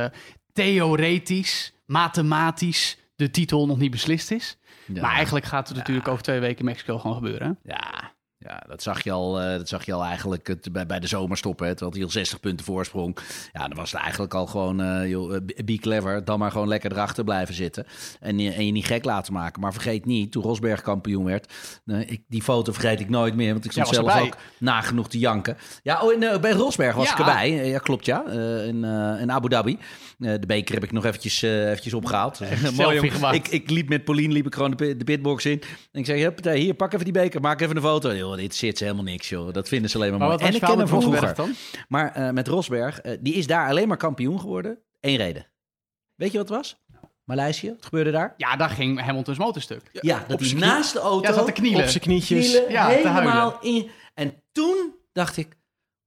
theoretisch, 0.53 1.73
mathematisch 1.87 2.99
de 3.17 3.31
titel 3.31 3.67
nog 3.67 3.79
niet 3.79 3.91
beslist 3.91 4.31
is. 4.31 4.59
Ja. 4.87 5.01
Maar 5.01 5.15
eigenlijk 5.15 5.45
gaat 5.45 5.69
het 5.69 5.77
natuurlijk 5.77 6.09
over 6.09 6.23
twee 6.23 6.41
weken 6.41 6.59
in 6.59 6.65
Mexico 6.65 6.99
gewoon 6.99 7.17
gebeuren. 7.17 7.59
Ja, 7.63 8.13
ja 8.45 8.63
dat, 8.69 8.83
zag 8.83 9.05
je 9.05 9.11
al, 9.11 9.41
eh, 9.41 9.57
dat 9.57 9.69
zag 9.69 9.85
je 9.85 9.93
al 9.93 10.03
eigenlijk 10.05 10.47
het, 10.47 10.73
bij, 10.73 10.87
bij 10.87 11.01
de 11.01 11.07
zomerstop. 11.07 11.59
Hè, 11.59 11.69
terwijl 11.71 11.93
hij 11.93 12.03
al 12.03 12.11
60 12.11 12.41
punten 12.41 12.65
voorsprong. 12.65 13.17
Ja, 13.53 13.69
dan 13.69 13.77
was 13.77 13.93
het 13.93 14.01
eigenlijk 14.01 14.35
al 14.35 14.47
gewoon, 14.47 14.81
eh 14.83 15.09
joh, 15.09 15.35
eh, 15.35 15.41
be 15.65 15.79
clever. 15.79 16.25
Dan 16.25 16.39
maar 16.39 16.51
gewoon 16.51 16.69
lekker 16.69 16.93
erachter 16.93 17.25
blijven 17.25 17.55
zitten. 17.55 17.87
En, 18.21 18.39
je- 18.39 18.51
en 18.53 18.67
je 18.67 18.73
niet 18.73 18.87
gek 18.87 19.05
laten 19.05 19.33
maken. 19.33 19.61
Maar 19.61 19.73
vergeet 19.73 20.05
niet, 20.07 20.33
toen 20.33 20.43
Rosberg 20.43 20.81
kampioen 20.83 21.25
werd. 21.25 21.53
ik, 22.07 22.23
die 22.29 22.43
foto 22.43 22.73
vergeet 22.73 23.01
ik 23.01 23.09
nooit 23.09 23.35
meer. 23.35 23.53
Want 23.53 23.65
ik 23.65 23.71
stond 23.73 23.89
zelf 23.89 24.07
erbij. 24.09 24.23
ook 24.23 24.37
nagenoeg 24.59 25.09
te 25.09 25.19
janken. 25.19 25.57
Ja, 25.83 26.01
oh, 26.03 26.13
in, 26.13 26.23
eh, 26.23 26.39
bij 26.41 26.53
Rosberg 26.53 26.95
was 26.95 27.07
Ja. 27.07 27.13
ik 27.13 27.19
erbij. 27.19 27.67
Ja, 27.69 27.79
klopt 27.79 28.07
ja. 28.07 28.25
In, 28.63 28.85
in 29.21 29.33
Abu 29.33 29.49
Dhabi. 29.49 29.79
De 30.19 30.47
beker 30.47 30.75
heb 30.75 30.85
ik 30.85 30.93
nog 30.93 31.05
eventjes, 31.05 31.43
eventjes 31.43 31.95
opgehaald. 31.95 32.39
jongen. 32.77 33.11
gemaakt. 33.11 33.37
Ik, 33.37 33.49
ik 33.49 33.71
liep 33.71 33.89
met 33.89 34.05
Paulien 34.05 34.33
liep 34.33 34.47
ik 34.47 34.55
gewoon 34.55 34.71
de, 34.71 34.97
de 34.97 35.05
pitbox 35.05 35.45
in. 35.47 35.63
En 35.93 36.01
ik 36.01 36.07
zei, 36.07 36.31
hier, 36.59 36.75
pak 36.75 36.93
even 36.93 37.05
die 37.05 37.13
beker, 37.15 37.41
maak 37.41 37.61
even 37.61 37.77
een 37.77 37.83
foto. 37.83 38.15
Joh, 38.15 38.32
dit 38.37 38.55
zit 38.55 38.79
ze 38.79 38.85
helemaal 38.85 39.05
niks, 39.05 39.29
joh. 39.29 39.53
Dat 39.53 39.69
vinden 39.69 39.91
ze 39.91 39.97
alleen 39.97 40.11
maar, 40.11 40.19
Maar 40.19 40.29
mooi. 40.29 40.41
En 40.41 40.55
ik 40.55 40.61
ken 40.61 40.69
hem 40.69 40.79
met 40.79 40.89
van 40.89 41.01
Rosberg 41.03 41.35
vroeger. 41.35 41.55
dan? 41.73 41.85
Maar 41.89 42.13
eh, 42.15 42.31
met 42.31 42.49
Rosberg, 42.49 43.01
eh, 43.01 43.17
die 43.21 43.35
is 43.35 43.47
daar 43.47 43.69
alleen 43.69 43.89
maar 43.89 43.97
kampioen 43.97 44.41
geworden. 44.41 44.79
Eén 45.01 45.17
reden. 45.17 45.47
Weet 46.15 46.33
je 46.33 46.39
wat 46.39 46.49
het 46.49 46.57
was? 46.57 46.81
Maleisië, 47.25 47.69
wat 47.71 47.85
gebeurde 47.85 48.11
daar? 48.11 48.35
Ja, 48.37 48.57
daar 48.57 48.71
ging 48.71 49.01
Hamilton's 49.01 49.39
motorstuk. 49.39 49.83
Ja, 49.93 50.25
dat 50.29 50.41
hij 50.41 50.53
naast 50.53 50.93
de 50.93 50.99
auto 50.99 51.29
Ja, 51.29 51.35
zat 51.35 51.47
te 51.47 51.53
knielen. 51.53 51.83
op 51.83 51.89
zijn 51.89 52.03
knietjes. 52.03 52.51
knielen, 52.51 52.71
Ja, 52.71 52.89
helemaal 52.89 53.59
in. 53.61 53.91
En 54.15 54.43
toen 54.53 54.95
dacht 55.13 55.37
ik, 55.37 55.57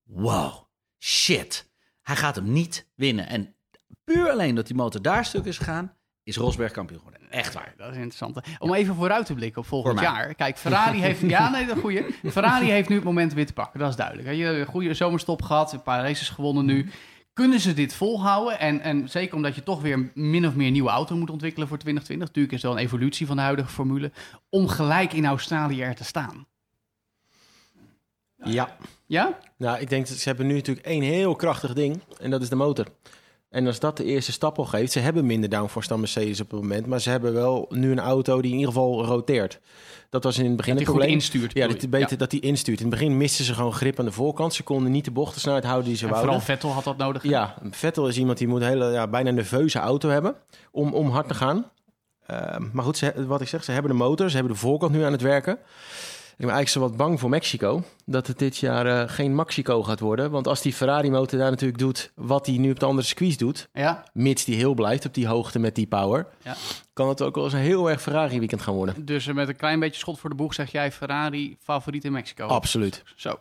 wow, 0.03 0.53
shit. 0.99 1.69
Hij 2.01 2.15
gaat 2.15 2.35
hem 2.35 2.51
niet 2.51 2.87
winnen. 2.95 3.27
En 3.27 3.55
puur 4.03 4.29
alleen 4.29 4.55
dat 4.55 4.67
die 4.67 4.75
motor 4.75 5.01
daar 5.01 5.25
stuk 5.25 5.45
is 5.45 5.57
gegaan, 5.57 5.97
is 6.23 6.37
Rosberg 6.37 6.71
kampioen 6.71 6.99
geworden. 6.99 7.24
Echt 7.35 7.53
waar. 7.53 7.73
Dat 7.77 7.89
is 7.89 7.95
interessant. 7.95 8.39
Om 8.59 8.73
even 8.73 8.95
vooruit 8.95 9.25
te 9.25 9.33
blikken 9.33 9.61
op 9.61 9.67
volgend 9.67 9.99
jaar. 9.99 10.35
Kijk, 10.35 10.57
Ferrari 10.57 10.99
heeft... 11.01 11.19
Ja, 11.35 11.49
nee, 11.49 11.65
dat 11.65 11.77
goeie. 11.77 12.05
Ferrari 12.31 12.69
heeft 12.69 12.89
nu 12.89 12.95
het 12.95 13.03
moment 13.03 13.33
weer 13.33 13.45
te 13.45 13.53
pakken. 13.53 13.79
Dat 13.79 13.89
is 13.89 13.95
duidelijk. 13.95 14.35
Je 14.35 14.43
hebt 14.43 14.59
een 14.59 14.65
goede 14.65 14.93
zomerstop 14.93 15.41
gehad. 15.41 15.73
Een 15.73 15.81
paar 15.81 16.01
races 16.03 16.29
gewonnen 16.29 16.65
nu. 16.65 16.89
Kunnen 17.33 17.59
ze 17.59 17.73
dit 17.73 17.93
volhouden? 17.93 18.59
En, 18.59 18.81
en 18.81 19.09
zeker 19.09 19.35
omdat 19.35 19.55
je 19.55 19.63
toch 19.63 19.81
weer 19.81 20.11
min 20.13 20.47
of 20.47 20.55
meer 20.55 20.67
een 20.67 20.73
nieuwe 20.73 20.89
auto 20.89 21.15
moet 21.15 21.29
ontwikkelen 21.29 21.67
voor 21.67 21.77
2020. 21.77 22.27
Natuurlijk 22.27 22.55
is 22.55 22.61
het 22.61 22.71
wel 22.71 22.81
een 22.81 22.87
evolutie 22.87 23.27
van 23.27 23.35
de 23.35 23.41
huidige 23.41 23.69
formule. 23.69 24.11
Om 24.49 24.67
gelijk 24.67 25.13
in 25.13 25.25
Australië 25.25 25.81
er 25.81 25.95
te 25.95 26.03
staan. 26.03 26.47
Ja. 28.43 28.77
Ja? 29.05 29.37
Nou, 29.57 29.79
ik 29.79 29.89
denk 29.89 30.07
dat 30.07 30.17
ze 30.17 30.27
hebben 30.27 30.47
nu 30.47 30.53
natuurlijk 30.53 30.85
één 30.85 31.01
heel 31.01 31.35
krachtig 31.35 31.73
ding. 31.73 32.01
En 32.19 32.29
dat 32.29 32.41
is 32.41 32.49
de 32.49 32.55
motor. 32.55 32.85
En 33.55 33.67
als 33.67 33.79
dat 33.79 33.97
de 33.97 34.03
eerste 34.03 34.31
stap 34.31 34.57
al 34.57 34.65
geeft, 34.65 34.91
ze 34.91 34.99
hebben 34.99 35.25
minder 35.25 35.49
downforce 35.49 35.87
dan 35.87 35.99
Mercedes 35.99 36.41
op 36.41 36.51
het 36.51 36.61
moment, 36.61 36.85
maar 36.85 37.01
ze 37.01 37.09
hebben 37.09 37.33
wel 37.33 37.65
nu 37.69 37.91
een 37.91 37.99
auto 37.99 38.41
die 38.41 38.51
in 38.51 38.57
ieder 38.57 38.73
geval 38.73 39.05
roteert. 39.05 39.59
Dat 40.09 40.23
was 40.23 40.37
in 40.37 40.45
het 40.45 40.55
begin 40.55 40.73
Dat 40.73 40.81
het 40.81 40.91
probleem. 40.91 41.11
instuurt. 41.13 41.53
Ja, 41.53 41.67
dat 41.67 41.89
beter 41.89 42.17
dat 42.17 42.31
hij 42.31 42.39
instuurt. 42.39 42.79
In 42.79 42.85
het 42.85 42.95
begin 42.95 43.17
misten 43.17 43.45
ze 43.45 43.53
gewoon 43.53 43.73
grip 43.73 43.99
aan 43.99 44.05
de 44.05 44.11
voorkant. 44.11 44.53
Ze 44.53 44.63
konden 44.63 44.91
niet 44.91 45.05
de 45.05 45.11
bochtensnelheid 45.11 45.65
houden 45.65 45.87
die 45.87 45.97
ze 45.97 46.03
En 46.05 46.09
wouden. 46.11 46.31
vooral 46.31 46.47
Vettel 46.47 46.69
had 46.71 46.83
dat 46.83 46.97
nodig. 46.97 47.23
Ja, 47.23 47.55
Vettel 47.69 48.07
is 48.07 48.17
iemand 48.17 48.37
die 48.37 48.47
moet 48.47 48.61
een 48.61 48.67
hele, 48.67 48.91
ja, 48.91 49.07
bijna 49.07 49.31
nerveuze 49.31 49.79
auto 49.79 50.09
hebben 50.09 50.35
om, 50.71 50.93
om 50.93 51.09
hard 51.09 51.27
te 51.27 51.33
gaan. 51.33 51.71
Uh, 52.31 52.55
maar 52.73 52.83
goed, 52.83 52.97
ze, 52.97 53.25
wat 53.27 53.41
ik 53.41 53.47
zeg, 53.47 53.63
ze 53.63 53.71
hebben 53.71 53.91
de 53.91 53.97
motor, 53.97 54.29
ze 54.29 54.35
hebben 54.35 54.53
de 54.53 54.59
voorkant 54.59 54.91
nu 54.91 55.03
aan 55.03 55.11
het 55.11 55.21
werken. 55.21 55.57
Ik 56.37 56.45
ben 56.45 56.55
eigenlijk 56.55 56.85
zo 56.85 56.91
wat 56.91 57.07
bang 57.07 57.19
voor 57.19 57.29
Mexico. 57.29 57.83
Dat 58.05 58.27
het 58.27 58.39
dit 58.39 58.57
jaar 58.57 58.85
uh, 58.85 59.09
geen 59.09 59.35
Mexico 59.35 59.83
gaat 59.83 59.99
worden. 59.99 60.31
Want 60.31 60.47
als 60.47 60.61
die 60.61 60.73
Ferrari-motor 60.73 61.39
daar 61.39 61.49
natuurlijk 61.49 61.79
doet 61.79 62.11
wat 62.15 62.45
hij 62.45 62.57
nu 62.57 62.71
op 62.71 62.79
de 62.79 62.85
andere 62.85 63.07
squeeze 63.07 63.37
doet... 63.37 63.69
Ja, 63.73 64.03
mits 64.13 64.45
die 64.45 64.55
heel 64.55 64.73
blijft 64.73 65.05
op 65.05 65.13
die 65.13 65.27
hoogte 65.27 65.59
met 65.59 65.75
die 65.75 65.87
power... 65.87 66.27
Ja. 66.43 66.55
kan 66.93 67.09
het 67.09 67.21
ook 67.21 67.35
wel 67.35 67.43
eens 67.43 67.53
een 67.53 67.59
heel 67.59 67.89
erg 67.89 68.01
Ferrari-weekend 68.01 68.61
gaan 68.61 68.73
worden. 68.73 69.05
dus 69.05 69.25
met 69.25 69.47
een 69.47 69.55
klein 69.55 69.79
beetje 69.79 69.99
schot 69.99 70.19
voor 70.19 70.29
de 70.29 70.35
boeg 70.35 70.53
zeg 70.53 70.71
jij 70.71 70.91
Ferrari 70.91 71.57
favoriet 71.63 72.05
in 72.05 72.11
Mexico. 72.11 72.47
Absoluut. 72.47 73.03
Zo. 73.15 73.39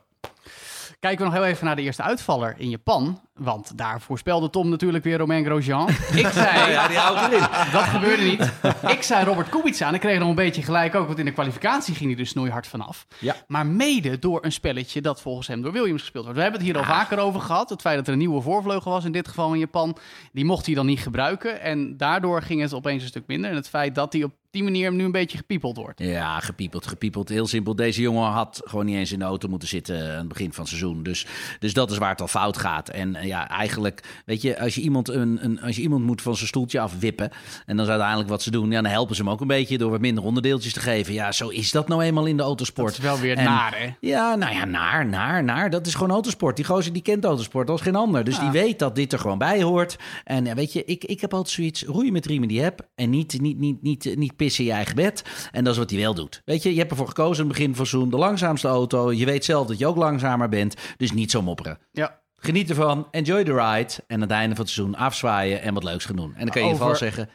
Kijken 1.04 1.24
we 1.24 1.30
nog 1.30 1.40
heel 1.40 1.50
even 1.50 1.66
naar 1.66 1.76
de 1.76 1.82
eerste 1.82 2.02
uitvaller 2.02 2.54
in 2.58 2.68
Japan. 2.70 3.20
Want 3.34 3.78
daar 3.78 4.00
voorspelde 4.00 4.50
Tom 4.50 4.68
natuurlijk 4.68 5.04
weer 5.04 5.18
Romain 5.18 5.44
Grosjean. 5.44 5.88
Ik 6.22 6.26
zei, 6.26 6.70
Ja, 6.70 6.88
die 6.88 6.96
houdt 6.96 7.32
erin. 7.32 7.46
dat 7.78 7.82
gebeurde 7.82 8.22
niet. 8.22 8.52
Ik 8.86 9.02
zei 9.02 9.24
Robert 9.24 9.48
Kubica 9.48 9.88
en 9.88 9.94
ik 9.94 10.00
kreeg 10.00 10.18
nog 10.18 10.28
een 10.28 10.34
beetje 10.34 10.62
gelijk 10.62 10.94
ook. 10.94 11.06
Want 11.06 11.18
in 11.18 11.24
de 11.24 11.32
kwalificatie 11.32 11.94
ging 11.94 12.08
hij 12.08 12.18
dus 12.18 12.28
snoeihard 12.28 12.66
vanaf. 12.66 13.06
Ja. 13.18 13.34
Maar 13.46 13.66
mede 13.66 14.18
door 14.18 14.44
een 14.44 14.52
spelletje 14.52 15.00
dat 15.00 15.20
volgens 15.20 15.46
hem 15.46 15.62
door 15.62 15.72
Williams 15.72 16.00
gespeeld 16.00 16.24
wordt. 16.24 16.38
We 16.38 16.44
hebben 16.44 16.60
het 16.62 16.70
hier 16.70 16.80
al 16.80 16.94
vaker 16.94 17.18
over 17.18 17.40
gehad. 17.40 17.70
Het 17.70 17.80
feit 17.80 17.96
dat 17.96 18.06
er 18.06 18.12
een 18.12 18.18
nieuwe 18.18 18.40
voorvleugel 18.40 18.90
was, 18.90 19.04
in 19.04 19.12
dit 19.12 19.28
geval 19.28 19.52
in 19.52 19.58
Japan. 19.58 19.96
Die 20.32 20.44
mocht 20.44 20.66
hij 20.66 20.74
dan 20.74 20.86
niet 20.86 21.00
gebruiken. 21.00 21.60
En 21.60 21.96
daardoor 21.96 22.42
ging 22.42 22.60
het 22.60 22.74
opeens 22.74 23.02
een 23.02 23.08
stuk 23.08 23.26
minder. 23.26 23.50
En 23.50 23.56
het 23.56 23.68
feit 23.68 23.94
dat 23.94 24.12
hij 24.12 24.22
op 24.22 24.32
die 24.54 24.62
manier 24.62 24.92
nu 24.92 25.04
een 25.04 25.12
beetje 25.12 25.36
gepiepeld 25.38 25.76
wordt. 25.76 26.00
Ja, 26.00 26.40
gepiepeld, 26.40 26.86
gepiepeld. 26.86 27.28
Heel 27.28 27.46
simpel. 27.46 27.76
Deze 27.76 28.00
jongen 28.00 28.30
had 28.30 28.60
gewoon 28.64 28.84
niet 28.86 28.96
eens 28.96 29.12
in 29.12 29.18
de 29.18 29.24
auto 29.24 29.48
moeten 29.48 29.68
zitten 29.68 30.10
aan 30.12 30.18
het 30.18 30.28
begin 30.28 30.52
van 30.52 30.60
het 30.64 30.68
seizoen. 30.72 31.02
Dus, 31.02 31.26
dus 31.58 31.72
dat 31.72 31.90
is 31.90 31.98
waar 31.98 32.10
het 32.10 32.20
al 32.20 32.28
fout 32.28 32.56
gaat. 32.56 32.88
En 32.88 33.14
eh, 33.14 33.26
ja, 33.26 33.48
eigenlijk, 33.48 34.22
weet 34.26 34.42
je, 34.42 34.60
als 34.60 34.74
je 34.74 34.80
iemand, 34.80 35.08
een, 35.08 35.38
een, 35.44 35.60
als 35.62 35.76
je 35.76 35.82
iemand 35.82 36.04
moet 36.04 36.22
van 36.22 36.36
zijn 36.36 36.48
stoeltje 36.48 36.80
afwippen. 36.80 37.30
en 37.66 37.76
dat 37.76 37.84
is 37.84 37.90
uiteindelijk 37.90 38.28
wat 38.28 38.42
ze 38.42 38.50
doen. 38.50 38.70
Ja, 38.70 38.82
dan 38.82 38.90
helpen 38.90 39.16
ze 39.16 39.22
hem 39.22 39.30
ook 39.30 39.40
een 39.40 39.46
beetje 39.46 39.78
door 39.78 39.90
wat 39.90 40.00
minder 40.00 40.24
onderdeeltjes 40.24 40.72
te 40.72 40.80
geven. 40.80 41.14
Ja, 41.14 41.32
zo 41.32 41.48
is 41.48 41.70
dat 41.70 41.88
nou 41.88 42.02
eenmaal 42.02 42.26
in 42.26 42.36
de 42.36 42.42
autosport. 42.42 42.88
Dat 42.88 42.98
is 42.98 43.04
wel 43.04 43.18
weer 43.18 43.36
En- 43.36 43.44
naar, 43.44 43.78
hè? 43.78 43.94
Ja, 44.00 44.34
nou 44.34 44.54
ja, 44.54 44.64
naar, 44.64 45.06
naar, 45.06 45.44
naar. 45.44 45.70
Dat 45.70 45.86
is 45.86 45.94
gewoon 45.94 46.10
autosport. 46.10 46.56
Die 46.56 46.64
gozer 46.64 46.92
die 46.92 47.02
kent 47.02 47.24
autosport 47.24 47.70
als 47.70 47.80
geen 47.80 47.96
ander. 47.96 48.24
Dus 48.24 48.36
Ja. 48.36 48.40
die 48.42 48.50
weet 48.50 48.78
dat 48.78 48.94
dit 48.94 49.12
er 49.12 49.18
gewoon 49.18 49.38
bij 49.38 49.62
hoort. 49.62 49.96
En 50.24 50.44
ja, 50.44 50.54
weet 50.54 50.72
je, 50.72 50.84
ik, 50.84 51.04
ik 51.04 51.20
heb 51.20 51.34
altijd 51.34 51.54
zoiets. 51.54 51.82
Roeien 51.84 52.12
met 52.12 52.26
riemen 52.26 52.48
die 52.48 52.56
je 52.56 52.62
hebt. 52.62 52.82
En 52.94 53.10
niet, 53.10 53.40
niet, 53.40 53.58
niet, 53.58 53.82
niet, 53.82 54.12
niet 54.16 54.36
pissen 54.44 54.64
in 54.64 54.70
je 54.70 54.76
eigen 54.76 54.94
bed. 54.94 55.48
En 55.52 55.64
dat 55.64 55.72
is 55.72 55.78
wat 55.78 55.90
hij 55.90 55.98
wel 55.98 56.14
doet. 56.14 56.42
Weet 56.44 56.62
je, 56.62 56.72
je 56.72 56.78
hebt 56.78 56.90
ervoor 56.90 57.08
gekozen 57.08 57.42
in 57.44 57.48
het 57.50 57.58
begin 57.58 57.74
van 57.74 57.86
seizoen. 57.86 58.10
De 58.10 58.16
langzaamste 58.16 58.68
auto. 58.68 59.12
Je 59.12 59.24
weet 59.24 59.44
zelf 59.44 59.66
dat 59.66 59.78
je 59.78 59.86
ook 59.86 59.96
langzamer 59.96 60.48
bent. 60.48 60.74
Dus 60.96 61.12
niet 61.12 61.30
zo 61.30 61.42
mopperen. 61.42 61.78
Ja. 61.92 62.22
Geniet 62.36 62.68
ervan. 62.70 63.08
Enjoy 63.10 63.44
the 63.44 63.52
ride. 63.52 63.92
En 64.06 64.14
aan 64.14 64.20
het 64.20 64.30
einde 64.30 64.54
van 64.54 64.64
het 64.64 64.72
seizoen 64.74 64.94
afzwaaien 64.96 65.62
en 65.62 65.74
wat 65.74 65.84
leuks 65.84 66.04
gaan 66.04 66.16
doen. 66.16 66.34
En 66.34 66.40
dan 66.40 66.48
kan 66.50 66.62
je 66.62 66.66
Over- 66.66 66.78
vooral 66.78 66.96
zeggen, 66.96 67.28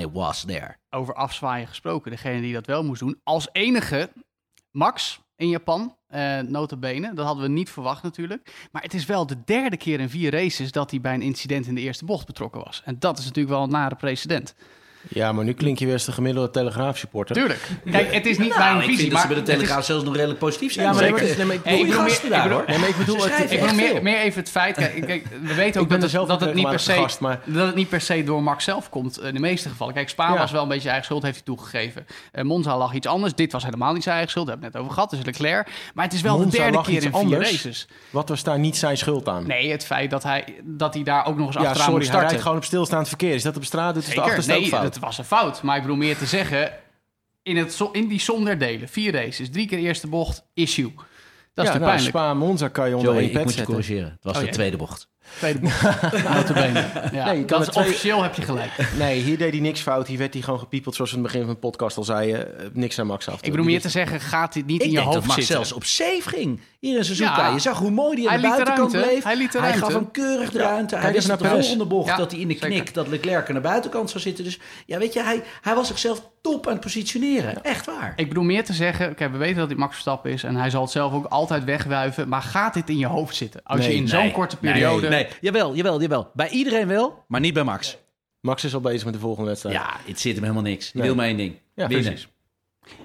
I 0.00 0.06
was 0.12 0.44
there. 0.44 0.76
over 0.90 1.14
afzwaaien 1.14 1.66
gesproken. 1.68 2.10
Degene 2.10 2.40
die 2.40 2.52
dat 2.52 2.66
wel 2.66 2.84
moest 2.84 3.00
doen. 3.00 3.20
Als 3.22 3.48
enige 3.52 4.10
Max 4.70 5.20
in 5.36 5.48
Japan, 5.48 5.96
eh 6.06 6.38
notabene. 6.38 7.14
Dat 7.14 7.26
hadden 7.26 7.44
we 7.44 7.50
niet 7.50 7.70
verwacht 7.70 8.02
natuurlijk. 8.02 8.68
Maar 8.72 8.82
het 8.82 8.94
is 8.94 9.06
wel 9.06 9.26
de 9.26 9.36
derde 9.44 9.76
keer 9.76 10.00
in 10.00 10.10
vier 10.10 10.30
races 10.30 10.72
dat 10.72 10.90
hij 10.90 11.00
bij 11.00 11.14
een 11.14 11.22
incident 11.22 11.66
in 11.66 11.74
de 11.74 11.80
eerste 11.80 12.04
bocht 12.04 12.26
betrokken 12.26 12.64
was. 12.64 12.82
En 12.84 12.96
dat 12.98 13.18
is 13.18 13.24
natuurlijk 13.24 13.54
wel 13.54 13.62
een 13.64 13.70
nare 13.70 13.94
precedent. 13.94 14.54
Ja, 15.08 15.32
maar 15.32 15.44
nu 15.44 15.52
klink 15.52 15.78
je 15.78 15.84
weer 15.84 15.94
als 15.94 16.04
de 16.04 16.12
gemiddelde 16.12 16.50
Telegraaf-supporter. 16.50 17.36
Tuurlijk. 17.36 17.68
Kijk, 17.90 18.12
het 18.14 18.26
is 18.26 18.38
niet 18.38 18.48
Nou, 18.48 18.60
mijn 18.60 18.76
ik 18.76 18.82
visie. 18.82 18.96
vind 18.98 19.10
dat 19.10 19.20
ze 19.20 19.26
maar 19.26 19.34
bij 19.36 19.44
de 19.44 19.50
is- 19.50 19.56
Telegraaf 19.58 19.84
zelfs 19.84 20.04
nog 20.04 20.14
redelijk 20.14 20.38
positief 20.38 20.72
zijn. 20.72 20.86
Ja, 20.86 20.92
maar 20.92 21.02
Zeker. 21.02 21.22
nee, 21.36 21.36
maar- 21.36 21.46
nee, 21.46 21.46
maar 21.46 21.54
ik 21.74 21.80
ik 21.80 21.86
bedoel, 21.86 22.02
gasten 22.02 22.24
ik 22.24 22.30
daar, 22.30 22.42
bedoel- 22.42 22.58
hoor. 22.58 22.66
Nee, 22.68 22.78
maar 22.78 22.88
ik 22.88 22.96
bedoel, 22.96 23.22
het, 23.24 23.50
Ik 23.52 23.60
bedoel 23.60 23.74
meer, 23.74 24.02
meer 24.02 24.18
even 24.18 24.40
het 24.40 24.50
feit, 24.50 24.76
kijk, 24.76 25.06
kijk, 25.06 25.26
we 25.42 25.54
weten 25.54 25.80
ook 25.80 25.88
dat, 25.90 26.02
het, 26.02 26.12
dat, 26.28 26.40
het 26.40 26.54
niet 26.54 26.68
per 26.68 26.78
se, 26.80 26.92
gast, 26.92 27.20
maar- 27.20 27.40
dat 27.44 27.66
het 27.66 27.74
niet 27.74 27.88
per 27.88 28.00
se 28.00 28.24
door 28.24 28.42
Max 28.42 28.64
zelf 28.64 28.88
komt 28.90 29.18
eh, 29.18 29.28
in 29.28 29.34
de 29.34 29.40
meeste 29.40 29.68
gevallen. 29.68 29.94
Kijk, 29.94 30.08
Spaan 30.08 30.32
Ja. 30.32 30.38
was 30.38 30.50
wel 30.50 30.62
een 30.62 30.68
beetje 30.68 30.86
eigen 30.88 31.04
schuld, 31.04 31.22
heeft 31.22 31.34
hij 31.34 31.44
toegegeven. 31.44 32.06
Eh, 32.32 32.44
Monza 32.44 32.76
lag 32.78 32.92
iets 32.94 33.06
anders, 33.06 33.34
dit 33.34 33.52
was 33.52 33.64
helemaal 33.64 33.92
niet 33.92 34.02
zijn 34.02 34.14
eigen 34.14 34.30
schuld, 34.32 34.46
daar 34.46 34.56
hebben 34.60 34.72
we 34.72 34.78
het 34.78 34.88
net 34.88 35.00
over 35.00 35.10
gehad, 35.18 35.26
dus 35.26 35.38
Leclerc. 35.40 35.68
Maar 35.94 36.04
het 36.04 36.14
is 36.14 36.20
wel 36.20 36.38
Monza 36.38 36.50
de 36.50 36.56
derde 36.56 36.82
keer 36.82 37.02
in 37.02 37.12
vier 37.28 37.38
races. 37.38 37.88
Wat 38.10 38.28
was 38.28 38.42
daar 38.42 38.58
niet 38.58 38.76
zijn 38.76 38.96
schuld 38.96 39.28
aan? 39.28 39.46
Nee, 39.46 39.70
het 39.70 39.84
feit 39.84 40.10
dat 40.10 40.22
hij, 40.22 40.44
dat 40.62 40.94
hij 40.94 41.02
daar 41.02 41.26
ook 41.26 41.36
nog 41.36 41.46
eens 41.46 41.54
ja, 41.54 41.60
achteraan 41.60 41.74
sorry, 41.76 41.90
moet 41.92 41.98
hij 42.00 42.06
starten. 42.08 42.28
rijdt 42.28 42.42
gewoon 42.42 42.56
op 42.58 42.64
stilstaand 42.64 43.08
verkeer. 43.08 43.34
Is 43.34 43.42
dat 43.42 43.56
op 43.56 43.64
straat? 43.64 43.94
Doet 43.94 44.14
de 44.14 44.20
achterste 44.20 44.52
dat 44.94 45.02
was 45.02 45.18
een 45.18 45.24
fout. 45.24 45.62
Maar 45.62 45.76
ik 45.76 45.82
bedoel 45.82 45.96
meer 45.96 46.16
te 46.16 46.26
zeggen, 46.26 46.72
in, 47.42 47.56
het, 47.56 47.80
in 47.92 48.08
die 48.08 48.18
som 48.20 48.44
der 48.44 48.58
delen, 48.58 48.88
vier 48.88 49.12
races, 49.12 49.50
drie 49.50 49.66
keer 49.66 49.78
eerste 49.78 50.06
bocht, 50.06 50.44
issue. 50.54 50.92
Dat 51.54 51.64
is 51.64 51.72
ja, 51.72 51.78
natuurlijk 51.78 51.80
nou, 51.80 52.12
pijnlijk. 52.12 52.16
Spa 52.16 52.34
Monza 52.34 52.68
kan 52.68 52.88
je 52.88 52.96
onder 52.96 53.10
Joey, 53.12 53.20
één 53.20 53.28
ik 53.28 53.34
pet 53.34 53.44
moet 53.44 53.52
je 53.52 53.58
zetten. 53.58 53.74
corrigeren. 53.74 54.10
Het 54.10 54.24
was 54.24 54.32
Oh, 54.32 54.38
de 54.38 54.44
jee. 54.44 54.54
tweede 54.54 54.76
bocht. 54.76 55.08
Tweede 55.38 55.58
bocht. 55.58 55.82
Ja, 57.12 57.24
Nee, 57.24 57.38
je 57.38 57.44
kan 57.44 57.46
dat 57.46 57.58
het 57.58 57.60
is 57.60 57.66
twee- 57.74 57.84
officieel 57.86 58.22
heb 58.22 58.34
je 58.34 58.42
gelijk. 58.42 58.70
Nee, 58.98 59.20
hier 59.20 59.38
deed 59.38 59.50
hij 59.50 59.60
niks 59.60 59.80
fout. 59.80 60.06
Hier 60.06 60.18
werd 60.18 60.32
hij 60.34 60.42
gewoon 60.42 60.58
gepiepeld, 60.58 60.94
zoals 60.94 61.10
we 61.10 61.16
in 61.16 61.22
het 61.22 61.32
begin 61.32 61.46
van 61.46 61.54
de 61.56 61.60
podcast 61.60 61.96
al 61.96 62.04
zeiden. 62.04 62.58
Eh, 62.58 62.66
niks 62.72 62.98
aan 62.98 63.06
Max 63.06 63.28
af. 63.28 63.38
Ik 63.42 63.50
bedoel 63.50 63.64
meer 63.66 63.80
te 63.80 63.88
zeggen, 63.88 64.20
gaat 64.20 64.52
dit 64.52 64.66
niet 64.66 64.80
Ik 64.80 64.86
in 64.86 64.88
je 64.90 64.94
denk 64.96 65.06
dat 65.06 65.14
hoofd 65.14 65.26
Max 65.26 65.38
zitten? 65.46 65.54
zelfs 65.66 65.72
op 65.72 65.84
safe 65.84 66.22
ging 66.36 66.60
hier 66.80 66.96
in 66.98 67.04
Suzuka. 67.04 67.46
Ja. 67.46 67.52
Je 67.52 67.58
zag 67.58 67.78
hoe 67.78 67.90
mooi 67.90 68.16
die 68.16 68.24
aan 68.30 68.40
Hij 68.40 68.42
de 68.42 68.48
de 68.48 68.52
buitenkant 68.64 68.92
bleef. 68.92 69.24
Hij 69.24 69.36
liet 69.36 69.52
de 69.52 69.58
gaf 69.58 69.92
hem 69.92 70.10
keurig 70.10 70.50
de 70.50 70.58
ruimte. 70.58 70.96
Hij 70.96 71.12
wist 71.12 71.22
de 71.22 71.28
naar 71.28 71.36
Perez. 71.38 71.52
volgende 71.58 71.84
bocht 71.86 72.08
Ja, 72.08 72.16
dat 72.16 72.30
hij 72.30 72.40
in 72.40 72.48
de 72.48 72.52
zeker. 72.54 72.68
knik 72.68 72.94
dat 72.94 73.08
Leclerc 73.08 73.48
aan 73.48 73.54
de 73.54 73.60
buitenkant 73.60 74.10
zou 74.10 74.22
zitten. 74.22 74.44
Dus 74.44 74.58
ja, 74.86 74.98
weet 74.98 75.12
je, 75.12 75.22
hij, 75.22 75.42
hij 75.62 75.74
was 75.74 75.86
zichzelf 75.86 76.22
top 76.40 76.66
aan 76.66 76.72
het 76.72 76.80
positioneren. 76.80 77.62
Echt 77.64 77.86
waar. 77.86 78.12
Ik 78.16 78.28
bedoel 78.28 78.44
meer 78.44 78.64
te 78.64 78.72
zeggen, 78.72 79.14
we 79.18 79.28
weten 79.38 79.56
dat 79.56 79.68
hij 79.68 79.76
Max 79.76 79.92
Verstappen 79.92 80.30
is 80.30 80.42
en 80.42 80.56
hij 80.56 80.70
zal 80.70 80.82
het 80.82 80.90
zelf 80.90 81.12
ook 81.12 81.26
altijd 81.26 81.64
wegwuiven. 81.64 82.28
Maar 82.28 82.42
gaat 82.42 82.74
dit 82.74 82.88
in 82.88 82.98
je 82.98 83.06
hoofd 83.06 83.36
zitten? 83.36 83.60
Als 83.64 83.86
je 83.86 83.94
in 83.94 84.08
zo'n 84.08 84.30
korte 84.32 84.56
periode... 84.56 85.08
Nee, 85.14 85.26
jawel, 85.40 85.74
jawel, 85.74 86.00
jawel. 86.00 86.30
Bij 86.34 86.48
iedereen 86.48 86.86
wel, 86.88 87.24
maar 87.28 87.40
niet 87.40 87.54
bij 87.54 87.64
Max. 87.64 87.98
Max 88.40 88.64
is 88.64 88.74
al 88.74 88.80
bezig 88.80 89.04
met 89.04 89.14
de 89.14 89.20
volgende 89.20 89.48
wedstrijd. 89.48 89.76
Ja, 89.76 89.96
het 90.06 90.20
zit 90.20 90.34
hem 90.34 90.42
helemaal 90.42 90.62
niks. 90.64 90.86
Je 90.86 90.92
Nee. 90.98 91.06
wil 91.06 91.14
maar 91.16 91.26
één 91.26 91.36
ding. 91.36 91.54
Ja, 91.74 91.86
winnen. 91.88 92.06
precies. 92.12 92.28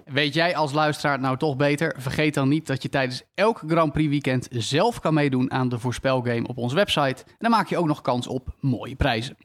Weet 0.05 0.33
jij 0.33 0.55
als 0.55 0.71
luisteraar 0.71 1.11
het 1.13 1.21
nou 1.21 1.37
toch 1.37 1.55
beter? 1.55 1.95
Vergeet 1.97 2.33
dan 2.33 2.49
niet 2.49 2.67
dat 2.67 2.81
je 2.81 2.89
tijdens 2.89 3.23
elk 3.33 3.61
Grand 3.67 3.91
Prix 3.93 4.09
weekend 4.09 4.47
zelf 4.51 4.99
kan 4.99 5.13
meedoen 5.13 5.51
aan 5.51 5.69
de 5.69 5.79
voorspelgame 5.79 6.47
op 6.47 6.57
onze 6.57 6.75
website. 6.75 7.23
En 7.27 7.35
dan 7.37 7.51
maak 7.51 7.67
je 7.69 7.77
ook 7.77 7.87
nog 7.87 8.01
kans 8.01 8.27
op 8.27 8.47
mooie 8.59 8.95
prijzen. 8.95 9.37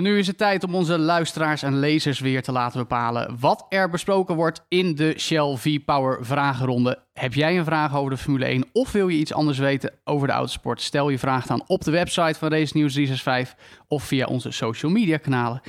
Nu 0.00 0.18
is 0.18 0.26
het 0.26 0.38
tijd 0.38 0.64
om 0.64 0.74
onze 0.74 0.98
luisteraars 0.98 1.62
en 1.62 1.78
lezers 1.78 2.20
weer 2.20 2.42
te 2.42 2.52
laten 2.52 2.78
bepalen 2.78 3.36
wat 3.40 3.66
er 3.68 3.90
besproken 3.90 4.34
wordt 4.34 4.64
in 4.68 4.94
de 4.94 5.14
Shell 5.18 5.56
V-Power 5.56 6.24
vragenronde. 6.24 6.98
Heb 7.12 7.34
jij 7.34 7.58
een 7.58 7.64
vraag 7.64 7.96
over 7.96 8.10
de 8.10 8.16
Formule 8.16 8.44
1 8.44 8.64
of 8.72 8.92
wil 8.92 9.08
je 9.08 9.18
iets 9.18 9.32
anders 9.32 9.58
weten 9.58 9.92
over 10.04 10.26
de 10.26 10.32
autosport? 10.32 10.80
Stel 10.80 11.08
je 11.08 11.18
vraag 11.18 11.46
dan 11.46 11.64
op 11.66 11.84
de 11.84 11.90
website 11.90 12.38
van 12.38 12.48
Race 12.48 12.76
News 12.76 12.92
365 12.92 13.82
of 13.88 14.02
via 14.02 14.26
onze 14.26 14.50
social 14.50 14.92
media 14.92 15.16
kanalen. 15.16 15.60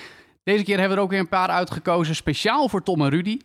Deze 0.43 0.63
keer 0.63 0.77
hebben 0.77 0.91
we 0.91 0.97
er 0.97 1.03
ook 1.03 1.11
weer 1.11 1.19
een 1.19 1.29
paar 1.29 1.49
uitgekozen, 1.49 2.15
speciaal 2.15 2.69
voor 2.69 2.83
Tom 2.83 3.01
en 3.01 3.09
Rudy. 3.09 3.37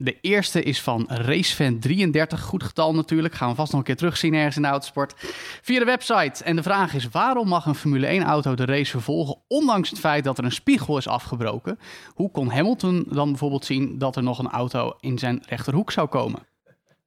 De 0.00 0.20
eerste 0.20 0.62
is 0.62 0.82
van 0.82 1.08
RaceFan33, 1.22 2.40
goed 2.40 2.62
getal 2.62 2.94
natuurlijk. 2.94 3.34
Gaan 3.34 3.48
we 3.48 3.54
vast 3.54 3.70
nog 3.70 3.80
een 3.80 3.86
keer 3.86 3.96
terugzien 3.96 4.34
ergens 4.34 4.56
in 4.56 4.62
de 4.62 4.68
autosport. 4.68 5.14
Via 5.62 5.78
de 5.78 5.84
website. 5.84 6.44
En 6.44 6.56
de 6.56 6.62
vraag 6.62 6.94
is, 6.94 7.08
waarom 7.08 7.48
mag 7.48 7.66
een 7.66 7.74
Formule 7.74 8.20
1-auto 8.20 8.54
de 8.54 8.64
race 8.64 8.90
vervolgen... 8.90 9.42
ondanks 9.48 9.90
het 9.90 9.98
feit 9.98 10.24
dat 10.24 10.38
er 10.38 10.44
een 10.44 10.52
spiegel 10.52 10.96
is 10.96 11.08
afgebroken? 11.08 11.78
Hoe 12.14 12.30
kon 12.30 12.48
Hamilton 12.48 13.06
dan 13.08 13.28
bijvoorbeeld 13.28 13.64
zien 13.64 13.98
dat 13.98 14.16
er 14.16 14.22
nog 14.22 14.38
een 14.38 14.50
auto 14.50 14.96
in 15.00 15.18
zijn 15.18 15.42
rechterhoek 15.46 15.90
zou 15.90 16.08
komen? 16.08 16.46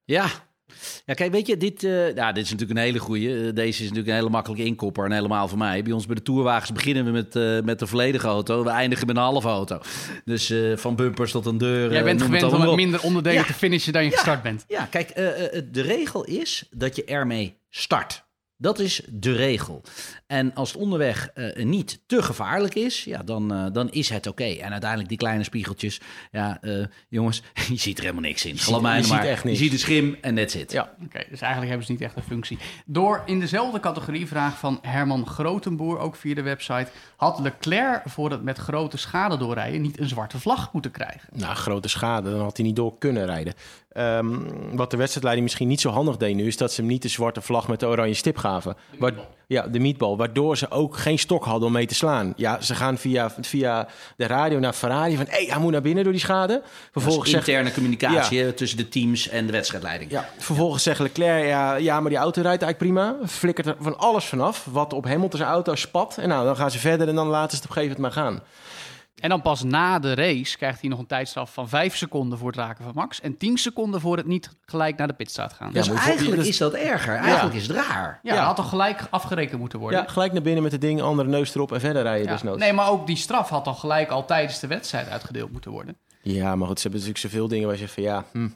Ja. 0.04 0.26
Ja, 1.06 1.14
kijk, 1.14 1.32
weet 1.32 1.48
je, 1.48 1.58
dit, 1.58 1.84
eh, 1.84 2.16
ja, 2.16 2.32
dit 2.32 2.44
is 2.44 2.52
natuurlijk 2.52 2.80
een 2.80 2.86
hele 2.86 3.00
goeie. 3.00 3.54
Deze 3.54 3.72
is 3.74 3.80
natuurlijk 3.82 4.08
een 4.08 4.14
hele 4.14 4.30
makkelijke 4.30 4.64
inkopper 4.66 5.06
en 5.06 5.12
helemaal 5.12 5.48
voor 5.48 5.58
mij. 5.58 5.84
Bij 5.84 5.94
ons 5.94 6.06
bij 6.06 6.16
de 6.16 6.22
tourwagens 6.22 6.72
beginnen 6.72 7.06
we 7.06 7.12
met, 7.12 7.36
eh, 7.36 7.60
met 7.62 7.80
de 7.80 7.88
volledige 7.88 8.28
auto. 8.28 8.64
We 8.64 8.70
eindigen 8.70 9.08
met 9.08 9.16
een 9.16 9.22
halve 9.22 9.48
auto. 9.48 9.80
Dus 10.26 10.50
eh, 10.50 10.78
van 10.78 10.96
bumpers 10.96 11.32
tot 11.32 11.46
een 11.46 11.58
deur. 11.58 11.90
Jij 11.90 12.00
eh, 12.00 12.04
bent 12.04 12.22
gewend 12.22 12.44
om 12.54 12.60
met 12.60 12.76
minder 12.76 13.02
onderdelen 13.02 13.40
Ja. 13.40 13.46
te 13.46 13.54
finishen 13.54 13.94
dan 13.94 14.04
je 14.04 14.12
gestart 14.12 14.42
bent. 14.42 14.66
Ja, 14.68 14.86
kijk, 14.86 15.10
eh, 15.10 15.58
eh, 15.58 15.64
de 15.72 15.82
regel 15.82 16.24
is 16.26 16.68
dat 16.72 16.96
je 16.96 17.04
ermee 17.06 17.58
start. 17.70 18.24
Dat 18.62 18.80
is 18.80 19.02
de 19.10 19.36
regel. 19.36 19.82
En 20.28 20.54
als 20.54 20.72
het 20.72 20.82
onderweg 20.82 21.30
eh, 21.34 21.66
niet 21.66 22.00
te 22.06 22.22
gevaarlijk 22.22 22.76
is, 22.76 23.04
ja, 23.04 23.24
dan, 23.24 23.54
eh, 23.54 23.66
dan 23.74 23.92
is 23.92 24.10
het 24.10 24.28
oké. 24.28 24.44
En 24.44 24.72
uiteindelijk 24.72 25.10
die 25.10 25.18
kleine 25.18 25.44
spiegeltjes, 25.44 26.02
ja, 26.32 26.58
eh, 26.62 26.86
jongens, 27.10 27.44
je 27.70 27.78
ziet 27.78 27.98
er 27.98 28.04
helemaal 28.04 28.24
niks 28.24 28.46
in. 28.46 28.58
Geloof 28.58 28.82
mij 28.82 29.02
je 29.02 29.08
maar. 29.08 29.22
ziet 29.22 29.30
echt 29.30 29.44
niks. 29.44 29.58
Je 29.58 29.64
ziet 29.64 29.74
de 29.74 29.80
schim 29.80 30.18
en 30.22 30.36
that's 30.36 30.56
it. 30.56 30.72
Ja. 30.72 30.94
Oké, 31.04 31.24
dus 31.30 31.42
eigenlijk 31.42 31.68
hebben 31.68 31.86
ze 31.86 31.92
niet 31.92 32.02
echt 32.02 32.16
een 32.16 32.24
functie. 32.24 32.58
Door 32.86 33.22
in 33.26 33.40
dezelfde 33.40 33.80
categorie 33.80 34.28
vraag 34.28 34.58
van 34.58 34.80
Herman 34.82 35.28
Grotenboer, 35.28 36.00
ook 36.00 36.16
via 36.16 36.36
de 36.36 36.42
website... 36.42 36.88
had 37.16 37.40
Leclerc 37.40 38.02
voor 38.06 38.32
het 38.32 38.44
met 38.44 38.58
grote 38.58 38.98
schade 38.98 39.38
doorrijden 39.38 39.82
niet 39.82 40.00
een 40.00 40.08
zwarte 40.08 40.40
vlag 40.40 40.74
moeten 40.74 40.92
krijgen? 40.92 41.30
Nou, 41.34 41.56
grote 41.56 41.88
schade, 41.88 42.32
dan 42.32 42.42
had 42.42 42.58
hij 42.58 42.66
niet 42.66 42.76
door 42.76 42.98
kunnen 42.98 43.26
rijden. 43.26 43.54
Ehm, 43.92 44.38
wat 44.74 44.92
de 44.92 44.98
wedstrijdleiding 44.98 45.48
misschien 45.48 45.68
niet 45.68 45.82
zo 45.82 45.90
handig 45.90 46.18
deed 46.18 46.36
nu... 46.36 46.48
is 46.48 46.58
dat 46.58 46.72
ze 46.72 46.82
hem 46.82 46.90
niet 46.90 47.02
de 47.02 47.08
zwarte 47.08 47.42
vlag 47.42 47.68
met 47.68 47.80
de 47.80 47.86
oranje 47.86 48.14
stip 48.14 48.38
gaven. 48.38 48.76
Wa- 48.98 49.12
ja, 49.48 49.68
de 49.68 49.80
meatball. 49.80 50.16
Waardoor 50.16 50.58
ze 50.58 50.72
ook 50.72 50.98
geen 50.98 51.20
stok 51.20 51.46
hadden 51.46 51.68
om 51.68 51.74
mee 51.74 51.86
te 51.86 51.96
slaan. 51.96 52.34
Ja, 52.36 52.62
ze 52.62 52.76
gaan 52.76 52.98
via, 52.98 53.32
via 53.42 53.88
de 54.18 54.26
radio 54.28 54.60
naar 54.60 54.74
Ferrari 54.74 55.16
van... 55.16 55.26
hé, 55.30 55.36
hey, 55.36 55.46
hij 55.50 55.60
moet 55.60 55.72
naar 55.72 55.82
binnen 55.82 56.04
door 56.04 56.14
die 56.14 56.22
schade. 56.22 56.62
Vervolgens 56.92 57.30
zegt 57.30 57.48
interne 57.48 57.74
communicatie 57.74 58.54
tussen 58.54 58.78
de 58.78 58.90
teams 58.90 59.30
en 59.30 59.46
de 59.46 59.52
wedstrijdleiding. 59.52 60.12
Ja, 60.12 60.30
vervolgens 60.38 60.84
zegt 60.84 61.00
Leclerc, 61.00 61.48
ja, 61.48 61.76
ja, 61.76 62.00
maar 62.00 62.10
die 62.10 62.20
auto 62.20 62.42
rijdt 62.42 62.64
eigenlijk 62.64 62.94
prima. 62.94 63.16
Flikkert 63.28 63.68
er 63.68 63.76
van 63.80 63.98
alles 63.98 64.26
vanaf, 64.26 64.68
wat 64.72 64.94
op 64.94 65.06
Hamilton's 65.06 65.44
auto 65.44 65.76
spat. 65.76 66.18
En 66.18 66.30
nou, 66.30 66.46
dan 66.46 66.56
gaan 66.56 66.72
ze 66.72 66.80
verder 66.80 67.08
en 67.08 67.16
dan 67.16 67.28
laten 67.28 67.50
ze 67.50 67.56
het 67.56 67.72
op 67.72 67.76
een 67.76 67.82
gegeven 67.82 68.02
moment 68.02 68.16
maar 68.16 68.26
gaan. 68.26 68.42
En 69.22 69.30
dan 69.30 69.42
pas 69.42 69.64
na 69.64 70.00
de 70.00 70.14
race 70.14 70.58
krijgt 70.58 70.82
hij 70.82 70.90
nog 70.90 71.00
een 71.00 71.06
tijdstraf 71.06 71.54
van 71.54 71.70
5 71.70 71.96
seconden 71.96 72.38
voor 72.38 72.48
het 72.48 72.58
raken 72.58 72.84
van 72.84 72.94
Max... 72.96 73.22
en 73.22 73.38
10 73.38 73.58
seconden 73.58 74.02
voor 74.02 74.18
het 74.18 74.26
niet 74.26 74.50
gelijk 74.66 74.98
naar 74.98 75.08
de 75.08 75.14
pitstraat 75.14 75.54
gaan. 75.54 75.72
Dus 75.74 75.88
eigenlijk 75.90 76.42
is- 76.42 76.58
dat 76.58 76.74
erger. 76.74 77.16
Eigenlijk 77.16 77.56
is 77.56 77.68
het 77.68 77.76
raar. 77.76 78.20
Ja, 78.24 78.34
Ja. 78.34 78.36
dat 78.38 78.46
had 78.46 78.56
toch 78.56 78.70
gelijk 78.70 79.02
afgerekend 79.10 79.60
moeten 79.60 79.80
worden? 79.80 80.00
Ja, 80.00 80.08
gelijk 80.08 80.34
naar 80.34 80.42
binnen 80.42 80.64
met 80.64 80.72
het 80.72 80.82
ding, 80.82 81.02
andere 81.02 81.30
neus 81.30 81.56
erop 81.56 81.72
en 81.72 81.80
verder 81.80 82.02
rijden 82.02 82.26
Ja. 82.26 82.32
desnoods. 82.32 82.60
Nee, 82.60 82.74
maar 82.74 82.90
ook 82.90 83.08
die 83.08 83.16
straf 83.16 83.50
had 83.50 83.66
dan 83.66 83.76
gelijk 83.76 84.10
al 84.10 84.26
tijdens 84.26 84.60
de 84.60 84.68
wedstrijd 84.68 85.10
uitgedeeld 85.10 85.52
moeten 85.52 85.72
worden. 85.72 85.98
Ja, 86.22 86.56
maar 86.56 86.68
goed, 86.68 86.80
ze 86.80 86.88
hebben 86.88 87.00
natuurlijk 87.02 87.34
zoveel 87.34 87.48
dingen 87.48 87.66
waar 87.68 87.76
je 87.76 87.82
zegt 87.82 87.94
van 87.94 88.04
ja... 88.04 88.26
Hm. 88.32 88.50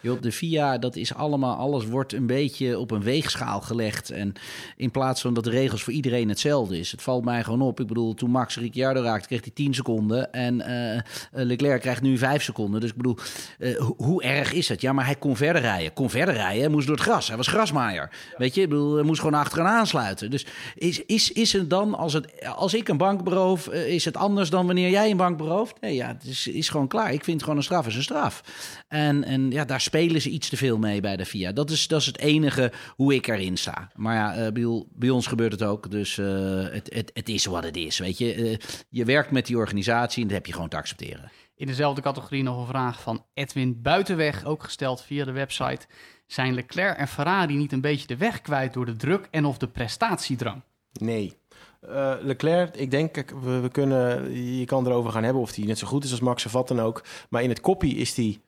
Joh, 0.00 0.20
de 0.20 0.32
VIA, 0.32 0.78
dat 0.78 0.96
is 0.96 1.14
allemaal, 1.14 1.56
alles 1.56 1.84
wordt 1.86 2.12
een 2.12 2.26
beetje 2.26 2.78
op 2.78 2.90
een 2.90 3.02
weegschaal 3.02 3.60
gelegd. 3.60 4.10
En 4.10 4.32
in 4.76 4.90
plaats 4.90 5.20
van 5.20 5.34
dat 5.34 5.44
de 5.44 5.50
regels 5.50 5.82
voor 5.82 5.92
iedereen 5.92 6.28
hetzelfde 6.28 6.78
is. 6.78 6.90
Het 6.90 7.02
valt 7.02 7.24
mij 7.24 7.44
gewoon 7.44 7.62
op. 7.62 7.80
Ik 7.80 7.86
bedoel, 7.86 8.14
toen 8.14 8.30
Max 8.30 8.56
Ricciardo 8.56 9.02
raakte, 9.02 9.28
kreeg 9.28 9.40
hij 9.40 9.50
10 9.54 9.74
seconden. 9.74 10.32
En 10.32 10.60
eh, 10.60 11.02
Leclerc 11.32 11.80
krijgt 11.80 12.02
nu 12.02 12.18
5 12.18 12.42
seconden. 12.42 12.80
Dus 12.80 12.90
ik 12.90 12.96
bedoel, 12.96 13.16
eh, 13.58 13.76
ho- 13.76 13.94
hoe 13.96 14.22
erg 14.22 14.52
is 14.52 14.68
het? 14.68 14.80
Ja, 14.80 14.92
maar 14.92 15.04
hij 15.04 15.14
kon 15.16 15.36
verder 15.36 15.62
rijden. 15.62 15.92
Kon 15.92 16.10
verder 16.10 16.34
rijden, 16.34 16.60
hij 16.60 16.70
moest 16.70 16.86
door 16.86 16.96
het 16.96 17.04
gras. 17.04 17.28
Hij 17.28 17.36
was 17.36 17.46
grasmaaier. 17.46 18.10
Weet 18.36 18.54
je, 18.54 18.60
ik 18.62 18.68
bedoel, 18.68 18.94
hij 18.94 19.04
moest 19.04 19.20
gewoon 19.20 19.40
achteraan 19.40 19.66
aansluiten. 19.78 20.30
Dus 20.30 20.46
is, 20.74 21.04
is, 21.04 21.32
is 21.32 21.52
het 21.52 21.70
dan, 21.70 21.94
als, 21.94 22.12
het, 22.12 22.46
als 22.56 22.74
ik 22.74 22.88
een 22.88 22.96
bank 22.96 23.24
beroof, 23.24 23.68
eh, 23.68 23.86
is 23.88 24.04
het 24.04 24.16
anders 24.16 24.50
dan 24.50 24.66
wanneer 24.66 24.90
jij 24.90 25.10
een 25.10 25.16
bank 25.16 25.36
berooft? 25.36 25.80
Nee, 25.80 25.94
ja, 25.94 26.06
het 26.08 26.24
is, 26.24 26.46
is 26.46 26.68
gewoon 26.68 26.88
klaar. 26.88 27.12
Ik 27.12 27.24
vind 27.24 27.42
gewoon 27.42 27.56
een 27.56 27.62
straf 27.62 27.86
is 27.86 27.96
een 27.96 28.02
straf. 28.02 28.42
En, 28.88 29.24
en 29.24 29.50
ja, 29.50 29.64
daar 29.64 29.80
spelen 29.86 30.20
ze 30.20 30.30
iets 30.30 30.48
te 30.48 30.56
veel 30.56 30.78
mee 30.78 31.00
bij 31.00 31.16
de 31.16 31.26
FIA. 31.26 31.52
Dat 31.52 31.70
is, 31.70 31.88
dat 31.88 32.00
is 32.00 32.06
het 32.06 32.18
enige 32.18 32.72
hoe 32.88 33.14
ik 33.14 33.26
erin 33.26 33.56
sta. 33.56 33.90
Maar 33.94 34.14
ja, 34.14 34.34
eh, 34.34 34.52
bij, 34.52 34.84
bij 34.92 35.10
ons 35.10 35.26
gebeurt 35.26 35.52
het 35.52 35.62
ook. 35.62 35.90
Dus 35.90 36.18
eh, 36.18 36.26
het, 36.70 36.94
het, 36.94 37.10
het 37.14 37.28
is 37.28 37.44
wat 37.44 37.64
het 37.64 37.76
is. 37.76 37.98
Weet 37.98 38.18
je, 38.18 38.34
Eh, 38.34 38.56
je 38.88 39.04
werkt 39.04 39.30
met 39.30 39.46
die 39.46 39.56
organisatie 39.56 40.22
en 40.22 40.28
dat 40.28 40.36
heb 40.36 40.46
je 40.46 40.52
gewoon 40.52 40.68
te 40.68 40.76
accepteren. 40.76 41.30
In 41.56 41.66
dezelfde 41.66 42.00
categorie 42.02 42.42
nog 42.42 42.60
een 42.60 42.66
vraag 42.66 43.00
van 43.00 43.24
Edwin 43.34 43.82
Buitenweg, 43.82 44.44
ook 44.44 44.62
gesteld 44.62 45.02
via 45.02 45.24
de 45.24 45.32
website. 45.32 45.86
Zijn 46.26 46.54
Leclerc 46.54 46.96
en 46.96 47.08
Ferrari 47.08 47.54
niet 47.56 47.72
een 47.72 47.80
beetje 47.80 48.06
de 48.06 48.16
weg 48.16 48.40
kwijt 48.40 48.72
door 48.72 48.86
de 48.86 48.96
druk 48.96 49.28
en 49.30 49.44
of 49.44 49.58
de 49.58 49.68
prestatiedrang? 49.68 50.62
Nee. 50.92 51.32
Eh, 51.80 52.14
Leclerc, 52.20 52.76
ik 52.76 52.90
denk, 52.90 53.30
we, 53.42 53.60
we 53.60 53.68
kunnen, 53.68 54.32
je 54.58 54.64
kan 54.64 54.86
erover 54.86 55.10
gaan 55.10 55.24
hebben 55.24 55.42
of 55.42 55.54
hij 55.54 55.64
net 55.64 55.78
zo 55.78 55.86
goed 55.86 56.04
is 56.04 56.10
als 56.10 56.20
Max 56.20 56.46
of 56.46 56.52
wat 56.52 56.68
dan 56.68 56.80
ook. 56.80 57.04
Maar 57.30 57.42
in 57.42 57.48
het 57.48 57.60
koppie 57.60 57.96
is 57.96 58.16
hij 58.16 58.40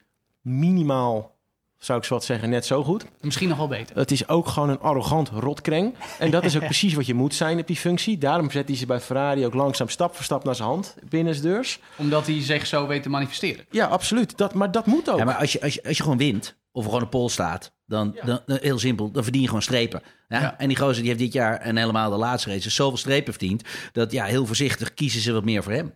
minimaal, 0.57 1.37
zou 1.77 1.99
ik 1.99 2.05
zo 2.05 2.13
wat 2.13 2.23
zeggen, 2.23 2.49
net 2.49 2.65
zo 2.65 2.83
goed. 2.83 3.05
Misschien 3.21 3.49
nog 3.49 3.57
wel 3.57 3.67
beter. 3.67 3.95
Het 3.95 4.11
is 4.11 4.27
ook 4.27 4.47
gewoon 4.47 4.69
een 4.69 4.79
arrogant 4.79 5.29
rotkreng. 5.29 5.95
En 6.19 6.31
dat 6.31 6.43
is 6.43 6.55
ook 6.55 6.65
precies 6.73 6.93
wat 6.93 7.05
je 7.05 7.13
moet 7.13 7.33
zijn 7.33 7.59
op 7.59 7.67
die 7.67 7.75
functie. 7.75 8.17
Daarom 8.17 8.51
zet 8.51 8.67
hij 8.67 8.77
ze 8.77 8.85
bij 8.85 8.99
Ferrari 8.99 9.45
ook 9.45 9.53
langzaam 9.53 9.89
stap 9.89 10.15
voor 10.15 10.23
stap 10.23 10.43
naar 10.43 10.55
zijn 10.55 10.67
hand 10.67 10.95
binnensdeurs. 11.09 11.79
Omdat 11.95 12.25
hij 12.25 12.41
zich 12.43 12.67
zo 12.67 12.87
weet 12.87 13.03
te 13.03 13.09
manifesteren. 13.09 13.65
Ja, 13.69 13.85
absoluut. 13.85 14.37
Dat, 14.37 14.53
maar 14.53 14.71
dat 14.71 14.85
moet 14.85 15.09
ook. 15.09 15.17
Ja, 15.17 15.23
maar 15.23 15.35
als 15.35 15.51
je, 15.51 15.61
als, 15.61 15.73
je, 15.73 15.83
als 15.83 15.97
je 15.97 16.03
gewoon 16.03 16.17
wint, 16.17 16.57
of 16.71 16.85
gewoon 16.85 17.01
een 17.01 17.09
pol 17.09 17.29
staat, 17.29 17.71
dan, 17.85 18.17
dan, 18.25 18.41
dan- 18.45 18.57
heel 18.61 18.79
simpel, 18.79 19.11
dan 19.11 19.23
verdien 19.23 19.41
je 19.41 19.47
gewoon 19.47 19.61
strepen. 19.61 20.01
Ja? 20.27 20.41
Ja. 20.41 20.57
En 20.57 20.67
die 20.67 20.77
gozer 20.77 20.95
die 21.01 21.07
heeft 21.07 21.19
dit 21.19 21.33
jaar 21.33 21.57
en 21.59 21.77
helemaal 21.77 22.09
de 22.09 22.17
laatste 22.17 22.49
race 22.49 22.69
zoveel 22.69 22.97
strepen 22.97 23.33
verdiend, 23.33 23.63
dat 23.91 24.11
ja, 24.11 24.25
heel 24.25 24.45
voorzichtig 24.45 24.93
kiezen 24.93 25.21
ze 25.21 25.31
wat 25.31 25.43
meer 25.43 25.63
voor 25.63 25.71
hem. 25.73 25.93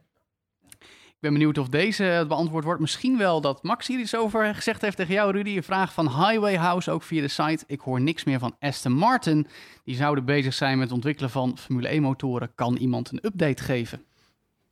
Ik 1.24 1.30
ben 1.30 1.38
benieuwd 1.38 1.58
of 1.58 1.70
deze 1.70 2.26
beantwoord 2.28 2.64
wordt. 2.64 2.82
Misschien 2.82 3.18
wel 3.18 3.42
dat 3.42 3.64
Max 3.64 3.88
hier 3.88 4.00
iets 4.00 4.16
over 4.16 4.56
gezegd 4.56 4.82
heeft 4.82 4.98
tegen 4.98 5.14
jou, 5.14 5.32
Rudy. 5.32 5.56
Een 5.56 5.64
vraag 5.64 5.94
van 5.94 6.08
Highway 6.08 6.56
House, 6.56 6.92
ook 6.92 7.04
via 7.04 7.22
de 7.22 7.28
site. 7.28 7.64
Ik 7.68 7.80
hoor 7.80 8.02
niks 8.02 8.24
meer 8.24 8.40
van 8.40 8.56
Aston 8.60 8.92
Martin. 8.92 9.48
Die 9.84 9.96
zouden 9.96 10.26
bezig 10.26 10.54
zijn 10.54 10.78
met 10.78 10.86
het 10.86 10.96
ontwikkelen 10.96 11.30
van 11.30 11.58
Formule 11.58 11.98
1-motoren. 12.00 12.52
Kan 12.56 12.76
iemand 12.76 13.12
een 13.12 13.20
update 13.22 13.64
geven? 13.64 14.04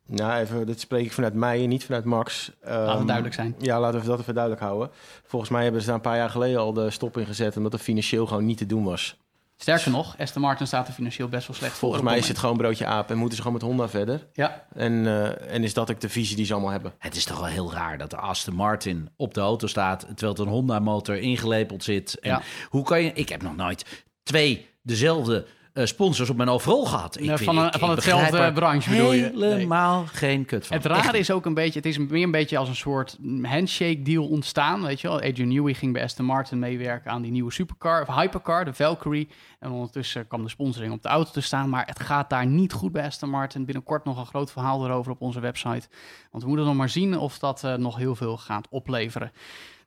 Nou, 0.08 0.40
even, 0.40 0.66
dit 0.66 0.80
spreek 0.80 1.06
ik 1.06 1.12
vanuit 1.12 1.34
mij 1.34 1.64
en 1.64 1.70
niet 1.70 1.86
vanuit 1.86 2.06
Max. 2.06 2.52
Laat 2.62 2.88
het 2.88 2.96
Ehm, 2.98 3.06
duidelijk 3.06 3.36
zijn. 3.36 3.56
Ja, 3.58 3.80
laten 3.80 4.00
we 4.00 4.06
dat 4.06 4.20
even 4.20 4.34
duidelijk 4.34 4.64
houden. 4.64 4.90
Volgens 5.26 5.52
mij 5.52 5.64
hebben 5.64 5.82
ze 5.82 5.88
daar 5.88 5.96
een 5.96 6.02
paar 6.02 6.18
jaar 6.18 6.30
geleden 6.30 6.60
al 6.60 6.74
de 6.74 6.90
stop 6.90 7.18
in 7.18 7.26
gezet... 7.26 7.58
omdat 7.58 7.72
het 7.72 7.82
financieel 7.82 8.26
gewoon 8.26 8.46
niet 8.46 8.58
te 8.58 8.66
doen 8.66 8.84
was. 8.84 9.20
Sterker 9.62 9.92
nog, 9.92 10.16
Aston 10.18 10.42
Martin 10.42 10.68
staat 10.68 10.88
er 10.88 10.94
financieel 10.94 11.28
best 11.28 11.48
wel 11.48 11.56
slecht 11.56 11.72
voor. 11.72 11.80
Volgens 11.80 12.02
mij 12.04 12.14
het 12.14 12.24
is 12.24 12.30
het 12.30 12.38
gewoon 12.38 12.58
broodje 12.58 12.86
aap 12.86 13.10
en 13.10 13.18
moeten 13.18 13.36
ze 13.36 13.42
gewoon 13.44 13.58
met 13.58 13.68
Honda 13.68 13.90
verder. 13.90 14.28
Ja, 14.34 14.66
En, 14.74 15.06
eh, 15.08 15.54
en 15.54 15.64
is 15.64 15.74
dat 15.74 15.92
ook 15.92 16.00
de 16.00 16.10
visie 16.10 16.36
die 16.36 16.46
ze 16.46 16.54
allemaal 16.54 16.72
hebben. 16.72 16.94
Het 16.98 17.16
is 17.16 17.24
toch 17.24 17.40
wel 17.40 17.48
heel 17.48 17.74
raar 17.74 17.98
dat 17.98 18.10
de 18.10 18.16
Aston 18.18 18.54
Martin 18.56 19.10
op 19.16 19.34
de 19.34 19.40
auto 19.42 19.68
staat, 19.68 20.00
terwijl 20.16 20.34
er 20.34 20.42
een 20.42 20.48
Honda-motor 20.48 21.18
ingelepeld 21.18 21.84
zit. 21.84 22.20
En 22.20 22.30
Ja. 22.30 22.42
hoe 22.70 22.84
kan 22.84 23.04
je... 23.04 23.12
Ik 23.14 23.30
heb 23.30 23.42
nog 23.42 23.56
nooit 23.56 24.06
twee 24.24 24.70
dezelfde 24.82 25.46
eh, 25.74 25.86
sponsors 25.86 26.30
op 26.30 26.38
mijn 26.38 26.50
overal 26.50 26.86
gehad. 26.86 27.20
Ik 27.20 27.26
van 27.38 27.58
een- 27.58 27.66
ik- 27.68 27.74
ik 27.74 27.80
van 27.80 27.90
hetzelfde 27.96 28.38
branche 28.54 28.90
bedoel 28.90 29.12
je? 29.14 29.32
Helemaal 29.54 30.06
geen 30.08 30.46
kut 30.46 30.68
van. 30.68 30.78
Het 30.78 30.86
rare 30.86 31.18
is 31.18 31.32
ook 31.32 31.46
een 31.46 31.54
beetje, 31.54 31.80
het 31.80 31.86
is 31.88 31.98
meer 31.98 32.24
een 32.24 32.32
beetje 32.32 32.58
als 32.58 32.70
een 32.70 32.76
soort 32.76 33.18
handshake 33.42 34.02
deal 34.02 34.28
ontstaan, 34.28 34.82
weet 34.84 35.02
je 35.02 35.08
wel. 35.08 35.18
Adrian 35.22 35.48
Newey 35.48 35.74
ging 35.74 35.94
bij 35.94 36.04
Aston 36.04 36.26
Martin 36.26 36.60
meewerken 36.60 37.12
aan 37.12 37.22
die 37.22 37.32
nieuwe 37.32 37.52
supercar, 37.52 38.02
of 38.08 38.16
hypercar, 38.16 38.66
de 38.66 38.74
Valkyrie. 38.74 39.30
En 39.60 39.72
ondertussen 39.72 40.28
kwam 40.28 40.44
de 40.44 40.50
sponsoring 40.50 40.94
op 40.94 41.02
de 41.02 41.10
auto 41.10 41.32
te 41.32 41.42
staan, 41.42 41.70
maar 41.70 41.86
het 41.86 42.00
gaat 42.00 42.30
daar 42.30 42.46
niet 42.46 42.74
goed 42.74 42.92
bij 42.92 43.06
Aston 43.06 43.30
Martin. 43.30 43.66
Binnenkort 43.66 44.06
nog 44.06 44.18
een 44.20 44.26
groot 44.26 44.52
verhaal 44.52 44.86
erover 44.86 45.12
op 45.12 45.22
onze 45.22 45.40
website. 45.40 45.88
Want 46.32 46.44
we 46.44 46.48
moeten 46.50 46.66
nog 46.68 46.76
maar 46.76 46.90
zien 46.90 47.18
of 47.18 47.40
dat 47.40 47.64
eh, 47.64 47.74
nog 47.76 47.98
heel 47.98 48.16
veel 48.16 48.38
gaat 48.38 48.68
opleveren. 48.70 49.32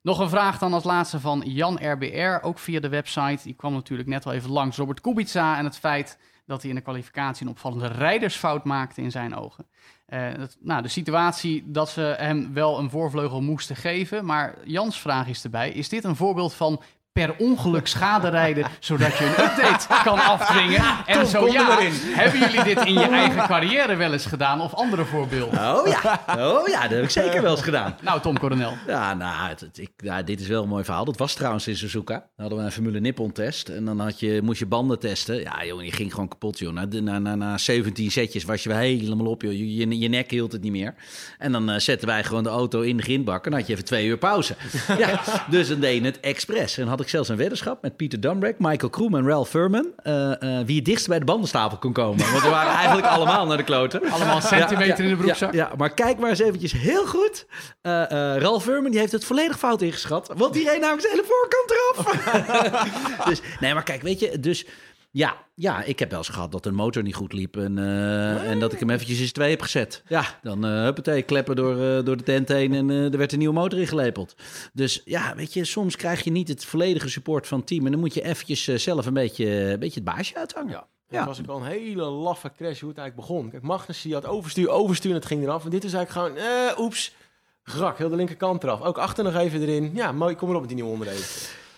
Nog 0.04 0.18
een 0.18 0.28
vraag 0.28 0.58
dan 0.58 0.72
als 0.72 0.84
laatste 0.84 1.20
van 1.20 1.42
Jan 1.46 1.78
RBR, 1.82 2.46
ook 2.46 2.58
via 2.58 2.80
de 2.80 2.88
website. 2.88 3.42
Die 3.42 3.54
kwam 3.54 3.72
natuurlijk 3.72 4.08
net 4.08 4.26
al 4.26 4.32
even 4.32 4.50
langs. 4.50 4.76
Robert 4.76 5.00
Kubica 5.00 5.58
en 5.58 5.64
het 5.64 5.78
feit 5.78 6.18
dat 6.46 6.60
hij 6.60 6.70
in 6.70 6.76
de 6.76 6.82
kwalificatie 6.82 7.46
een 7.46 7.52
opvallende 7.52 7.86
rijdersfout 7.86 8.64
maakte 8.64 9.02
in 9.02 9.10
zijn 9.10 9.34
ogen. 9.34 9.66
Eh, 10.06 10.34
dat, 10.34 10.56
nou, 10.60 10.82
de 10.82 10.88
situatie 10.88 11.70
dat 11.70 11.88
ze 11.88 12.14
hem 12.18 12.54
wel 12.54 12.78
een 12.78 12.90
voorvleugel 12.90 13.42
moesten 13.42 13.76
geven. 13.76 14.24
Maar 14.24 14.54
Jans 14.64 15.00
vraag 15.00 15.28
is 15.28 15.44
erbij: 15.44 15.70
is 15.70 15.88
dit 15.88 16.04
een 16.04 16.16
voorbeeld 16.16 16.54
van 16.54 16.82
per 17.14 17.34
ongeluk 17.38 17.86
schade 17.86 18.28
rijden 18.28 18.66
zodat 18.80 19.18
je 19.18 19.24
een 19.24 19.44
update 19.44 19.86
kan 20.04 20.18
afdwingen? 20.18 20.82
En 21.06 21.26
zo 21.26 21.46
ja, 21.48 21.78
hebben 22.10 22.40
jullie 22.40 22.62
dit 22.64 22.84
in 22.84 22.92
je 22.92 23.08
eigen 23.22 23.46
carrière 23.46 23.96
wel 23.96 24.12
eens 24.12 24.26
gedaan 24.26 24.60
of 24.60 24.74
andere 24.74 25.04
voorbeelden? 25.04 25.58
Oh 25.76 25.86
ja, 25.88 26.24
oh 26.38 26.68
ja, 26.68 26.80
dat 26.82 26.90
heb 26.90 27.02
ik 27.02 27.10
zeker 27.10 27.42
wel 27.42 27.50
eens 27.50 27.62
gedaan. 27.62 27.94
Nou, 28.04 28.20
Tom 28.20 28.38
Coronel. 28.38 28.72
Ja, 28.86 29.14
nou, 29.14 29.48
het, 29.48 29.60
het- 29.60 29.78
ik, 29.78 29.90
dit 30.26 30.40
is 30.40 30.46
wel 30.46 30.62
een 30.62 30.68
mooi 30.68 30.84
verhaal. 30.84 31.04
Dat 31.04 31.16
was 31.18 31.34
trouwens 31.34 31.66
in 31.66 31.76
Suzuka. 31.76 32.14
Dan 32.14 32.28
hadden 32.36 32.58
we 32.58 32.64
een 32.64 32.72
Formule 32.72 33.00
Nippon 33.00 33.32
test. 33.32 33.68
En 33.68 33.84
dan 33.84 34.00
had 34.00 34.20
je, 34.20 34.40
moest 34.42 34.58
je 34.58 34.66
banden 34.66 34.98
testen. 34.98 35.40
Ja, 35.40 35.64
joh, 35.64 35.84
je 35.84 35.92
ging 35.92 36.10
gewoon 36.10 36.28
kapot, 36.28 36.58
joh. 36.58 36.72
Na, 36.72 36.86
na, 37.00 37.18
na, 37.18 37.34
na 37.34 37.58
17 37.58 38.10
setjes 38.10 38.44
was 38.44 38.62
je 38.62 38.68
weer 38.68 38.78
helemaal 38.78 39.26
op, 39.26 39.42
joh. 39.42 39.52
Je, 39.52 39.74
je, 39.74 39.98
je 39.98 40.08
nek 40.08 40.30
hield 40.30 40.52
het 40.52 40.62
niet 40.62 40.72
meer. 40.72 40.94
En 41.38 41.52
dan 41.52 41.70
eh, 41.70 41.78
zetten 41.78 42.08
wij 42.08 42.24
gewoon 42.24 42.42
de 42.42 42.48
auto 42.48 42.80
in 42.80 42.96
de 42.96 43.02
grindbak. 43.02 43.44
En 43.44 43.50
dan 43.50 43.58
had 43.58 43.68
je 43.68 43.72
even 43.74 43.84
twee 43.86 44.06
uur 44.06 44.18
pauze. 44.18 44.54
ja, 44.98 45.20
dus 45.50 45.68
dan 45.68 45.80
deed 45.80 45.98
je 46.00 46.04
het 46.04 46.20
expres. 46.20 46.78
En 46.78 46.86
had 46.88 47.00
ik 47.00 47.03
zelfs 47.08 47.28
een 47.28 47.36
weddenschap 47.36 47.82
met 47.82 47.96
Pieter 47.96 48.20
Dumbrek, 48.20 48.54
Michael 48.58 48.90
Kroem 48.90 49.14
en 49.14 49.26
Ralph 49.26 49.48
Furman. 49.48 49.86
eh, 50.02 50.58
eh, 50.58 50.66
wie 50.66 50.76
het 50.76 50.84
dichtst 50.84 51.08
bij 51.08 51.18
de 51.18 51.24
bandenstapel 51.24 51.78
kon 51.78 51.92
komen. 51.92 52.30
Want 52.30 52.42
we 52.42 52.48
waren 52.48 52.72
eigenlijk 52.72 53.06
allemaal 53.06 53.46
naar 53.46 53.56
de 53.56 53.62
kloten. 53.62 54.10
Allemaal 54.10 54.40
centimeter 54.40 55.04
in 55.04 55.10
de 55.10 55.16
broekzak. 55.16 55.52
Ja, 55.52 55.68
ja, 55.70 55.76
maar 55.76 55.94
kijk 55.94 56.18
maar 56.18 56.30
eens 56.30 56.38
eventjes 56.38 56.72
heel 56.72 57.06
goed. 57.06 57.46
Eh, 57.82 58.02
Ralf 58.36 58.62
Furman 58.62 58.90
die 58.90 59.00
heeft 59.00 59.12
het 59.12 59.24
volledig 59.24 59.58
fout 59.58 59.82
ingeschat. 59.82 60.30
Want 60.36 60.52
die 60.52 60.68
reed 60.68 60.80
namelijk 60.80 61.06
zijn 61.06 61.14
hele 61.14 61.26
voorkant 61.28 61.70
eraf. 61.70 63.24
dus, 63.28 63.40
nee, 63.60 63.74
maar 63.74 63.82
kijk, 63.82 64.02
weet 64.02 64.20
je, 64.20 64.40
dus... 64.40 64.66
Ja, 65.14 65.36
ja, 65.54 65.82
ik 65.82 65.98
heb 65.98 66.10
wel 66.10 66.18
eens 66.18 66.28
gehad 66.28 66.52
dat 66.52 66.66
een 66.66 66.74
motor 66.74 67.02
niet 67.02 67.14
goed 67.14 67.32
liep 67.32 67.56
en, 67.56 67.78
eh, 67.78 68.50
en 68.50 68.58
dat 68.58 68.72
ik 68.72 68.78
hem 68.78 68.90
eventjes 68.90 69.20
eens 69.20 69.32
twee 69.32 69.50
heb 69.50 69.60
gezet. 69.60 70.02
Ja, 70.08 70.24
dan 70.42 70.66
uh, 70.66 70.82
huppatee, 70.82 71.22
kleppen 71.22 71.56
door, 71.56 71.72
eh, 71.72 72.04
door 72.04 72.16
de 72.16 72.22
tent 72.22 72.48
heen 72.48 72.74
en 72.74 72.90
er 72.90 73.18
werd 73.18 73.32
een 73.32 73.38
nieuwe 73.38 73.54
motor 73.54 73.78
ingelepeld. 73.78 74.34
Dus 74.72 75.02
ja, 75.04 75.34
weet 75.36 75.52
je, 75.52 75.64
soms 75.64 75.96
krijg 75.96 76.24
je 76.24 76.30
niet 76.30 76.48
het 76.48 76.64
volledige 76.64 77.08
support 77.08 77.46
van 77.46 77.58
het 77.58 77.66
team 77.66 77.84
en 77.84 77.90
dan 77.90 78.00
moet 78.00 78.14
je 78.14 78.22
eventjes 78.22 78.64
zelf 78.64 79.06
een 79.06 79.14
beetje, 79.14 79.46
een 79.46 79.78
beetje 79.78 80.00
het 80.00 80.14
baasje 80.14 80.36
uithangen. 80.36 80.72
Ja. 81.08 81.18
Dat 81.18 81.26
was 81.26 81.40
ook 81.40 81.46
wel 81.46 81.56
een 81.56 81.62
hele 81.62 82.04
laffe 82.04 82.52
crash 82.56 82.80
hoe 82.80 82.88
het 82.88 82.98
eigenlijk 82.98 83.28
begon. 83.28 83.50
Kijk, 83.50 83.62
Magnus 83.62 84.02
die 84.02 84.14
had 84.14 84.26
overstuur, 84.26 84.68
overstuur 84.68 85.10
en 85.10 85.16
het 85.16 85.26
ging 85.26 85.42
eraf. 85.42 85.64
En 85.64 85.70
dit 85.70 85.84
is 85.84 85.92
eigenlijk 85.92 86.36
gewoon, 86.36 86.78
oeps, 86.78 87.14
grak, 87.62 87.98
heel 87.98 88.08
de 88.08 88.16
linkerkant 88.16 88.62
eraf. 88.62 88.82
Ook 88.82 88.98
achter 88.98 89.24
nog 89.24 89.34
even 89.34 89.60
erin. 89.60 89.90
Ja, 89.94 90.12
mooi, 90.12 90.34
kom 90.34 90.48
erop 90.48 90.60
met 90.60 90.70
die 90.70 90.78
nieuwe 90.78 90.92
onderdelen. 90.92 91.24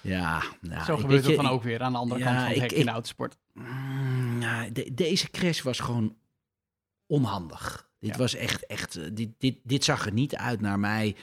Ja, 0.07 0.43
nou, 0.61 0.85
Zo 0.85 0.97
gebeurt 0.97 1.23
het 1.23 1.31
je, 1.31 1.37
dan 1.37 1.49
ook 1.49 1.63
weer 1.63 1.83
aan 1.83 1.93
de 1.93 1.99
andere 1.99 2.21
ja, 2.21 2.27
kant 2.27 2.39
van 2.39 2.49
het 2.49 2.61
hek 2.61 2.71
ik- 2.73 2.79
in 2.79 2.85
de 2.87 2.91
autosport. 2.93 3.37
Mm, 3.53 4.41
de- 4.73 4.95
deze 4.95 5.31
crash 5.31 5.63
was 5.63 5.79
gewoon 5.81 6.17
onhandig. 7.07 7.89
Dit 8.01 8.11
Ja. 8.11 8.17
was 8.17 8.35
echt, 8.35 8.67
echt, 8.67 8.97
eh, 8.97 9.05
dit, 9.13 9.29
dit, 9.39 9.57
dit 9.63 9.85
zag 9.85 10.07
er 10.07 10.13
niet 10.13 10.37
uit 10.37 10.61
naar 10.61 10.79
mij 10.79 11.17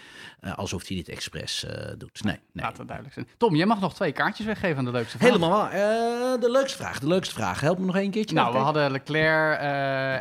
eh, 0.44 0.58
alsof 0.58 0.88
hij 0.88 0.98
dit 0.98 1.10
expres 1.10 1.66
eh, 1.66 1.92
doet. 1.98 2.24
Nee, 2.24 2.40
nee. 2.52 2.66
Laat 2.66 2.78
het 2.78 2.88
duidelijk 2.88 3.16
zijn. 3.16 3.28
Tom, 3.38 3.56
jij 3.56 3.66
mag 3.66 3.80
nog 3.80 3.94
twee 3.94 4.12
kaartjes 4.12 4.46
weggeven 4.46 4.78
aan 4.78 4.86
de 4.86 4.92
leukste 4.92 5.18
vraag. 5.18 5.30
Helemaal 5.30 5.50
waar. 5.50 5.72
Eh, 5.72 6.42
de 6.42 6.52
leukste 6.52 6.78
vraag, 6.78 7.00
de 7.00 7.08
leukste 7.08 7.34
vraag. 7.34 7.60
Help 7.60 7.80
me 7.80 7.86
nog 7.86 7.96
één 7.96 8.12
keertje. 8.12 8.36
Nou, 8.36 8.54
we 8.54 8.60
hadden 8.60 8.92
Leclerc 8.92 9.60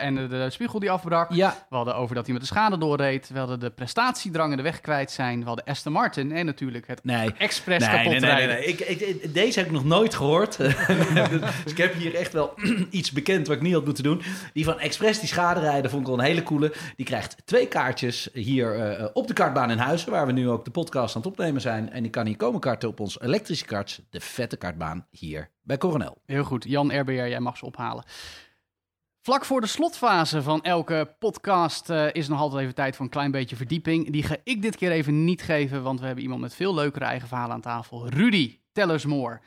en 0.01 0.15
de, 0.15 0.29
de 0.29 0.51
spiegel 0.51 0.79
die 0.79 0.91
afbrak. 0.91 1.33
Ja, 1.33 1.67
We 1.69 1.77
hadden 1.77 1.97
over 1.97 2.15
dat 2.15 2.25
hij 2.25 2.33
met 2.33 2.43
de 2.43 2.49
schade 2.49 2.79
doorreed. 2.79 3.31
We 3.33 3.39
hadden 3.39 3.61
de 3.61 3.71
prestatiedrangen 3.71 4.57
de 4.57 4.63
weg 4.63 4.81
kwijt 4.81 5.11
zijn. 5.11 5.41
We 5.41 5.47
hadden 5.47 5.65
Aston 5.65 5.93
Martin 5.93 6.33
en 6.33 6.47
natuurlijk 6.47 6.87
het 6.87 7.05
nee. 7.05 7.33
expres 7.39 7.87
Nee, 7.87 7.91
kapot 7.91 8.21
nee, 8.21 8.21
nee, 8.21 8.35
nee, 8.35 8.47
nee. 8.47 8.65
Ik, 8.65 8.81
ik, 8.81 9.35
deze 9.35 9.59
heb 9.59 9.69
ik 9.69 9.75
nog 9.75 9.85
nooit 9.85 10.15
gehoord. 10.15 10.57
dus 10.57 10.71
ik 11.65 11.77
heb 11.77 11.95
hier 11.95 12.15
echt 12.15 12.33
wel 12.33 12.55
iets 12.91 13.13
bekend 13.13 13.47
wat 13.47 13.57
ik 13.57 13.63
niet 13.63 13.75
had 13.75 13.85
moeten 13.85 14.05
doen. 14.05 14.23
Die 14.53 14.65
van 14.65 14.79
Express, 14.79 15.21
die 15.21 15.29
schade 15.29 15.61
rijden, 15.61 15.91
vond 15.91 16.03
ik 16.03 16.09
wel 16.09 16.19
een 16.19 16.25
hele 16.25 16.43
coole. 16.43 16.73
Die 16.97 17.07
krijgt 17.07 17.37
twee 17.45 17.67
kaartjes 17.67 18.29
hier 18.33 19.11
op 19.13 19.27
de 19.27 19.33
kartbaan 19.33 19.71
in 19.71 19.79
Huizen, 19.79 20.12
waar 20.13 20.27
we 20.27 20.33
nu 20.33 20.49
ook 20.49 20.65
de 20.65 20.71
podcast 20.71 21.17
aan 21.17 21.23
het 21.23 21.31
opnemen 21.31 21.61
zijn. 21.61 21.91
En 21.91 22.03
die 22.03 22.11
kan 22.11 22.27
hier 22.27 22.37
komen 22.37 22.61
karten 22.61 22.89
op 22.89 23.01
ons 23.01 23.21
elektrische 23.21 23.65
karts, 23.65 24.01
de 24.11 24.21
vette 24.21 24.57
kartbaan 24.57 25.07
hier 25.11 25.51
bij 25.63 25.79
Coronel. 25.79 26.19
Heel 26.27 26.45
goed. 26.45 26.65
Jan 26.65 26.99
RBR, 26.99 27.13
jij 27.13 27.41
mag 27.41 27.57
ze 27.57 27.67
ophalen. 27.67 28.05
Vlak 29.21 29.45
voor 29.45 29.61
de 29.61 29.67
slotfase 29.67 30.43
van 30.43 30.63
elke 30.63 31.15
podcast 31.19 31.91
eh, 31.91 32.07
is 32.13 32.29
nog 32.29 32.41
altijd 32.41 32.63
even 32.63 32.75
tijd 32.75 32.97
voor 32.97 33.05
een 33.05 33.11
klein 33.11 33.31
beetje 33.31 33.57
verdieping. 33.57 34.11
Die 34.11 34.23
ga 34.23 34.37
ik 34.45 34.63
dit 34.63 34.77
keer 34.77 34.91
even 34.91 35.25
niet 35.25 35.43
geven, 35.43 35.83
want 35.83 36.01
we 36.01 36.07
hebben 36.07 36.25
iemand 36.25 36.41
met 36.41 36.55
veel 36.55 36.75
leukere 36.75 37.05
eigen 37.05 37.29
verhalen 37.29 37.55
aan 37.55 37.61
tafel. 37.61 38.09
Rudy, 38.09 38.59
tell 38.73 38.91
us 38.91 39.05
more. 39.05 39.41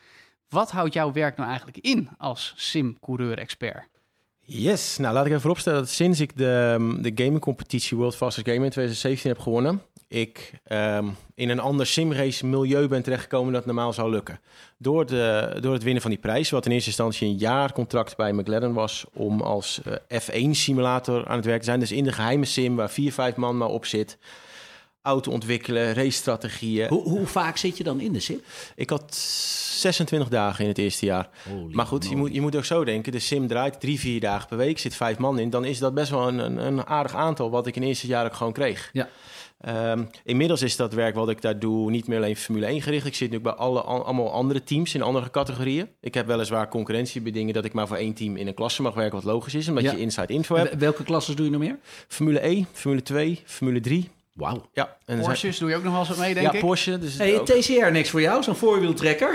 Wat 0.50 0.72
houdt 0.72 0.94
jouw 0.94 1.12
werk 1.12 1.38
nou 1.38 1.48
eigenlijk 1.48 1.78
in 1.78 2.10
als 2.18 2.54
sim-coureur-expert? 2.56 3.90
Yes, 4.40 4.98
nou 4.98 5.14
laat 5.14 5.24
ik 5.24 5.30
even 5.30 5.42
vooropstellen 5.42 5.80
dat 5.80 5.90
sinds 5.90 6.20
ik 6.20 6.38
de, 6.38 6.98
de 7.02 7.12
gaming 7.24 7.42
competitie 7.42 7.98
World 7.98 8.16
Fastest 8.16 8.48
Game 8.48 8.64
in 8.64 8.72
2017 8.72 9.32
heb 9.32 9.40
gewonnen, 9.40 9.82
ik 10.08 10.52
ehm, 10.64 11.08
in 11.36 11.50
een 11.50 11.60
ander 11.60 11.86
simrace 11.86 12.46
milieu 12.46 12.88
ben 12.88 13.04
terechtgekomen 13.04 13.54
dat 13.54 13.66
normaal 13.66 13.94
zou 13.94 14.10
lukken. 14.10 14.40
Door, 14.78 15.06
de, 15.06 15.58
door 15.62 15.74
het 15.74 15.84
winnen 15.84 16.02
van 16.02 16.12
die 16.12 16.20
prijs, 16.20 16.50
wat 16.50 16.66
in 16.66 16.72
eerste 16.72 16.90
instantie 16.90 17.28
een 17.28 17.38
jaarcontract 17.38 18.16
bij 18.18 18.34
McLaren 18.34 18.74
was 18.74 19.06
om 19.14 19.42
als 19.42 19.82
eh, 20.08 20.22
F1 20.22 20.50
simulator 20.52 21.28
aan 21.28 21.36
het 21.36 21.46
werk 21.46 21.60
te 21.60 21.66
zijn. 21.66 21.80
Dus 21.80 21.92
in 21.92 22.04
de 22.04 22.12
geheime 22.12 22.46
sim 22.46 22.76
waar 22.76 22.90
vier, 22.90 23.14
vijf 23.14 23.36
man 23.36 23.58
maar 23.58 23.70
op 23.70 23.86
zit. 23.86 24.18
Auto 25.02 25.32
ontwikkelen, 25.32 25.94
racestrategieën. 25.94 26.88
Hoe, 26.88 27.04
hoe 27.04 27.28
vaak 27.28 27.58
zit 27.58 27.78
je 27.78 27.84
dan 27.84 28.00
in 28.00 28.14
de 28.14 28.20
sim? 28.20 28.42
Ik 28.76 28.90
had 28.90 29.16
26 29.16 30.30
dagen 30.30 30.64
in 30.64 30.70
het 30.70 30.78
eerste 30.78 31.06
jaar. 31.06 31.30
Maar 31.72 31.86
goed, 31.86 32.10
je 32.10 32.16
moet, 32.16 32.34
je 32.34 32.42
moet 32.42 32.56
ook 32.56 32.66
zo 32.66 32.84
denken. 32.84 33.12
De 33.12 33.20
sim 33.20 33.48
draait 33.48 33.80
drie, 33.80 34.00
vier 34.00 34.20
dagen 34.20 34.48
per 34.48 34.58
week. 34.58 34.80
Zit 34.80 34.96
vijf 34.96 35.18
man 35.18 35.40
in. 35.40 35.50
Dan 35.50 35.66
is 35.66 35.80
dat 35.80 35.94
best 35.94 36.10
wel 36.10 36.28
een, 36.28 36.38
een, 36.38 36.58
een 36.58 36.86
aardig 36.86 37.16
aantal 37.16 37.50
wat 37.50 37.68
ik 37.68 37.76
in 37.76 37.82
het 37.82 37.90
eerste 37.90 38.08
jaar 38.08 38.26
ook 38.26 38.34
gewoon 38.34 38.54
kreeg. 38.54 38.90
Ja. 38.94 39.10
Ehm, 39.66 40.04
inmiddels 40.24 40.62
is 40.62 40.76
dat 40.76 40.94
werk 40.94 41.16
wat 41.16 41.30
ik 41.30 41.42
daar 41.42 41.60
doe 41.60 41.92
niet 41.92 42.08
meer 42.08 42.18
alleen 42.18 42.36
Formule 42.36 42.66
1 42.66 42.82
gericht. 42.82 43.06
Ik 43.06 43.16
zit 43.16 43.32
nu 43.32 43.40
bij 43.40 43.52
alle, 43.52 43.82
al- 43.82 44.04
allemaal 44.06 44.32
andere 44.32 44.64
teams 44.64 44.96
in 44.96 45.02
andere 45.02 45.30
categorieën. 45.30 45.88
Ik 46.02 46.14
heb 46.14 46.28
weliswaar 46.28 46.68
concurrentiebedingen 46.70 47.54
dat 47.54 47.66
ik 47.66 47.74
maar 47.74 47.88
voor 47.88 47.98
één 47.98 48.14
team 48.14 48.36
in 48.36 48.48
een 48.48 48.54
klasse 48.54 48.82
mag 48.82 48.94
werken, 48.94 49.16
wat 49.16 49.24
logisch 49.24 49.56
is, 49.56 49.68
omdat 49.70 49.84
Ja. 49.84 49.92
je 49.92 50.00
inside 50.00 50.34
info 50.34 50.56
hebt. 50.56 50.70
Wel- 50.70 50.80
Welke 50.80 51.04
klasses 51.04 51.36
doe 51.36 51.46
je 51.46 51.52
nog 51.52 51.62
meer? 51.62 51.78
Formule 52.08 52.48
E, 52.48 52.64
Formule 52.72 53.02
2, 53.04 53.40
Formule 53.46 53.80
3, 53.80 54.10
Wauw. 54.36 54.70
Ja, 54.74 54.98
en 55.06 55.20
Porsches 55.20 55.58
doe 55.58 55.70
je 55.70 55.76
ook 55.76 55.84
nog 55.84 55.92
wel 55.92 56.00
eens 56.00 56.10
wat 56.10 56.18
mee, 56.18 56.34
denk 56.34 56.46
ja, 56.46 56.54
ik. 56.54 56.60
Porsche. 56.60 56.98
Dus 56.98 57.18
Hey, 57.18 57.40
ook- 57.40 57.46
TCR, 57.46 57.92
niks 57.92 58.10
voor 58.10 58.22
jou, 58.22 58.44
zo'n 58.44 58.56
voorwieltrekker. 58.56 59.34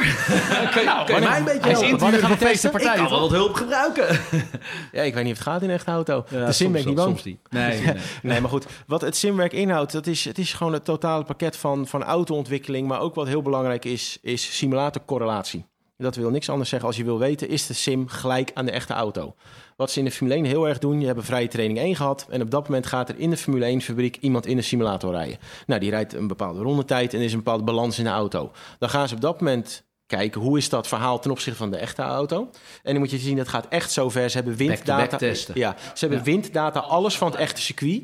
kan, 0.74 0.84
Nou, 0.84 1.12
je 1.14 1.20
mij 1.20 1.38
een 1.38 1.44
beetje 1.44 1.60
hij 1.60 1.70
is 1.70 1.78
helpen? 1.80 1.98
Wanneer 1.98 2.20
gaan 2.20 2.38
de? 2.38 2.50
Ik 2.50 2.70
partijen. 2.70 2.94
kan 2.96 3.10
wel 3.10 3.20
wat 3.20 3.30
hulp 3.30 3.54
gebruiken. 3.54 4.20
ja, 4.92 5.03
ik 5.03 5.14
weet 5.14 5.24
niet 5.24 5.32
of 5.32 5.38
het 5.38 5.48
gaat 5.48 5.62
in 5.62 5.68
een 5.68 5.74
echte 5.74 5.90
auto. 5.90 6.24
de 6.28 6.53
sim 6.53 6.72
ben 6.72 6.80
ik 6.80 6.86
niet 6.86 6.94
bang. 6.96 7.09
Soms 7.09 7.24
niet. 7.24 7.38
Nee, 7.51 7.80
nee. 7.84 7.94
Nee, 8.22 8.40
maar 8.40 8.51
goed. 8.51 8.66
Wat 8.86 9.01
het 9.01 9.16
simwerk 9.16 9.53
inhoudt, 9.53 9.92
dat 9.92 10.07
is, 10.07 10.24
het 10.24 10.38
is 10.38 10.53
gewoon 10.53 10.72
het 10.72 10.84
totale 10.84 11.24
pakket 11.24 11.57
van, 11.57 11.86
van 11.86 12.03
auto-ontwikkeling. 12.05 12.88
Maar 12.88 13.01
ook 13.01 13.14
wat 13.14 13.26
heel 13.26 13.42
belangrijk 13.42 13.84
is, 13.84 14.18
is 14.22 14.57
simulatorcorrelatie. 14.57 15.64
Dat 16.01 16.16
wil 16.16 16.30
niks 16.30 16.48
anders 16.48 16.68
zeggen 16.68 16.88
als 16.88 16.96
je 16.96 17.05
wil 17.05 17.18
weten, 17.18 17.48
is 17.48 17.66
de 17.66 17.74
sim 17.74 18.09
gelijk 18.09 18.51
aan 18.55 18.64
de 18.64 18.70
echte 18.70 18.92
auto? 18.92 19.34
Wat 19.76 19.90
ze 19.90 19.98
in 19.98 20.05
de 20.05 20.11
Formule 20.11 20.36
1 20.36 20.44
heel 20.44 20.68
erg 20.68 20.78
doen, 20.78 21.01
je 21.01 21.07
hebt 21.07 21.18
een 21.18 21.24
vrije 21.24 21.48
training 21.48 21.78
1 21.78 21.96
gehad... 21.96 22.26
en 22.30 22.42
op 22.42 22.51
dat 22.51 22.68
moment 22.68 22.86
gaat 22.86 23.09
er 23.09 23.18
in 23.18 23.30
de 23.30 23.36
Formule 23.36 23.64
1 23.64 23.80
fabriek 23.80 24.16
iemand 24.16 24.46
in 24.46 24.57
de 24.57 24.62
simulator 24.62 25.12
rijden. 25.12 25.38
Nou, 25.66 25.80
die 25.80 25.90
rijdt 25.90 26.14
een 26.14 26.26
bepaalde 26.26 26.62
rondetijd 26.62 27.12
en 27.12 27.18
er 27.18 27.24
is 27.24 27.32
een 27.32 27.38
bepaalde 27.38 27.64
balans 27.64 27.98
in 27.98 28.05
de 28.05 28.11
auto. 28.11 28.53
Dan 28.78 28.90
gaan 28.90 29.09
ze 29.09 29.14
op 29.14 29.20
dat 29.20 29.40
moment 29.40 29.84
kijken 30.07 30.40
hoe 30.40 30.59
is 30.59 30.68
dat 30.68 30.86
verhaal 30.86 31.18
ten 31.18 31.30
opzichte 31.30 31.59
van 31.59 31.70
de 31.70 31.76
echte 31.76 32.03
auto. 32.03 32.51
En 32.82 32.92
dan 32.92 32.98
moet 32.98 33.11
je 33.11 33.18
zien, 33.18 33.36
dat 33.36 33.48
gaat 33.48 33.68
echt 33.68 33.92
zo 33.92 34.09
ver. 34.09 34.30
Ze 34.30 34.36
hebben 34.36 34.57
winddata. 34.57 35.16
Testen. 35.16 35.55
Ja, 35.59 35.76
ze 35.94 36.07
hebben 36.07 36.24
winddata, 36.24 36.80
alles 36.80 37.18
van 37.18 37.30
het 37.30 37.40
echte 37.40 37.61
circuit. 37.61 38.03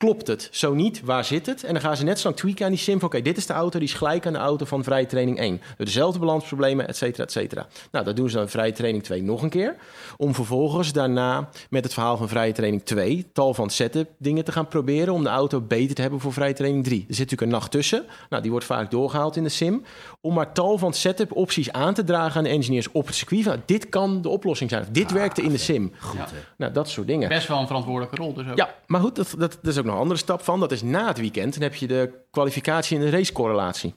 Klopt 0.00 0.26
het? 0.26 0.48
Zo 0.52 0.74
niet, 0.74 1.00
waar 1.04 1.24
zit 1.24 1.46
het? 1.46 1.64
En 1.64 1.72
dan 1.72 1.82
gaan 1.82 1.96
ze 1.96 2.04
net 2.04 2.18
zo 2.18 2.28
lang 2.28 2.40
tweaken 2.40 2.64
aan 2.64 2.70
die 2.70 2.80
sim. 2.80 2.98
van, 2.98 3.08
Oké, 3.08 3.22
dit 3.22 3.36
is 3.36 3.46
de 3.46 3.52
auto, 3.52 3.78
die 3.78 3.88
is 3.88 3.94
gelijk 3.94 4.26
aan 4.26 4.32
de 4.32 4.38
auto 4.38 4.64
van 4.64 4.84
vrije 4.84 5.06
training 5.06 5.38
1. 5.38 5.60
Dezelfde 5.76 6.18
balansproblemen, 6.18 6.88
et 6.88 6.96
cetera, 6.96 7.24
et 7.24 7.32
cetera. 7.32 7.66
Nou, 7.90 8.04
dat 8.04 8.16
doen 8.16 8.28
ze 8.28 8.34
dan 8.34 8.44
in 8.44 8.50
vrije 8.50 8.72
training 8.72 9.04
2 9.04 9.22
nog 9.22 9.42
een 9.42 9.48
keer. 9.48 9.76
Om 10.16 10.34
vervolgens 10.34 10.92
daarna 10.92 11.48
met 11.70 11.84
het 11.84 11.92
verhaal 11.92 12.16
van 12.16 12.28
vrije 12.28 12.52
training 12.52 12.82
2... 12.84 13.26
tal 13.32 13.54
van 13.54 13.70
setup 13.70 14.10
dingen 14.18 14.44
te 14.44 14.52
gaan 14.52 14.68
proberen... 14.68 15.14
om 15.14 15.22
de 15.22 15.28
auto 15.28 15.60
beter 15.60 15.94
te 15.94 16.00
hebben 16.00 16.20
voor 16.20 16.32
vrije 16.32 16.52
training 16.52 16.84
3. 16.84 16.98
Er 16.98 17.04
zit 17.06 17.18
natuurlijk 17.18 17.42
een 17.42 17.58
nacht 17.58 17.70
tussen. 17.70 18.04
Nou, 18.28 18.42
die 18.42 18.50
wordt 18.50 18.66
vaak 18.66 18.90
doorgehaald 18.90 19.36
in 19.36 19.42
de 19.42 19.48
sim. 19.48 19.84
Om 20.20 20.34
maar 20.34 20.52
tal 20.52 20.78
van 20.78 20.92
setup 20.92 21.32
opties 21.32 21.72
aan 21.72 21.94
te 21.94 22.04
dragen 22.04 22.36
aan 22.36 22.44
de 22.44 22.50
engineers 22.50 22.92
op 22.92 23.06
het 23.06 23.14
circuit. 23.14 23.42
Van, 23.42 23.62
dit 23.66 23.88
kan 23.88 24.22
de 24.22 24.28
oplossing 24.28 24.70
zijn. 24.70 24.82
Of 24.82 24.88
dit 24.88 25.10
werkte 25.12 25.42
in 25.42 25.50
de 25.50 25.58
sim. 25.58 25.92
Goed. 25.98 26.20
Nou, 26.56 26.72
dat 26.72 26.88
soort 26.88 27.06
dingen. 27.06 27.28
Best 27.28 27.48
wel 27.48 27.58
een 27.58 27.66
verantwoordelijke 27.66 28.16
rol 28.16 28.34
dus 28.34 28.48
ook. 28.48 28.56
Ja, 28.56 28.74
maar 28.86 29.00
goed, 29.00 29.16
dat, 29.16 29.34
dat, 29.38 29.58
dat 29.62 29.72
is 29.72 29.78
ook 29.78 29.88
nog 29.90 29.98
een 29.98 30.02
andere 30.02 30.20
stap 30.20 30.42
van. 30.42 30.60
Dat 30.60 30.72
is 30.72 30.82
na 30.82 31.06
het 31.06 31.18
weekend. 31.18 31.52
Dan 31.52 31.62
heb 31.62 31.74
je 31.74 31.86
de 31.86 32.24
kwalificatie 32.30 32.98
en 32.98 33.04
de 33.04 33.10
racecorrelatie. 33.10 33.94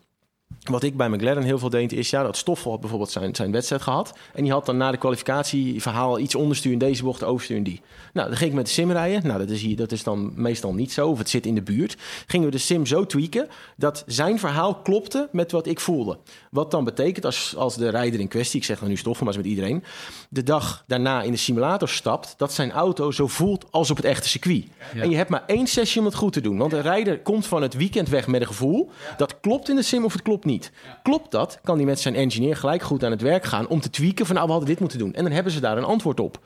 Wat 0.64 0.84
ik 0.84 0.98
bij 0.98 1.10
McLaren 1.10 1.44
heel 1.44 1.60
veel 1.60 1.70
deed, 1.70 1.94
is 1.94 2.10
ja, 2.10 2.24
dat 2.24 2.38
Stoffel 2.38 2.72
had 2.72 2.80
bijvoorbeeld 2.80 3.12
zijn, 3.12 3.36
zijn 3.36 3.52
wedstrijd 3.52 3.82
gehad. 3.82 4.14
En 4.34 4.44
die 4.44 4.52
had 4.52 4.66
dan 4.66 4.78
na 4.78 4.92
de 4.92 4.98
kwalificatie 4.98 5.82
verhaal 5.82 6.20
iets 6.20 6.36
onderstuur 6.36 6.72
in 6.72 6.78
deze 6.78 7.04
bocht, 7.04 7.24
overstuur 7.24 7.58
in 7.58 7.64
die. 7.64 7.82
Nou, 8.14 8.28
dan 8.28 8.38
ging 8.38 8.50
ik 8.50 8.56
met 8.56 8.66
de 8.66 8.72
sim 8.72 8.92
rijden. 8.92 9.28
Nou, 9.28 9.40
dat 9.40 9.50
is, 9.50 9.62
hier, 9.62 9.76
dat 9.76 9.92
is 9.92 10.04
dan 10.04 10.32
meestal 10.36 10.74
niet 10.74 10.92
zo, 10.92 11.10
of 11.10 11.18
het 11.18 11.30
zit 11.30 11.46
in 11.46 11.56
de 11.56 11.62
buurt. 11.62 11.98
Gingen 12.28 12.46
we 12.46 12.52
de 12.52 12.58
sim 12.58 12.86
zo 12.86 13.06
tweaken 13.06 13.48
dat 13.78 14.04
zijn 14.08 14.40
verhaal 14.40 14.76
klopte 14.76 15.30
met 15.32 15.52
wat 15.52 15.68
ik 15.68 15.80
voelde. 15.80 16.18
Wat 16.52 16.72
dan 16.72 16.84
betekent 16.84 17.26
als, 17.26 17.56
als 17.58 17.76
de 17.76 17.90
rijder 17.90 18.20
in 18.20 18.28
kwestie, 18.28 18.60
ik 18.60 18.66
zeg 18.66 18.80
dan 18.80 18.90
nu 18.90 18.98
Stoffel, 18.98 19.26
maar 19.26 19.34
is 19.34 19.40
met 19.40 19.50
iedereen, 19.50 19.84
de 20.30 20.44
dag 20.44 20.84
daarna 20.88 21.22
in 21.22 21.32
de 21.32 21.38
simulator 21.38 21.90
stapt, 21.90 22.34
dat 22.38 22.54
zijn 22.54 22.72
auto 22.72 23.12
zo 23.12 23.28
voelt 23.28 23.66
als 23.72 23.92
op 23.92 23.98
het 23.98 24.06
echte 24.06 24.30
circuit. 24.30 24.66
En 24.96 25.10
je 25.10 25.16
hebt 25.16 25.30
maar 25.30 25.44
één 25.48 25.68
sessie 25.68 26.00
om 26.00 26.06
het 26.06 26.16
goed 26.16 26.34
te 26.34 26.42
doen. 26.42 26.58
Want 26.58 26.72
de 26.72 26.80
rijder 26.80 27.20
komt 27.20 27.46
van 27.46 27.62
het 27.62 27.74
weekend 27.74 28.10
weg 28.10 28.28
met 28.28 28.42
een 28.42 28.48
gevoel. 28.48 28.90
Dat 29.18 29.40
klopt 29.40 29.70
in 29.70 29.76
de 29.76 29.82
sim 29.82 30.06
of 30.06 30.14
het 30.14 30.22
klopt 30.22 30.46
niet. 30.46 30.53
Klopt 31.04 31.32
dat, 31.32 31.60
kan 31.64 31.76
hij 31.76 31.86
met 31.86 32.00
zijn 32.00 32.16
engineer 32.16 32.56
gelijk 32.56 32.82
goed 32.82 33.04
aan 33.04 33.12
het 33.12 33.22
werk 33.22 33.44
gaan 33.44 33.68
om 33.68 33.80
te 33.80 33.90
tweaken 33.90 34.26
van 34.26 34.36
nou, 34.36 34.48
we 34.48 34.52
hadden 34.52 34.70
dit 34.72 34.80
moeten 34.80 35.00
doen. 35.00 35.14
En 35.14 35.24
dan 35.24 35.32
hebben 35.32 35.52
ze 35.52 35.60
daar 35.60 35.78
een 35.78 35.84
antwoord 35.84 36.20
op. 36.20 36.40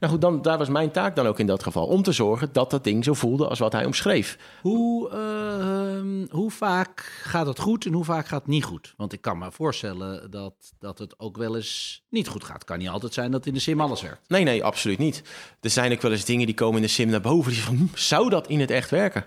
Nou 0.00 0.12
goed, 0.12 0.20
dan, 0.20 0.42
daar 0.42 0.58
was 0.58 0.68
mijn 0.68 0.90
taak 0.90 1.16
dan 1.16 1.26
ook 1.26 1.38
in 1.38 1.46
dat 1.46 1.62
geval. 1.62 1.86
Om 1.86 2.02
te 2.02 2.12
zorgen 2.12 2.48
dat 2.52 2.70
dat 2.70 2.84
ding 2.84 3.04
zo 3.04 3.14
voelde 3.14 3.48
als 3.48 3.58
wat 3.58 3.72
hij 3.72 3.84
omschreef. 3.84 4.38
Hoe, 4.62 5.10
ehm, 5.10 6.36
hoe 6.36 6.50
vaak 6.50 7.20
gaat 7.22 7.46
het 7.46 7.58
goed 7.58 7.86
en 7.86 7.92
hoe 7.92 8.04
vaak 8.04 8.26
gaat 8.26 8.40
het 8.40 8.50
niet 8.50 8.64
goed? 8.64 8.94
Want 8.96 9.12
ik 9.12 9.20
kan 9.20 9.38
me 9.38 9.52
voorstellen 9.52 10.30
dat, 10.30 10.54
dat 10.78 10.98
het 10.98 11.18
ook 11.18 11.36
wel 11.36 11.56
eens 11.56 12.02
niet 12.08 12.28
goed 12.28 12.44
gaat. 12.44 12.54
Het 12.54 12.64
kan 12.64 12.78
niet 12.78 12.88
altijd 12.88 13.14
zijn 13.14 13.30
dat 13.30 13.46
in 13.46 13.54
de 13.54 13.60
sim 13.60 13.80
alles 13.80 14.02
werkt. 14.02 14.28
Nee, 14.28 14.44
nee, 14.44 14.64
absoluut 14.64 14.98
niet. 14.98 15.22
Er 15.60 15.70
zijn 15.70 15.92
ook 15.92 16.02
wel 16.02 16.12
eens 16.12 16.24
dingen 16.24 16.46
die 16.46 16.54
komen 16.54 16.76
in 16.76 16.82
de 16.82 16.88
sim 16.88 17.08
naar 17.08 17.20
boven. 17.20 17.52
Die 17.52 17.62
van, 17.62 17.76
hm, 17.76 17.84
zou 17.94 18.28
dat 18.28 18.48
in 18.48 18.60
het 18.60 18.70
echt 18.70 18.90
werken? 18.90 19.24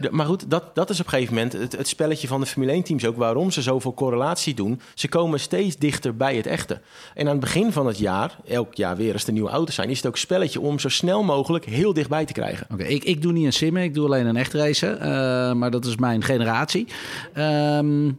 De- 0.00 0.08
maar 0.10 0.26
goed, 0.26 0.50
dat, 0.50 0.74
dat 0.74 0.90
is 0.90 1.00
op 1.00 1.04
een 1.06 1.10
gegeven 1.12 1.34
moment 1.34 1.52
het, 1.52 1.72
het 1.76 1.88
spelletje 1.88 2.28
van 2.28 2.40
de 2.40 2.46
Formule 2.46 2.82
1-teams 2.82 3.06
ook. 3.06 3.16
Waarom 3.16 3.50
ze 3.50 3.62
zoveel 3.62 3.94
correlatie 3.94 4.54
doen. 4.54 4.80
Ze 4.94 5.08
komen 5.08 5.40
steeds 5.40 5.76
dichter 5.76 6.16
bij 6.16 6.36
het 6.36 6.46
echte. 6.46 6.80
En 7.14 7.24
aan 7.26 7.32
het 7.32 7.40
begin 7.40 7.72
van 7.72 7.86
het 7.86 7.98
jaar, 7.98 8.36
elk 8.46 8.74
jaar 8.74 8.96
weer 8.96 9.12
als 9.12 9.26
er 9.26 9.32
nieuwe 9.32 9.50
auto's 9.50 9.74
zijn... 9.74 9.90
is 9.90 9.96
het 9.96 10.06
ook 10.06 10.16
spelletje 10.16 10.60
om 10.60 10.78
zo 10.78 10.88
snel 10.88 11.22
mogelijk 11.22 11.64
heel 11.64 11.92
dichtbij 11.92 12.24
te 12.24 12.32
krijgen. 12.32 12.66
Oké, 12.72 12.84
ik, 12.84 13.04
ik 13.04 13.22
doe 13.22 13.32
niet 13.32 13.44
een 13.46 13.52
simmen, 13.52 13.82
ik 13.82 13.94
doe 13.94 14.04
alleen 14.06 14.26
een 14.26 14.36
echt 14.36 14.52
racen. 14.54 15.00
eh, 15.00 15.52
maar 15.52 15.70
dat 15.70 15.84
is 15.84 15.96
mijn 15.96 16.22
generatie. 16.24 16.86
Ehm, 17.32 18.10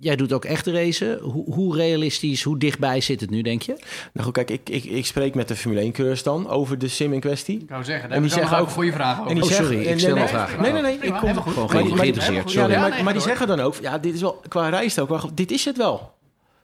jij 0.00 0.16
doet 0.16 0.32
ook 0.32 0.44
echt 0.44 0.66
racen. 0.66 1.18
Hoe, 1.20 1.54
hoe 1.54 1.76
realistisch, 1.76 2.42
hoe 2.42 2.58
dichtbij 2.58 3.00
zit 3.00 3.20
het 3.20 3.30
nu, 3.30 3.42
denk 3.42 3.62
je? 3.62 3.72
Nou 4.12 4.24
goed, 4.26 4.32
kijk, 4.32 4.50
ik, 4.50 4.68
ik, 4.68 4.84
ik 4.84 5.06
spreek 5.06 5.34
met 5.34 5.48
de 5.48 5.56
Formule 5.56 5.92
1-coureurs 5.92 6.22
dan 6.22 6.48
over 6.48 6.78
de 6.78 6.88
sim 6.88 7.12
in 7.12 7.20
kwestie. 7.20 7.60
Ik 7.60 7.68
wou 7.68 7.84
zeggen, 7.84 8.08
daar 8.08 8.16
En 8.16 8.22
heb 8.24 8.32
die 8.32 8.40
zeggen 8.40 8.58
ook 8.58 8.68
goede 8.68 8.92
vragen 8.92 9.18
over. 9.20 9.28
En 9.30 9.34
die 9.34 9.44
Oh, 9.44 9.48
zeggen- 9.50 9.66
sorry, 9.66 9.86
ik 9.86 9.98
stel 9.98 10.14
nee, 10.16 10.26
vragen. 10.26 10.62
Nee, 10.62 10.72
nee, 10.72 10.82
nee. 10.82 10.98
Ik 10.98 11.14
kom. 11.14 11.42
Gewoon 11.42 11.96
geïnteresseerd, 11.98 12.52
Ja, 12.52 13.02
maar, 13.02 13.12
die 13.12 13.22
zeggen 13.22 13.46
dan 13.46 13.60
ook, 13.60 13.74
ja, 13.80 13.98
dit 13.98 14.14
is 14.14 14.20
wel 14.20 14.40
qua 14.48 14.68
rijst 14.68 15.00
ook, 15.00 15.08
wel- 15.08 15.30
dit 15.34 15.50
is 15.50 15.64
het 15.64 15.76
wel. 15.76 16.13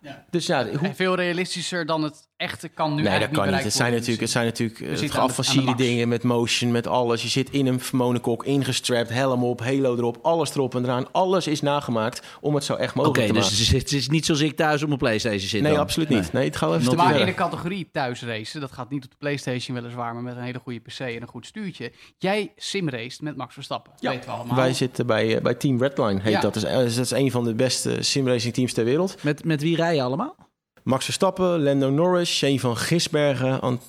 Ja. 0.03 0.25
Dus 0.31 0.47
ja, 0.47 0.67
hoe, 0.69 0.89
En 0.89 0.95
veel 0.95 1.15
realistischer 1.15 1.87
dan 1.87 2.03
het 2.03 2.29
echte 2.37 2.69
kan 2.69 2.95
nu 2.95 3.03
nee, 3.03 3.19
dat 3.21 3.31
kan 3.31 3.51
niet. 3.53 3.63
Het 3.63 3.73
zijn 3.73 3.93
natuurlijk, 3.93 4.21
het 4.21 4.31
zijn 4.31 4.45
natuurlijk 4.45 4.81
eh, 4.81 5.77
dingen 5.77 6.09
met 6.09 6.23
motion, 6.23 6.71
met 6.71 6.87
alles. 6.87 7.23
Je 7.23 7.29
zit 7.29 7.51
in 7.51 7.67
een 7.67 7.81
monocoque 7.93 8.47
ingestrapt, 8.47 9.09
helm 9.09 9.45
op, 9.45 9.61
halo 9.61 9.97
erop, 9.97 10.19
alles 10.23 10.55
erop 10.55 10.75
en 10.75 10.85
eraan. 10.85 11.13
Alles 11.13 11.47
is 11.47 11.61
nagemaakt 11.61 12.23
om 12.41 12.55
het 12.55 12.65
zo 12.65 12.75
echt 12.75 12.95
Oké, 12.97 13.07
mogelijk 13.07 13.27
te 13.29 13.33
dus 13.33 13.43
maken. 13.43 13.59
het 13.59 13.75
is, 13.75 13.83
het 13.83 13.93
is 13.93 14.09
niet 14.09 14.25
zoals 14.27 14.41
ik 14.41 14.57
thuis 14.57 14.81
op 14.83 14.87
mijn 14.89 14.99
Playstation 15.01 15.49
zit 15.49 15.63
Nee, 15.63 15.73
dan. 15.73 15.81
absoluut 15.81 16.09
niet. 16.09 16.33
Nee, 16.33 16.45
het 16.45 16.57
gaat 16.57 16.75
even 16.75 16.97
Maar 16.97 17.19
in 17.21 17.27
de 17.27 17.35
categorie 17.35 17.89
thuisracen, 17.93 18.61
dat 18.61 18.73
gaat 18.73 18.91
niet 18.91 19.05
op 19.05 19.11
de 19.11 19.17
PlayStation 19.19 19.77
weliswaar, 19.77 20.15
maar 20.15 20.23
met 20.23 20.37
een 20.37 20.43
hele 20.43 20.59
goede 20.59 20.81
PC 20.81 20.99
en 20.99 21.23
een 21.23 21.29
goed 21.29 21.47
stuurtje. 21.47 21.93
Jij 22.19 22.53
simraced 22.57 23.21
met 23.21 23.37
Max 23.37 23.55
Verstappen. 23.55 23.93
Ja, 23.99 24.11
weten 24.11 24.25
we 24.25 24.31
allemaal. 24.31 24.57
Wij 24.57 24.73
zitten 24.73 25.07
bij, 25.07 25.37
eh, 25.37 25.43
bij 25.43 25.55
Team 25.55 25.83
Redline, 25.83 26.21
heet 26.21 26.33
Ja. 26.33 26.41
dat. 26.41 26.55
Dus, 26.55 26.63
dat 26.63 27.05
is 27.05 27.11
een 27.11 27.31
van 27.31 27.45
de 27.45 27.55
beste 27.55 28.03
simracing 28.03 28.55
teams 28.55 28.73
ter 28.73 28.85
wereld. 28.85 29.23
Met, 29.23 29.45
met 29.45 29.63
wie 29.63 29.77
rij 29.77 29.90
allemaal? 29.99 30.37
Max 30.83 31.05
Verstappen, 31.05 31.63
Lando 31.63 31.91
Norris, 31.91 32.37
Shane 32.37 32.61
van 32.61 32.77
Gisbergen, 32.77 33.61
Ant- 33.61 33.83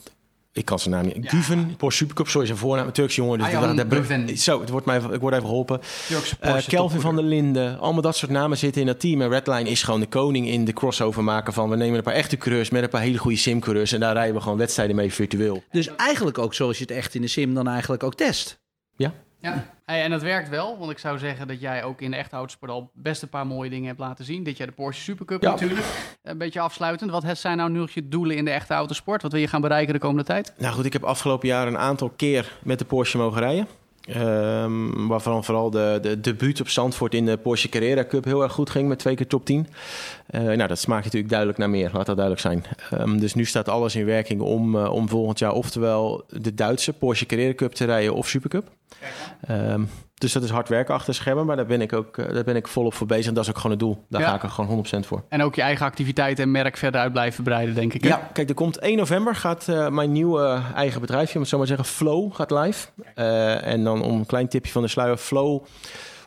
ik 0.54 0.66
kan 0.66 0.80
zijn 0.80 0.93
naam 0.93 1.06
niet. 1.06 1.16
Ja. 1.24 1.30
Guven, 1.30 1.76
Porsche 1.78 1.97
Supercup, 1.97 2.28
sorry 2.28 2.45
zijn 2.47 2.58
voornaam, 2.58 2.86
een 2.88 2.91
Turkse 2.91 3.22
jongen. 3.22 3.38
Dus 3.39 3.52
dat- 3.52 3.86
Guven. 3.89 4.38
zo, 4.38 4.60
het 4.60 4.70
wordt 4.70 4.86
mij, 4.86 4.97
ik 5.12 5.20
word 5.20 5.34
even 5.34 5.45
geholpen. 5.45 5.82
Eh, 6.39 6.58
Kelvin 6.68 6.99
van 6.99 7.16
der. 7.16 7.24
Linden, 7.24 7.80
allemaal 7.80 8.02
dat 8.02 8.16
soort 8.18 8.32
namen 8.32 8.58
zitten 8.58 8.82
in 8.82 8.88
dat 8.88 8.99
team. 8.99 9.22
En 9.22 9.30
Redline 9.30 9.70
is 9.70 9.84
gewoon 9.84 9.99
de 9.99 10.08
koning 10.08 10.47
in 10.47 10.66
de 10.66 10.74
crossover 10.74 11.24
maken 11.24 11.54
van... 11.54 11.70
we 11.70 11.76
nemen 11.76 11.97
een 11.97 12.04
paar 12.04 12.14
echte 12.14 12.38
coureurs 12.38 12.70
met 12.70 12.84
een 12.84 12.89
paar 12.89 13.02
hele 13.02 13.18
goede 13.18 13.38
simcoureurs... 13.38 13.91
en 13.91 13.99
daar 13.99 14.14
rijden 14.14 14.36
we 14.36 14.41
gewoon 14.41 14.58
wedstrijden 14.58 14.95
mee 14.95 15.14
virtueel. 15.14 15.64
Dus 15.72 15.95
eigenlijk 15.95 16.38
ook 16.38 16.54
zoals 16.54 16.78
je 16.78 16.84
het 16.84 16.91
echt 16.93 17.16
in 17.16 17.22
de 17.22 17.28
sim 17.28 17.54
dan 17.54 17.68
eigenlijk 17.68 18.04
ook 18.04 18.16
test. 18.16 18.60
Ja, 18.95 19.14
Ja, 19.41 19.65
Hey, 19.85 20.03
en 20.03 20.09
dat 20.09 20.21
werkt 20.21 20.49
wel, 20.49 20.77
want 20.77 20.91
ik 20.91 20.97
zou 20.97 21.17
zeggen 21.17 21.47
dat 21.47 21.61
jij 21.61 21.83
ook 21.83 22.01
in 22.01 22.11
de 22.11 22.17
echte 22.17 22.35
autosport 22.35 22.71
al 22.71 22.91
best 22.93 23.21
een 23.21 23.29
paar 23.29 23.47
mooie 23.47 23.69
dingen 23.69 23.87
hebt 23.87 23.99
laten 23.99 24.25
zien. 24.25 24.43
Dit 24.43 24.57
jaar 24.57 24.67
de 24.67 24.73
Porsche 24.73 25.03
Supercup 25.03 25.41
Ja. 25.41 25.49
natuurlijk. 25.49 25.85
Een 26.23 26.37
beetje 26.37 26.59
afsluitend. 26.59 27.11
Wat 27.11 27.37
zijn 27.37 27.57
nou 27.57 27.69
nu 27.69 27.79
nog 27.79 27.91
je 27.91 28.07
doelen 28.07 28.37
in 28.37 28.45
de 28.45 28.51
echte 28.51 28.73
autosport? 28.73 29.21
Wat 29.21 29.31
wil 29.31 29.41
je 29.41 29.47
gaan 29.47 29.61
bereiken 29.61 29.93
de 29.93 29.99
komende 29.99 30.23
tijd? 30.23 30.53
nou 30.57 30.73
goed, 30.73 30.85
ik 30.85 30.93
heb 30.93 31.03
afgelopen 31.03 31.47
jaar 31.47 31.67
een 31.67 31.77
aantal 31.77 32.09
keer 32.09 32.51
met 32.63 32.79
de 32.79 32.85
Porsche 32.85 33.17
mogen 33.17 33.41
rijden. 33.41 33.67
Ehm, 34.08 35.08
waarvan 35.08 35.43
vooral 35.43 35.70
de, 35.70 35.99
de 36.02 36.20
debuut 36.20 36.62
op 36.62 36.70
Zandvoort 36.70 37.14
in 37.14 37.26
de 37.26 37.38
Porsche 37.38 37.70
Carrera 37.70 38.06
Cup 38.06 38.24
heel 38.24 38.43
erg 38.43 38.52
goed 38.52 38.70
ging 38.70 38.88
met 38.88 38.99
twee 38.99 39.16
keer 39.16 39.28
top 39.28 39.45
10. 39.45 39.68
Eh, 40.28 40.41
nou, 40.41 40.68
dat 40.68 40.80
smaakt 40.80 41.04
natuurlijk 41.04 41.30
duidelijk 41.30 41.60
naar 41.60 41.70
meer, 41.70 41.89
laat 41.93 42.06
dat 42.06 42.18
duidelijk 42.18 42.39
zijn. 42.39 42.64
Ehm, 42.89 43.18
dus 43.18 43.34
nu 43.34 43.45
staat 43.45 43.70
alles 43.70 43.95
in 43.95 44.06
werking 44.06 44.41
om, 44.41 44.76
eh, 44.76 44.91
om 44.91 45.10
volgend 45.10 45.39
jaar 45.39 45.52
oftewel 45.52 46.24
de 46.30 46.54
Duitse 46.54 46.93
Porsche 46.93 47.26
Carrera 47.26 47.54
Cup 47.54 47.74
te 47.74 47.86
rijden 47.86 48.14
of 48.14 48.28
Supercup. 48.28 48.70
Ehm, 49.41 49.84
dus 50.22 50.34
dat 50.34 50.43
is 50.43 50.49
hard 50.49 50.69
werken 50.69 50.93
achter 50.93 51.13
schermen, 51.13 51.45
maar 51.45 51.55
daar 51.55 51.65
ben 51.65 51.82
ik 51.82 51.93
ook 51.93 52.17
eh, 52.17 52.34
daar 52.34 52.43
ben 52.43 52.55
ik 52.55 52.67
volop 52.67 52.93
voor 52.93 53.07
bezig. 53.07 53.26
En 53.28 53.34
dat 53.34 53.43
is 53.43 53.49
ook 53.49 53.55
gewoon 53.55 53.72
het 53.72 53.80
doel. 53.80 54.03
Daar 54.09 54.22
Ja. 54.22 54.28
ga 54.28 54.36
ik 54.36 54.43
er 54.43 54.49
gewoon 54.49 54.69
100% 54.69 55.05
voor. 55.07 55.24
En 55.30 55.41
ook 55.43 55.55
je 55.55 55.61
eigen 55.61 55.86
activiteiten 55.86 56.43
en 56.43 56.51
merk 56.51 56.78
verder 56.78 57.01
uit 57.01 57.11
blijven 57.11 57.43
breiden, 57.43 57.76
denk 57.76 57.93
ik. 57.93 58.01
hè? 58.03 58.09
Ja, 58.09 58.30
kijk, 58.34 58.49
er 58.49 58.55
komt 58.55 58.78
1 58.80 58.97
november 58.97 59.36
gaat 59.36 59.67
eh, 59.67 59.88
mijn 59.88 60.11
nieuwe 60.11 60.61
eigen 60.76 61.01
bedrijfje, 61.01 61.34
om 61.36 61.39
het 61.41 61.49
zo 61.49 61.57
maar 61.57 61.67
zeggen, 61.67 61.86
Flow 61.86 62.34
gaat 62.34 62.51
live. 62.51 62.88
Eh, 63.15 63.65
en 63.67 63.84
dan 63.84 64.01
om 64.03 64.19
een 64.19 64.26
klein 64.26 64.47
tipje 64.47 64.72
van 64.72 64.82
de 64.82 64.88
sluier, 64.88 65.17
Flow. 65.17 65.63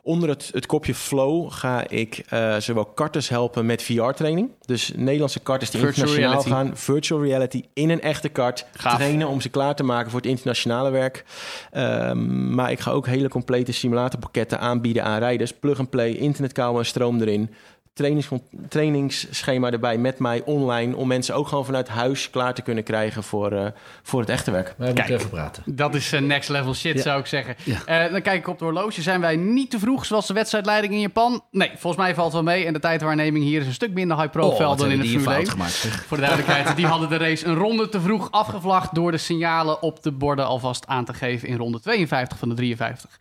Onder 0.05 0.29
het, 0.29 0.51
het 0.53 0.67
kopje 0.67 0.95
Flow 0.95 1.53
ga 1.53 1.89
ik 1.89 2.23
eh, 2.29 2.57
zowel 2.57 2.85
karters 2.85 3.29
helpen 3.29 3.67
met 3.67 3.83
VR-training. 3.83 4.51
Dus 4.61 4.93
Nederlandse 4.97 5.41
karters 5.41 5.71
die 5.71 5.81
Virtual 5.81 6.07
internationaal 6.07 6.43
reality. 6.43 6.69
gaan, 6.69 6.77
virtual 6.77 7.23
reality 7.23 7.63
in 7.73 7.91
een 7.91 8.01
echte 8.01 8.29
kart 8.29 8.67
Gaaf. 8.77 8.95
trainen 8.95 9.29
om 9.29 9.41
ze 9.41 9.49
klaar 9.49 9.75
te 9.75 9.83
maken 9.83 10.11
voor 10.11 10.21
het 10.21 10.29
internationale 10.29 10.91
werk. 10.91 11.25
Ehm, 11.71 12.55
maar 12.55 12.71
ik 12.71 12.81
ga 12.81 12.91
ook 12.91 13.07
hele 13.07 13.29
complete 13.29 13.73
simulatorpakketten 13.73 14.61
aanbieden 14.61 15.05
aan 15.05 15.19
rijders. 15.19 15.53
Plug 15.53 15.79
and 15.79 15.91
play, 15.91 16.11
internetkabel 16.11 16.79
en 16.79 16.87
stroom 16.87 17.21
erin. 17.21 17.51
Trainings, 17.95 18.29
trainingsschema 18.69 19.71
erbij 19.71 19.99
met 19.99 20.19
mij 20.19 20.43
online. 20.45 20.97
Om 20.97 21.09
mensen 21.09 21.35
ook 21.35 21.49
gewoon 21.49 21.65
vanuit 21.65 21.89
huis 21.89 22.31
klaar 22.31 22.55
te 22.55 22.63
kunnen 22.63 22.85
krijgen 22.85 23.23
voor, 23.23 23.53
uh, 23.53 23.67
voor 24.03 24.21
het 24.21 24.29
echte 24.29 24.51
werk. 24.51 24.75
We 24.77 24.85
moeten 24.85 25.05
even 25.05 25.31
praten. 25.31 25.63
Dat 25.67 25.95
is 25.95 26.13
uh, 26.13 26.21
next 26.21 26.49
level 26.49 26.75
shit, 26.75 27.01
zou 27.01 27.21
ik 27.21 27.27
zeggen. 27.27 27.57
Ja. 27.65 28.07
Uh, 28.07 28.13
dan 28.13 28.23
kijk 28.23 28.39
ik 28.39 28.49
op 28.49 28.59
de 28.59 28.65
horloge. 28.65 29.03
Zijn 29.03 29.21
wij 29.21 29.37
niet 29.37 29.71
te 29.71 29.79
vroeg, 29.79 30.05
zoals 30.05 30.27
de 30.27 30.35
wedstrijdleiding 30.35 30.93
in 30.93 31.01
Japan? 31.01 31.43
Nee, 31.51 31.71
volgens 31.77 32.03
mij 32.03 32.15
valt 32.15 32.33
wel 32.33 32.43
mee. 32.43 32.67
En 32.67 32.73
de 32.73 32.79
tijdwaarneming 32.79 33.45
hier 33.45 33.61
is 33.61 33.67
een 33.67 33.73
stuk 33.73 33.93
minder 33.93 34.17
high 34.17 34.31
profile 34.31 34.69
oh, 34.69 34.77
dan 34.77 34.91
in 34.91 34.99
het 34.99 35.09
Formule 35.09 35.47
gemaakt. 35.47 35.73
Voor 36.07 36.17
de 36.17 36.23
duidelijkheid, 36.23 36.77
die 36.77 36.87
hadden 36.87 37.09
de 37.09 37.17
race 37.17 37.47
een 37.47 37.55
ronde 37.55 37.89
te 37.89 38.01
vroeg 38.01 38.31
afgevlacht... 38.31 38.95
door 38.95 39.11
de 39.11 39.19
signalen 39.19 39.83
op 39.83 40.03
de 40.03 40.13
borden 40.13 40.47
alvast 40.47 40.87
aan 40.87 41.05
te 41.05 41.15
geven 41.15 41.49
in 41.49 41.57
ronde 41.57 41.81
52 41.81 42.39
van 42.39 42.49
de 42.49 42.55
53. 42.55 43.19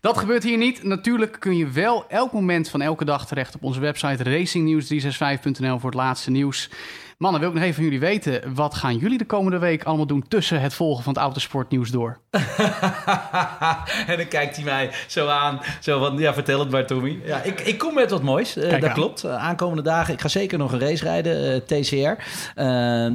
Dat 0.00 0.18
gebeurt 0.18 0.42
hier 0.42 0.58
niet. 0.58 0.82
Natuurlijk 0.82 1.36
kun 1.40 1.56
je 1.56 1.70
wel 1.70 2.04
elk 2.08 2.32
moment 2.32 2.68
van 2.68 2.80
elke 2.80 3.04
dag 3.04 3.26
terecht 3.26 3.54
op 3.54 3.62
onze 3.62 3.80
website 3.80 4.11
racingnews365.nl 4.20 5.78
voor 5.78 5.90
het 5.90 5.98
laatste 5.98 6.30
nieuws. 6.30 6.70
Mannen, 7.22 7.40
wil 7.40 7.48
ik 7.48 7.54
nog 7.54 7.64
even 7.64 7.74
van 7.74 7.84
jullie 7.84 8.00
weten, 8.00 8.54
wat 8.54 8.74
gaan 8.74 8.96
jullie 8.96 9.18
de 9.18 9.24
komende 9.24 9.58
week 9.58 9.84
allemaal 9.84 10.06
doen 10.06 10.24
tussen 10.28 10.60
het 10.60 10.74
volgen 10.74 11.04
van 11.04 11.12
het 11.12 11.22
autosportnieuws 11.22 11.90
door? 11.90 12.18
en 14.10 14.16
dan 14.16 14.28
kijkt 14.28 14.56
hij 14.56 14.64
mij 14.64 14.90
zo 15.08 15.26
aan, 15.26 15.60
zo 15.80 15.98
van, 15.98 16.18
ja, 16.18 16.34
vertel 16.34 16.60
het 16.60 16.70
maar 16.70 16.86
Tommy. 16.86 17.18
Ja, 17.24 17.42
ik, 17.42 17.60
ik 17.60 17.78
kom 17.78 17.94
met 17.94 18.10
wat 18.10 18.22
moois, 18.22 18.56
uh, 18.56 18.80
dat 18.80 18.92
klopt. 18.92 19.24
Uh, 19.24 19.36
aankomende 19.36 19.82
dagen, 19.82 20.14
ik 20.14 20.20
ga 20.20 20.28
zeker 20.28 20.58
nog 20.58 20.72
een 20.72 20.78
race 20.80 21.04
rijden, 21.04 21.54
uh, 21.54 21.56
TCR. 21.56 21.94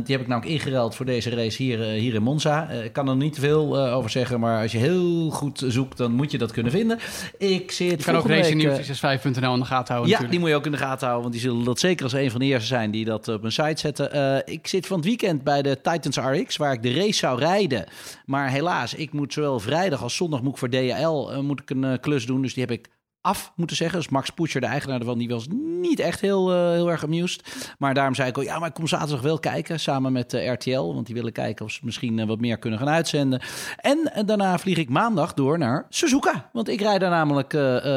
die 0.03 0.15
heb 0.15 0.21
ik 0.21 0.27
namelijk 0.27 0.45
ingeruild 0.45 0.95
voor 0.95 1.05
deze 1.05 1.29
race 1.29 1.63
hier, 1.63 1.79
hier 1.79 2.13
in 2.13 2.23
Monza. 2.23 2.69
ik 2.69 2.93
kan 2.93 3.09
er 3.09 3.15
niet 3.15 3.33
te 3.33 3.41
veel 3.41 3.79
over 3.79 4.09
zeggen, 4.09 4.39
maar 4.39 4.61
als 4.61 4.71
je 4.71 4.77
heel 4.77 5.29
goed 5.29 5.63
zoekt, 5.65 5.97
dan 5.97 6.11
moet 6.11 6.31
je 6.31 6.37
dat 6.37 6.51
kunnen 6.51 6.71
vinden. 6.71 6.99
Ik 7.37 7.71
zit 7.71 8.03
je 8.03 8.11
kan 8.11 8.15
ook 8.15 8.29
racingnieuws65.nl 8.29 9.53
in 9.53 9.59
de 9.59 9.65
gaten 9.65 9.93
houden 9.93 9.93
Ja, 9.93 10.19
natuurlijk. 10.19 10.29
die 10.29 10.39
moet 10.39 10.49
je 10.49 10.55
ook 10.55 10.65
in 10.65 10.71
de 10.71 10.77
gaten 10.77 11.07
houden, 11.07 11.21
want 11.21 11.33
die 11.33 11.41
zullen 11.41 11.65
dat 11.65 11.79
zeker 11.79 12.03
als 12.03 12.13
een 12.13 12.31
van 12.31 12.39
de 12.39 12.45
eerste 12.45 12.67
zijn 12.67 12.91
die 12.91 13.05
dat 13.05 13.27
op 13.27 13.43
een 13.43 13.51
site 13.51 13.79
zetten. 13.79 13.95
Uh, 13.99 14.37
ik 14.45 14.67
zit 14.67 14.87
van 14.87 14.97
het 14.97 15.05
weekend 15.05 15.43
bij 15.43 15.61
de 15.61 15.81
Titans 15.81 16.17
RX, 16.17 16.57
waar 16.57 16.73
ik 16.73 16.81
de 16.81 16.93
race 16.93 17.13
zou 17.13 17.39
rijden. 17.39 17.85
Maar 18.25 18.49
helaas, 18.49 18.93
ik 18.93 19.13
moet 19.13 19.33
zowel 19.33 19.59
vrijdag 19.59 20.03
als 20.03 20.15
zondag 20.15 20.41
moet 20.41 20.51
ik 20.51 20.57
voor 20.57 20.69
DHL 20.69 21.31
uh, 21.31 21.39
moet 21.39 21.59
ik 21.59 21.69
een 21.69 21.83
uh, 21.83 21.93
klus 22.01 22.25
doen. 22.25 22.41
Dus 22.41 22.53
die 22.53 22.63
heb 22.63 22.71
ik 22.71 22.89
af 23.27 23.51
moeten 23.55 23.75
zeggen. 23.75 23.97
Dus 23.99 24.09
Max 24.09 24.29
Poetscher, 24.29 24.61
de 24.61 24.67
eigenaar 24.67 24.99
ervan, 24.99 25.17
die 25.17 25.29
was 25.29 25.47
niet 25.81 25.99
echt 25.99 26.21
heel, 26.21 26.53
uh, 26.53 26.71
heel 26.71 26.91
erg 26.91 27.03
amused. 27.03 27.43
Maar 27.77 27.93
daarom 27.93 28.15
zei 28.15 28.29
ik 28.29 28.37
al, 28.37 28.43
ja, 28.43 28.59
maar 28.59 28.67
ik 28.67 28.73
kom 28.73 28.87
zaterdag 28.87 29.21
wel 29.21 29.39
kijken 29.39 29.79
samen 29.79 30.11
met 30.11 30.33
uh, 30.33 30.51
RTL. 30.51 30.93
Want 30.93 31.05
die 31.05 31.15
willen 31.15 31.31
kijken 31.31 31.65
of 31.65 31.71
ze 31.71 31.79
misschien 31.83 32.17
uh, 32.17 32.25
wat 32.25 32.39
meer 32.39 32.57
kunnen 32.57 32.79
gaan 32.79 32.89
uitzenden. 32.89 33.41
En 33.77 34.25
daarna 34.25 34.57
vlieg 34.57 34.77
ik 34.77 34.89
maandag 34.89 35.33
door 35.33 35.57
naar 35.57 35.85
Suzuka. 35.89 36.49
Want 36.53 36.69
ik 36.69 36.81
rijd 36.81 36.99
daar 36.99 37.09
namelijk 37.09 37.53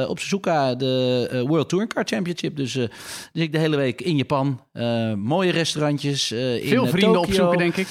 op 0.08 0.18
Suzuka 0.18 0.74
de 0.74 1.44
World 1.46 1.68
Touring 1.68 1.92
Car 1.92 2.04
Championship. 2.04 2.56
Dus, 2.56 2.72
dus 2.72 2.88
ik 3.32 3.52
de 3.52 3.58
hele 3.58 3.76
week 3.76 4.00
in 4.00 4.16
Japan. 4.16 4.60
mooie 5.16 5.50
restaurantjes. 5.50 6.26
Veel 6.26 6.84
in, 6.84 6.90
vrienden 6.90 7.12
Tokyo. 7.12 7.20
opzoeken, 7.20 7.58
denk 7.58 7.76
ik. 7.76 7.88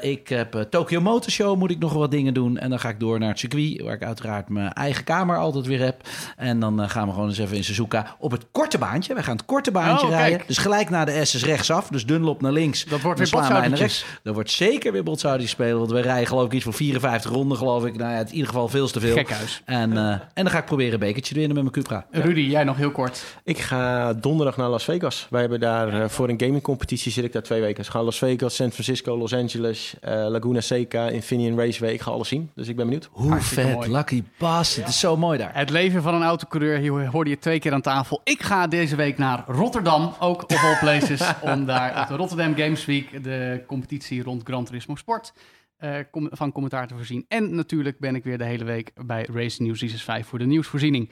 ik 0.00 0.28
heb 0.28 0.66
Tokyo 0.70 1.00
Motor 1.00 1.30
Show, 1.30 1.58
moet 1.58 1.70
ik 1.70 1.78
nog 1.78 1.92
wat 1.92 2.10
dingen 2.10 2.34
doen. 2.34 2.58
En 2.58 2.70
dan 2.70 2.78
ga 2.78 2.88
ik 2.88 3.00
door 3.00 3.18
naar 3.18 3.28
het 3.28 3.38
circuit, 3.38 3.80
waar 3.80 3.94
ik 3.94 4.02
uiteraard 4.02 4.48
mijn 4.48 4.72
eigen 4.72 5.04
kamer 5.04 5.36
altijd 5.36 5.66
weer 5.66 5.80
heb. 5.80 6.08
En 6.36 6.60
dan 6.60 6.81
gaan 6.88 7.06
we 7.06 7.12
gewoon 7.12 7.28
eens 7.28 7.38
even 7.38 7.56
in 7.56 7.64
Suzuka 7.64 8.16
op 8.18 8.30
het 8.30 8.46
korte 8.50 8.78
baantje. 8.78 9.14
Wij 9.14 9.22
gaan 9.22 9.36
het 9.36 9.44
korte 9.44 9.70
baantje 9.70 10.06
oh, 10.06 10.12
rijden. 10.12 10.40
Dus 10.46 10.58
gelijk 10.58 10.90
naar 10.90 11.06
de 11.06 11.24
S's 11.24 11.44
rechtsaf. 11.44 11.88
Dus 11.88 12.06
Dunlop 12.06 12.40
naar 12.40 12.52
links. 12.52 12.84
Dat 12.84 13.00
wordt 13.00 13.18
weer 13.18 13.30
botsaudietjes. 13.30 14.04
Dat 14.22 14.34
wordt 14.34 14.50
zeker 14.50 14.92
weer 14.92 15.02
botsaudietjes 15.02 15.50
spelen. 15.52 15.78
Want 15.78 15.90
we 15.90 16.00
rijden 16.00 16.26
geloof 16.26 16.46
ik 16.46 16.52
iets 16.52 16.64
voor 16.64 16.72
54 16.72 17.30
ronden 17.30 17.58
geloof 17.58 17.84
ik. 17.84 17.96
Nou 17.96 18.12
ja, 18.12 18.18
in 18.18 18.30
ieder 18.30 18.46
geval 18.46 18.68
veel 18.68 18.88
te 18.88 19.00
veel. 19.00 19.16
Gekhuis. 19.16 19.62
En, 19.64 19.92
uh, 19.92 20.10
en 20.10 20.20
dan 20.34 20.50
ga 20.50 20.58
ik 20.58 20.64
proberen 20.64 20.92
een 20.92 20.98
bekertje 20.98 21.34
te 21.34 21.38
winnen 21.40 21.64
met 21.64 21.72
mijn 21.72 21.84
Cupra. 21.84 22.06
Ja. 22.10 22.20
Rudy, 22.20 22.40
jij 22.40 22.64
nog 22.64 22.76
heel 22.76 22.90
kort. 22.90 23.24
Ik 23.44 23.58
ga 23.58 24.12
donderdag 24.12 24.56
naar 24.56 24.68
Las 24.68 24.84
Vegas. 24.84 25.26
Wij 25.30 25.40
hebben 25.40 25.60
daar 25.60 25.94
uh, 25.94 26.08
voor 26.08 26.28
een 26.28 26.40
gamingcompetitie 26.40 27.12
zit 27.12 27.24
ik 27.24 27.32
daar 27.32 27.42
twee 27.42 27.60
weken. 27.60 27.76
Dus 27.76 27.88
gaan 27.88 28.04
Las 28.04 28.18
Vegas, 28.18 28.54
San 28.54 28.70
Francisco, 28.70 29.16
Los 29.16 29.34
Angeles, 29.34 29.94
uh, 30.04 30.10
Laguna 30.28 30.60
Seca, 30.60 31.08
Infineon 31.08 31.58
Raceway. 31.58 31.92
Ik 31.92 32.00
ga 32.00 32.10
alles 32.10 32.28
zien. 32.28 32.50
Dus 32.54 32.68
ik 32.68 32.76
ben 32.76 32.84
benieuwd. 32.84 33.08
Hoe 33.12 33.30
Hartstikke 33.30 33.62
vet. 33.62 33.74
Mooi. 33.74 33.90
Lucky 33.90 34.22
bas. 34.38 34.76
Het 34.76 34.88
is 34.88 35.00
zo 35.00 35.16
mooi 35.16 35.38
daar. 35.38 35.50
Het 35.54 35.70
leven 35.70 36.02
van 36.02 36.14
een 36.14 36.22
autocoureur. 36.22 36.71
Hier 36.78 37.06
hoorde 37.06 37.30
je 37.30 37.38
twee 37.38 37.58
keer 37.58 37.72
aan 37.72 37.80
tafel. 37.80 38.20
Ik 38.24 38.42
ga 38.42 38.66
deze 38.66 38.96
week 38.96 39.18
naar 39.18 39.44
Rotterdam, 39.46 40.14
ook 40.20 40.42
of 40.50 40.64
all 40.64 40.78
places, 40.80 41.32
om 41.52 41.66
daar 41.66 42.00
op 42.00 42.08
de 42.08 42.16
Rotterdam 42.16 42.56
Games 42.56 42.84
Week 42.84 43.24
de 43.24 43.62
competitie 43.66 44.22
rond 44.22 44.42
Gran 44.44 44.64
Turismo 44.64 44.96
Sport 44.96 45.32
uh, 45.84 45.94
com 46.10 46.28
van 46.30 46.52
commentaar 46.52 46.86
te 46.86 46.94
voorzien. 46.94 47.24
En 47.28 47.54
natuurlijk 47.54 47.98
ben 47.98 48.14
ik 48.14 48.24
weer 48.24 48.38
de 48.38 48.44
hele 48.44 48.64
week 48.64 48.92
bij 49.06 49.26
Race 49.32 49.62
News 49.62 50.02
5 50.02 50.26
voor 50.26 50.38
de 50.38 50.46
nieuwsvoorziening. 50.46 51.10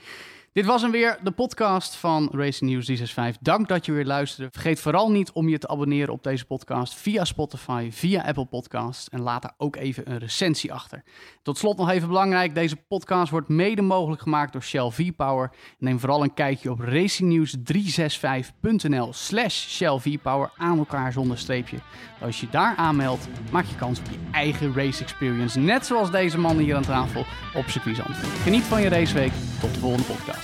Dit 0.53 0.66
was 0.66 0.82
hem 0.82 0.90
weer, 0.90 1.18
de 1.22 1.30
podcast 1.30 1.94
van 1.94 2.28
Racing 2.32 2.70
News 2.70 2.84
365. 2.84 3.42
Dank 3.42 3.68
dat 3.68 3.86
je 3.86 3.92
weer 3.92 4.05
luisterde. 4.05 4.51
Vergeet 4.53 4.80
vooral 4.80 5.11
niet 5.11 5.32
om 5.32 5.48
je 5.48 5.59
te 5.59 5.68
abonneren 5.68 6.12
op 6.12 6.22
deze 6.22 6.44
podcast 6.44 6.94
via 6.94 7.24
Spotify, 7.24 7.88
via 7.92 8.22
Apple 8.22 8.46
Podcasts. 8.46 9.09
En 9.09 9.20
laat 9.20 9.42
daar 9.42 9.55
ook 9.57 9.76
even 9.76 10.11
een 10.11 10.18
recensie 10.18 10.72
achter. 10.72 11.03
Tot 11.42 11.59
slot 11.59 11.76
nog 11.76 11.90
even 11.90 12.09
belangrijk, 12.09 12.55
deze 12.55 12.76
podcast 12.76 13.30
wordt 13.30 13.48
mede 13.48 13.82
mogelijk 13.82 14.22
gemaakt 14.22 14.53
door 14.53 14.62
Shell 14.62 14.90
V-Power. 14.90 15.51
Neem 15.78 16.01
vooral 16.01 16.22
een 16.22 16.34
kijkje 16.34 16.70
op 16.70 16.80
racingnews365.nl 16.80 19.12
slash 19.12 19.68
Shell 19.68 19.98
V-Power 19.98 20.51
aan 20.57 20.78
elkaar 20.78 21.12
zonder 21.12 21.38
streepje. 21.38 21.78
Als 22.20 22.40
je 22.40 22.48
daar 22.51 22.76
aanmeldt, 22.76 23.28
maak 23.53 23.64
je 23.64 23.76
kans 23.76 23.98
op 23.98 24.07
je 24.11 24.18
eigen 24.32 24.74
race 24.74 25.03
experience. 25.03 25.59
Net 25.59 25.86
zoals 25.86 26.11
deze 26.11 26.38
man 26.38 26.59
hier 26.59 26.76
aan 26.76 26.82
tafel 26.82 27.24
op 27.55 27.68
circuit 27.68 27.98
Geniet 28.42 28.62
van 28.62 28.82
je 28.82 28.88
raceweek. 28.88 29.32
Tot 29.61 29.74
de 29.74 29.80
volgende 29.80 30.07
podcast. 30.07 30.39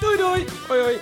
Doei 0.00 0.16
doei. 0.18 0.46
Hoi 0.68 0.78
hoi. 0.80 1.00